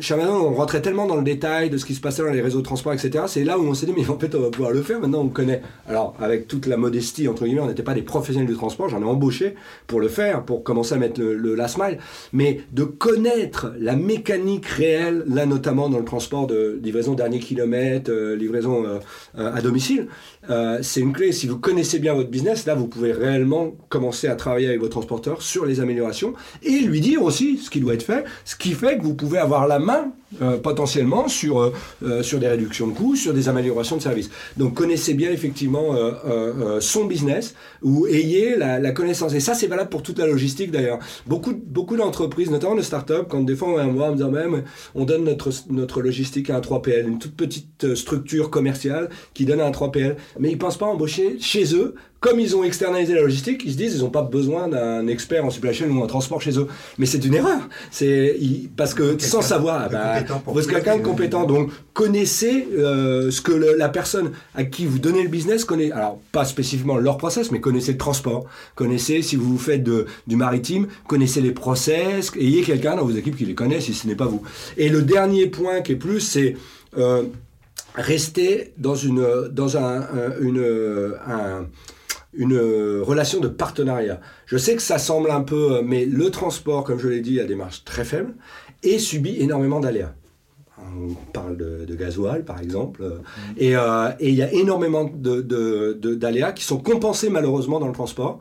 [0.00, 2.40] chez Amazon, on rentrait tellement dans le détail de ce qui se passait dans les
[2.40, 3.24] réseaux de transport, etc.
[3.26, 4.98] C'est là où on s'est dit, mais en fait, on va pouvoir le faire.
[4.98, 5.60] Maintenant, on connaît.
[5.86, 8.88] Alors, avec toute la modestie, entre guillemets, on n'était pas des professionnels du transport.
[8.88, 9.54] J'en ai embauché
[9.86, 11.98] pour le faire, pour commencer à mettre le, le last mile.
[12.32, 18.10] Mais de connaître la mécanique réelle, là, notamment dans le transport de livraison dernier kilomètre,
[18.10, 18.84] livraison
[19.36, 20.08] à domicile,
[20.50, 21.32] euh, c'est une clé.
[21.32, 24.92] Si vous connaissez bien votre business, là, vous pouvez réellement commencer à travailler avec votre
[24.92, 28.72] transporteur sur les améliorations et lui dire aussi ce qui doit être fait, ce qui
[28.72, 30.12] fait que vous pouvez avoir la main
[30.42, 34.30] euh, potentiellement sur, euh, euh, sur des réductions de coûts, sur des améliorations de services.
[34.56, 35.94] Donc connaissez bien effectivement
[36.80, 39.34] son business ou ayez la, la connaissance.
[39.34, 40.98] Et ça, c'est valable pour toute la logistique d'ailleurs.
[41.26, 44.62] Beaucoup, beaucoup d'entreprises, notamment de start-up, quand des fois on me voir en me même
[44.94, 49.60] on donne notre, notre logistique à un 3PL, une toute petite structure commerciale qui donne
[49.60, 51.94] un 3PL, mais ils pensent pas embaucher chez eux
[52.24, 55.44] comme ils ont externalisé la logistique, ils se disent ils n'ont pas besoin d'un expert
[55.44, 56.68] en supply chain ou en transport chez eux.
[56.96, 57.68] Mais c'est une erreur.
[57.90, 58.40] C'est
[58.78, 61.44] parce que sans savoir, bah, vous êtes quelqu'un de compétent.
[61.44, 65.92] Donc connaissez euh, ce que la personne à qui vous donnez le business connaît.
[65.92, 68.46] Alors pas spécifiquement leur process, mais connaissez le transport.
[68.74, 72.32] Connaissez si vous faites de, du maritime, connaissez les process.
[72.40, 74.40] Ayez quelqu'un dans vos équipes qui les connaît si ce n'est pas vous.
[74.78, 76.56] Et le dernier point qui est plus, c'est
[76.96, 77.24] euh,
[77.94, 80.06] rester dans une dans un,
[80.40, 80.64] une
[81.26, 81.66] un
[82.36, 84.20] une euh, relation de partenariat.
[84.46, 87.40] Je sais que ça semble un peu, euh, mais le transport, comme je l'ai dit,
[87.40, 88.34] a des marges très faibles
[88.82, 90.14] et subit énormément d'aléas.
[90.78, 94.18] On parle de, gasoil, par exemple, euh, mmh.
[94.20, 98.38] et il y a énormément d'aléas qui sont compensés malheureusement dans le transport.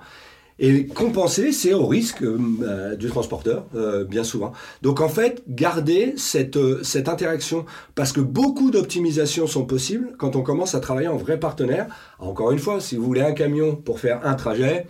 [0.60, 4.54] Et compenser, c'est au risque euh, bah, du transporteur, euh, bien souvent.
[4.82, 7.66] Donc en fait, garder cette, euh, cette interaction,
[7.96, 11.88] parce que beaucoup d'optimisations sont possibles quand on commence à travailler en vrai partenaire.
[12.20, 14.88] Encore une fois, si vous voulez un camion pour faire un trajet,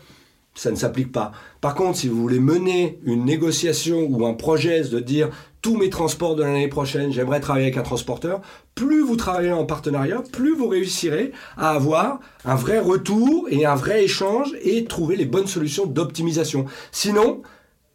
[0.56, 1.32] ça ne s'applique pas.
[1.62, 5.30] Par contre, si vous voulez mener une négociation ou un projet de dire
[5.62, 8.42] tous mes transports de l'année prochaine, j'aimerais travailler avec un transporteur,
[8.76, 13.76] plus vous travaillez en partenariat, plus vous réussirez à avoir un vrai retour et un
[13.76, 16.66] vrai échange et trouver les bonnes solutions d'optimisation.
[16.92, 17.42] Sinon,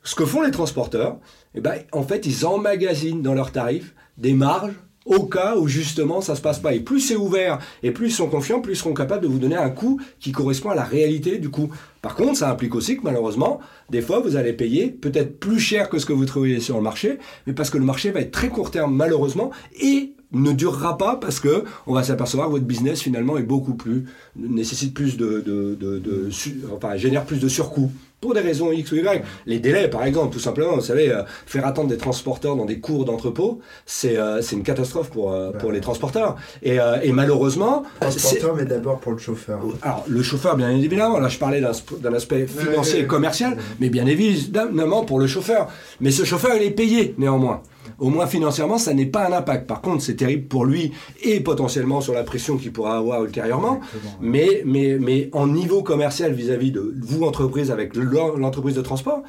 [0.03, 1.19] ce que font les transporteurs,
[1.55, 4.75] eh ben, en fait, ils emmagasinent dans leurs tarifs des marges
[5.09, 6.75] au cas où justement ça se passe pas.
[6.75, 9.39] Et plus c'est ouvert et plus ils sont confiants, plus ils seront capables de vous
[9.39, 11.71] donner un coût qui correspond à la réalité du coût.
[12.03, 13.59] Par contre, ça implique aussi que malheureusement,
[13.91, 16.83] des fois, vous allez payer peut-être plus cher que ce que vous trouvez sur le
[16.83, 20.99] marché, mais parce que le marché va être très court terme malheureusement et ne durera
[20.99, 24.05] pas parce que on va s'apercevoir que votre business finalement est beaucoup plus
[24.37, 26.29] nécessite plus de, de, de,
[26.75, 27.91] enfin génère plus de surcoûts
[28.21, 29.23] pour des raisons X ou Y.
[29.47, 32.81] Les délais, par exemple, tout simplement, vous savez, euh, faire attendre des transporteurs dans des
[32.81, 36.37] cours d'entrepôt, c'est euh, une catastrophe pour, euh, pour les transporteurs.
[36.63, 37.85] Et, et malheureusement...
[38.01, 39.61] Transporteur, mais d'abord pour le chauffeur.
[39.83, 44.07] Alors, le chauffeur, bien évidemment, là je parlais d'un aspect financier et commercial, mais bien
[44.07, 45.69] évidemment pour le chauffeur.
[46.01, 47.63] Mais ce chauffeur, il est payé néanmoins
[47.99, 49.67] au moins financièrement, ça n'est pas un impact.
[49.67, 50.93] Par contre, c'est terrible pour lui
[51.23, 53.81] et potentiellement sur la pression qu'il pourra avoir ultérieurement.
[54.21, 59.23] Mais, mais, mais en niveau commercial vis-à-vis de vous, entreprise, avec l'entreprise de transport,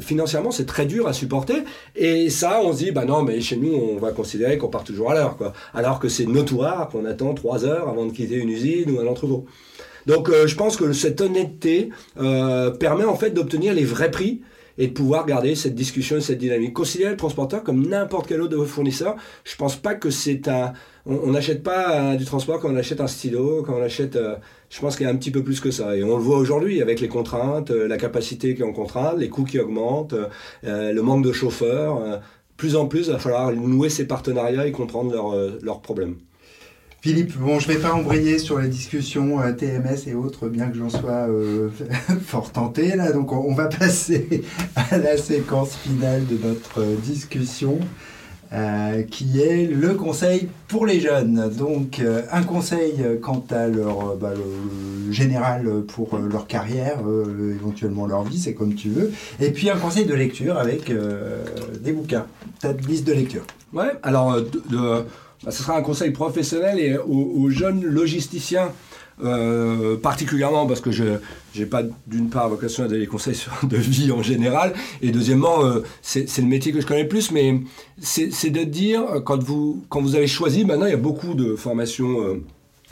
[0.00, 1.64] financièrement, c'est très dur à supporter.
[1.96, 4.84] Et ça, on se dit, bah non, mais chez nous, on va considérer qu'on part
[4.84, 5.52] toujours à l'heure, quoi.
[5.74, 9.06] Alors que c'est notoire qu'on attend trois heures avant de quitter une usine ou un
[9.06, 9.46] entrepôt.
[10.06, 14.40] Donc, euh, je pense que cette honnêteté euh, permet en fait d'obtenir les vrais prix
[14.78, 16.72] et de pouvoir garder cette discussion, cette dynamique.
[16.72, 20.72] Considérer le transporteur comme n'importe quel autre fournisseur, je pense pas que c'est un...
[21.04, 24.16] On n'achète pas du transport quand on achète un stylo, quand on achète...
[24.16, 24.36] Euh,
[24.70, 25.96] je pense qu'il y a un petit peu plus que ça.
[25.96, 29.18] Et on le voit aujourd'hui avec les contraintes, euh, la capacité qui est en contrainte,
[29.18, 30.14] les coûts qui augmentent,
[30.64, 32.20] euh, le manque de chauffeurs.
[32.56, 36.16] plus en plus, il va falloir nouer ces partenariats et comprendre leurs problèmes.
[37.08, 40.68] Philippe, bon, je ne vais pas embrayer sur les discussions euh, TMS et autres, bien
[40.68, 41.70] que j'en sois euh,
[42.26, 43.12] fort tenté là.
[43.12, 44.42] Donc, on, va passer
[44.76, 47.78] à la séquence finale de notre euh, discussion,
[49.10, 51.50] qui est le conseil pour les jeunes.
[51.56, 54.32] Donc, un conseil quant à leur bah,
[55.10, 56.96] général pour leur carrière,
[57.54, 59.12] éventuellement leur vie, c'est comme tu veux.
[59.38, 62.24] Et puis un conseil de lecture avec des bouquins,
[62.58, 63.44] ta liste de lecture.
[63.74, 63.92] Ouais.
[64.02, 65.04] Alors, de
[65.44, 68.72] bah, ce sera un conseil professionnel et aux, jeunes logisticiens.
[69.24, 71.02] Euh, particulièrement parce que je
[71.56, 75.10] n'ai pas d'une part vocation à donner des conseils sur, de vie en général et
[75.10, 77.60] deuxièmement euh, c'est le métier que je connais le plus mais
[78.00, 81.56] c'est de dire quand vous quand vous avez choisi maintenant il y a beaucoup de
[81.56, 82.40] formations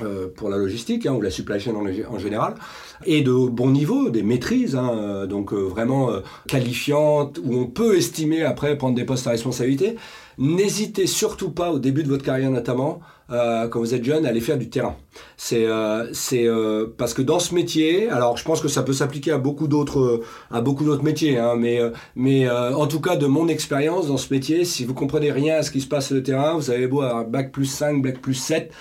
[0.02, 2.56] euh, pour la logistique hein, ou la supply chain en, général
[3.04, 6.10] et de bon niveau, des maîtrises, hein, donc vraiment
[6.48, 9.96] qualifiantes, où on peut estimer après prendre des postes à responsabilité.
[10.38, 13.00] N'hésitez surtout pas, au début de votre carrière notamment,
[13.30, 14.94] euh, quand vous êtes jeune, à aller faire du terrain.
[15.36, 19.32] C'est euh, euh, parce que dans ce métier, alors je pense que ça peut s'appliquer
[19.32, 21.80] à beaucoup d'autres à beaucoup d'autres métiers, hein, mais
[22.14, 25.62] mais en tout cas de mon expérience dans ce métier, si vous comprenez rien à
[25.62, 28.20] ce qui se passe sur le terrain, vous avez beau avoir bac plus 5, bac
[28.20, 28.72] plus 7,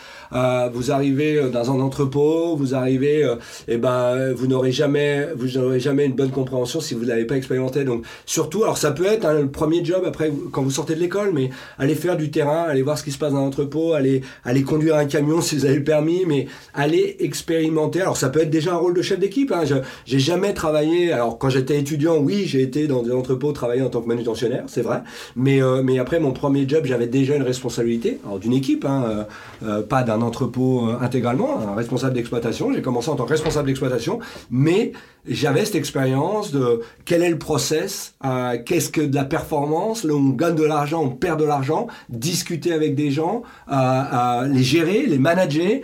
[0.74, 3.28] vous arrivez dans un entrepôt, vous arrivez, et
[3.70, 7.38] eh ben vous n'aurez jamais vous n'aurez jamais une bonne compréhension si vous l'avez pas
[7.38, 7.84] expérimenté.
[7.84, 11.00] Donc surtout, alors ça peut être hein, le premier job après quand vous sortez de
[11.00, 14.22] l'école, mais allez faire du terrain, allez voir ce qui se passe dans l'entrepôt, allez,
[14.44, 18.02] allez conduire un camion si vous avez le permis, mais allez expérimenter.
[18.02, 19.52] Alors ça peut être déjà un rôle de chef d'équipe.
[19.52, 19.64] Hein.
[20.06, 21.12] J'ai jamais travaillé.
[21.12, 24.64] Alors quand j'étais étudiant, oui, j'ai été dans des entrepôts travailler en tant que manutentionnaire,
[24.68, 25.02] c'est vrai.
[25.36, 29.06] Mais euh, mais après mon premier job, j'avais déjà une responsabilité, alors d'une équipe, hein,
[29.08, 29.24] euh,
[29.68, 32.74] euh, pas d'un entrepôt intégralement, un responsable d'exploitation.
[32.74, 34.20] J'ai commencé en tant que responsable d'exploitation,
[34.50, 34.92] mais
[35.28, 40.14] j'avais cette expérience de quel est le process, euh, qu'est-ce que de la performance, là
[40.14, 44.64] on gagne de l'argent, on perd de l'argent, discuter avec des gens, euh, euh, les
[44.64, 45.82] gérer, les manager,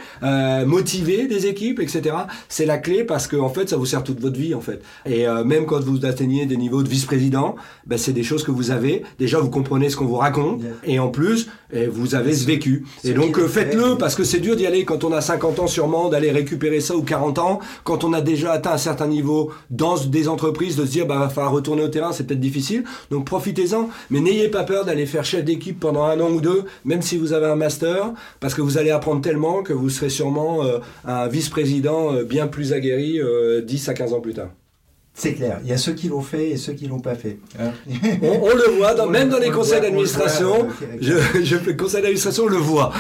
[0.65, 2.15] motiver des équipes, etc.
[2.49, 4.81] C'est la clé parce que en fait, ça vous sert toute votre vie en fait.
[5.05, 7.55] Et même quand vous atteignez des niveaux de vice-président,
[7.85, 9.03] ben, c'est des choses que vous avez.
[9.19, 11.49] Déjà, vous comprenez ce qu'on vous raconte, et en plus,
[11.89, 12.85] vous avez ce vécu.
[13.03, 16.09] Et donc, faites-le parce que c'est dur d'y aller quand on a 50 ans sûrement,
[16.09, 19.30] d'aller récupérer ça ou 40 ans, quand on a déjà atteint un certain niveau
[19.69, 22.83] dans des entreprises de se dire bah va falloir retourner au terrain, c'est peut-être difficile.
[23.09, 26.63] Donc profitez-en, mais n'ayez pas peur d'aller faire chef d'équipe pendant un an ou deux,
[26.85, 30.09] même si vous avez un master, parce que vous allez apprendre tellement que vous serez
[30.09, 34.49] sûrement euh, un vice-président euh, bien plus aguerri 10 euh, à 15 ans plus tard.
[35.13, 37.38] C'est clair, il y a ceux qui l'ont fait et ceux qui l'ont pas fait.
[37.59, 37.71] Hein.
[38.23, 40.67] on, le voit, même dans les conseils d'administration,
[41.01, 41.13] je,
[41.43, 42.93] je fais conseil d'administration, on le voit.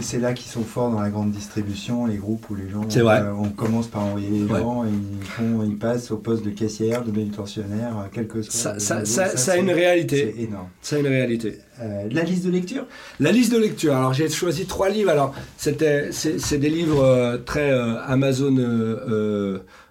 [0.00, 3.20] C'est là qu'ils sont forts dans la grande distribution, les groupes où les gens, vrai.
[3.20, 6.50] Euh, on commence par envoyer les gens et ils, font, ils passent au poste de
[6.50, 8.50] caissière, de manutentionnaire, euh, quelque chose.
[8.50, 10.34] Ça, ça, ça, a une réalité.
[10.34, 10.68] C'est énorme.
[10.80, 11.58] Ça a une réalité.
[11.80, 12.86] Euh, la liste de lecture?
[13.20, 13.94] La liste de lecture.
[13.94, 15.10] Alors j'ai choisi trois livres.
[15.10, 17.70] Alors c'était c'est des livres très
[18.06, 18.56] Amazon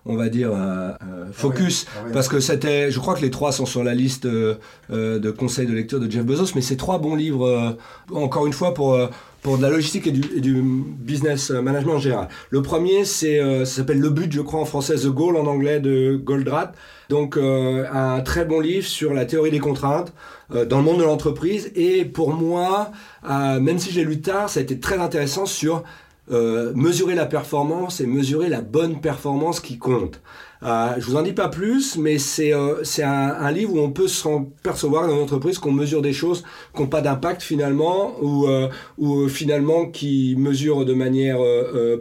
[0.08, 3.30] on va dire, euh, euh, focus, ah ah parce que c'était, je crois que les
[3.32, 4.56] trois sont sur la liste euh,
[4.90, 7.78] de conseils de lecture de Jeff Bezos, mais c'est trois bons livres,
[8.12, 8.98] encore une fois, pour,
[9.42, 12.28] pour de la logistique et du, business management en général.
[12.50, 15.80] Le premier, c'est, ça s'appelle Le But, je crois en français, The Goal en anglais
[15.80, 16.74] de Goldratt.
[17.10, 20.14] Donc un très bon livre sur la théorie des contraintes
[20.50, 21.72] dans le monde de l'entreprise.
[21.76, 22.92] Et pour moi,
[23.30, 25.84] même si j'ai lu tard, ça a été très intéressant sur
[26.32, 30.22] euh, mesurer la performance et mesurer la bonne performance qui compte.
[30.64, 33.80] Euh, je vous en dis pas plus, mais c'est euh, c'est un, un, livre où
[33.80, 34.28] on peut se
[34.64, 36.44] percevoir dans une entreprise qu'on mesure des choses
[36.74, 38.68] qui n'ont pas d'impact finalement, ou, euh,
[38.98, 41.38] ou finalement qui mesurent de manière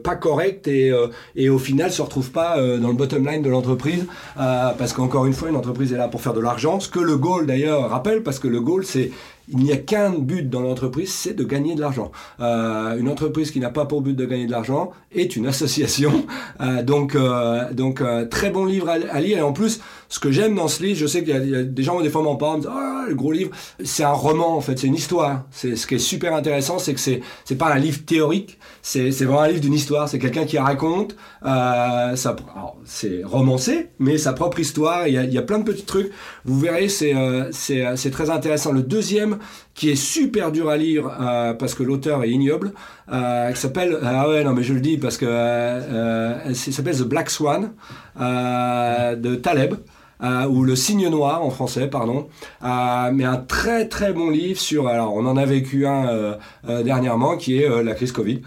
[0.03, 0.93] pas correcte et,
[1.35, 5.33] et au final se retrouvent pas dans le bottom line de l'entreprise, parce qu'encore une
[5.33, 8.23] fois, une entreprise est là pour faire de l'argent, ce que le goal d'ailleurs rappelle,
[8.23, 9.11] parce que le goal c'est
[9.49, 12.11] il n'y a qu'un but dans l'entreprise, c'est de gagner de l'argent.
[12.41, 16.27] Euh, une entreprise qui n'a pas pour but de gagner de l'argent est une association.
[16.61, 19.39] Euh, donc, euh, donc très bon livre à, lire.
[19.39, 21.83] Et en plus, ce que j'aime dans ce livre, je sais qu'il y, a des
[21.83, 23.51] gens des fois m'en parlent, ah, le gros livre,
[23.85, 25.45] c'est un roman en fait, c'est une histoire.
[25.51, 29.11] C'est ce qui est super intéressant, c'est que c'est c'est pas un livre théorique, c'est
[29.11, 30.09] c'est vraiment un livre d'une histoire.
[30.09, 32.37] C'est quelqu'un qui raconte, euh, ça,
[32.85, 35.07] c'est romancé, mais sa propre histoire.
[35.07, 36.11] Il y a, il y a plein de petits trucs.
[36.47, 37.15] Vous verrez, c'est
[37.51, 38.73] c'est c'est très intéressant.
[38.73, 39.39] Le deuxième
[39.75, 42.73] qui est super dur à lire euh, parce que l'auteur est ignoble,
[43.13, 47.03] euh, qui s'appelle ah ouais non mais je le dis parce que euh, s'appelle The
[47.03, 47.73] Black Swan
[48.17, 49.75] de Taleb.
[50.23, 52.29] Euh, ou Le Signe Noir en français, pardon.
[52.65, 54.89] Euh, mais un très très bon livre sur.
[54.89, 58.41] Alors, on en a vécu un euh, dernièrement qui est la crise Covid,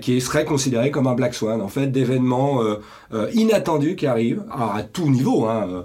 [0.00, 2.60] qui serait considéré comme un black swan, en fait, d'événements
[3.32, 5.84] inattendus qui arrivent, à tout niveau, hein,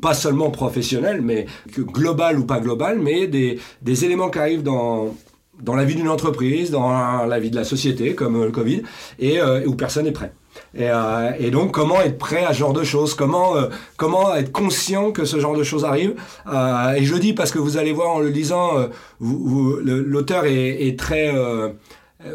[0.00, 1.46] pas seulement professionnel, mais
[1.76, 5.14] global ou pas global, mais des, des éléments qui arrivent dans
[5.60, 8.82] dans la vie d'une entreprise, dans la vie de la société, comme le Covid,
[9.18, 10.32] et où personne n'est prêt.
[10.76, 13.14] Euh, et, donc, comment être prêt à ce genre de choses?
[13.14, 16.14] Comment, euh, comment être conscient que ce genre de choses arrive
[16.46, 18.72] euh, Et je le dis parce que vous allez voir en le lisant,
[19.20, 21.32] l'auteur est, très...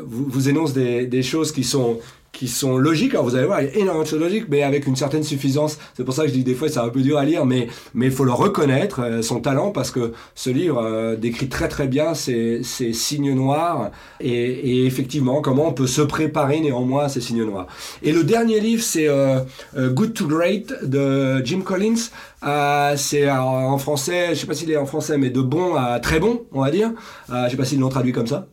[0.05, 1.99] vous, vous énonce des, choses qui sont
[2.33, 3.13] qui sont logiques.
[3.13, 5.23] Alors vous allez voir, il y a énormément de choses logiques, mais avec une certaine
[5.23, 5.77] suffisance.
[5.95, 7.67] C'est pour ça que je dis des fois c'est un peu dur à lire, mais
[7.93, 11.69] mais il faut le reconnaître, euh, son talent, parce que ce livre euh, décrit très
[11.69, 17.05] très bien ces, ces signes noirs et, et, effectivement comment on peut se préparer néanmoins
[17.05, 17.67] à ces signes noirs.
[18.01, 19.39] Et le dernier livre, c'est euh,
[19.77, 22.09] Good to Great de Jim Collins.
[22.45, 25.99] Euh, c'est en français, je sais pas s'il est en français, mais de bon à
[25.99, 26.91] très bon, on va dire.
[27.29, 28.47] Euh, je sais pas s'ils l'ont traduit comme ça.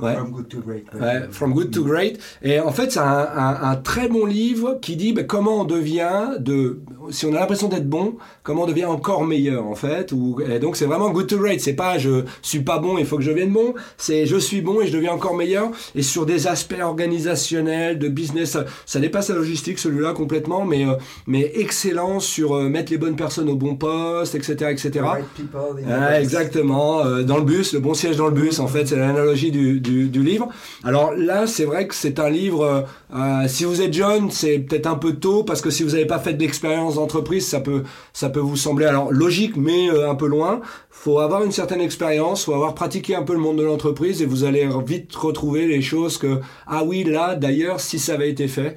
[0.00, 0.86] Ouais, From Good to Great.
[0.94, 2.20] Ouais, from Good to Great.
[2.42, 5.64] Et en fait, c'est un, un, un, très bon livre qui dit ben, comment on
[5.64, 8.14] devient de, si on a l'impression d'être bon,
[8.44, 10.12] comment on devient encore meilleur en fait.
[10.12, 11.60] Ou, et donc c'est vraiment Good to Great.
[11.60, 13.74] C'est pas je suis pas bon, il faut que je devienne bon.
[13.96, 15.70] C'est je suis bon et je deviens encore meilleur.
[15.96, 18.56] Et sur des aspects organisationnels, de business,
[18.86, 20.94] ça, dépasse la logistique celui-là complètement, mais euh,
[21.26, 24.70] mais excellent sur mettre les bonnes personnes personnes au bon poste, etc.
[24.70, 25.00] etc.
[25.02, 28.66] Right people Ah, exactement, euh, dans le bus, le bon siège dans le bus, en
[28.66, 30.48] fait, c'est l'analogie du, du, du livre.
[30.84, 32.80] Alors là, c'est vrai que c'est un livre, euh,
[33.14, 36.06] euh, si vous êtes jeune, c'est peut-être un peu tôt, parce que si vous n'avez
[36.06, 37.82] pas fait d'expérience d'entreprise, ça peut,
[38.12, 40.60] ça peut vous sembler alors logique, mais euh, un peu loin.
[40.90, 44.26] faut avoir une certaine expérience, faut avoir pratiqué un peu le monde de l'entreprise, et
[44.26, 48.48] vous allez vite retrouver les choses que, ah oui, là, d'ailleurs, si ça avait été
[48.48, 48.76] fait.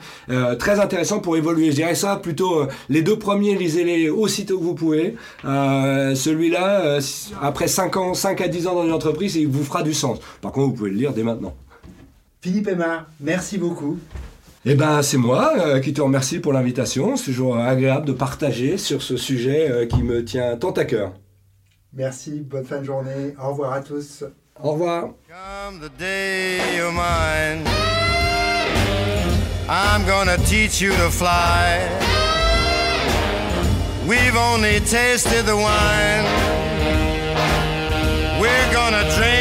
[0.60, 1.72] Très intéressant pour évoluer.
[1.72, 4.10] Je dirais ça plutôt, les deux premiers, lisez-les
[4.49, 5.15] aussitôt que vous pouvez.
[5.45, 7.01] Euh, Celui-là, euh,
[7.41, 10.19] après 5 ans, 5 à 10 ans dans une entreprise, il vous fera du sens.
[10.41, 11.55] Par contre, vous pouvez le lire dès maintenant.
[12.41, 13.97] Philippe Aymar, merci beaucoup.
[14.65, 17.15] Eh ben, c'est moi euh, qui te remercie pour l'invitation.
[17.15, 21.13] C'est toujours agréable de partager sur ce sujet euh, qui me tient tant à cœur.
[21.93, 23.35] Merci, bonne fin de journée.
[23.41, 24.23] Au revoir à tous.
[24.61, 25.09] Au revoir.
[25.27, 27.65] Come the day of mine,
[29.69, 32.09] I'm gonna teach you to fly.
[34.10, 36.26] We've only tasted the wine.
[38.41, 39.39] We're gonna drink.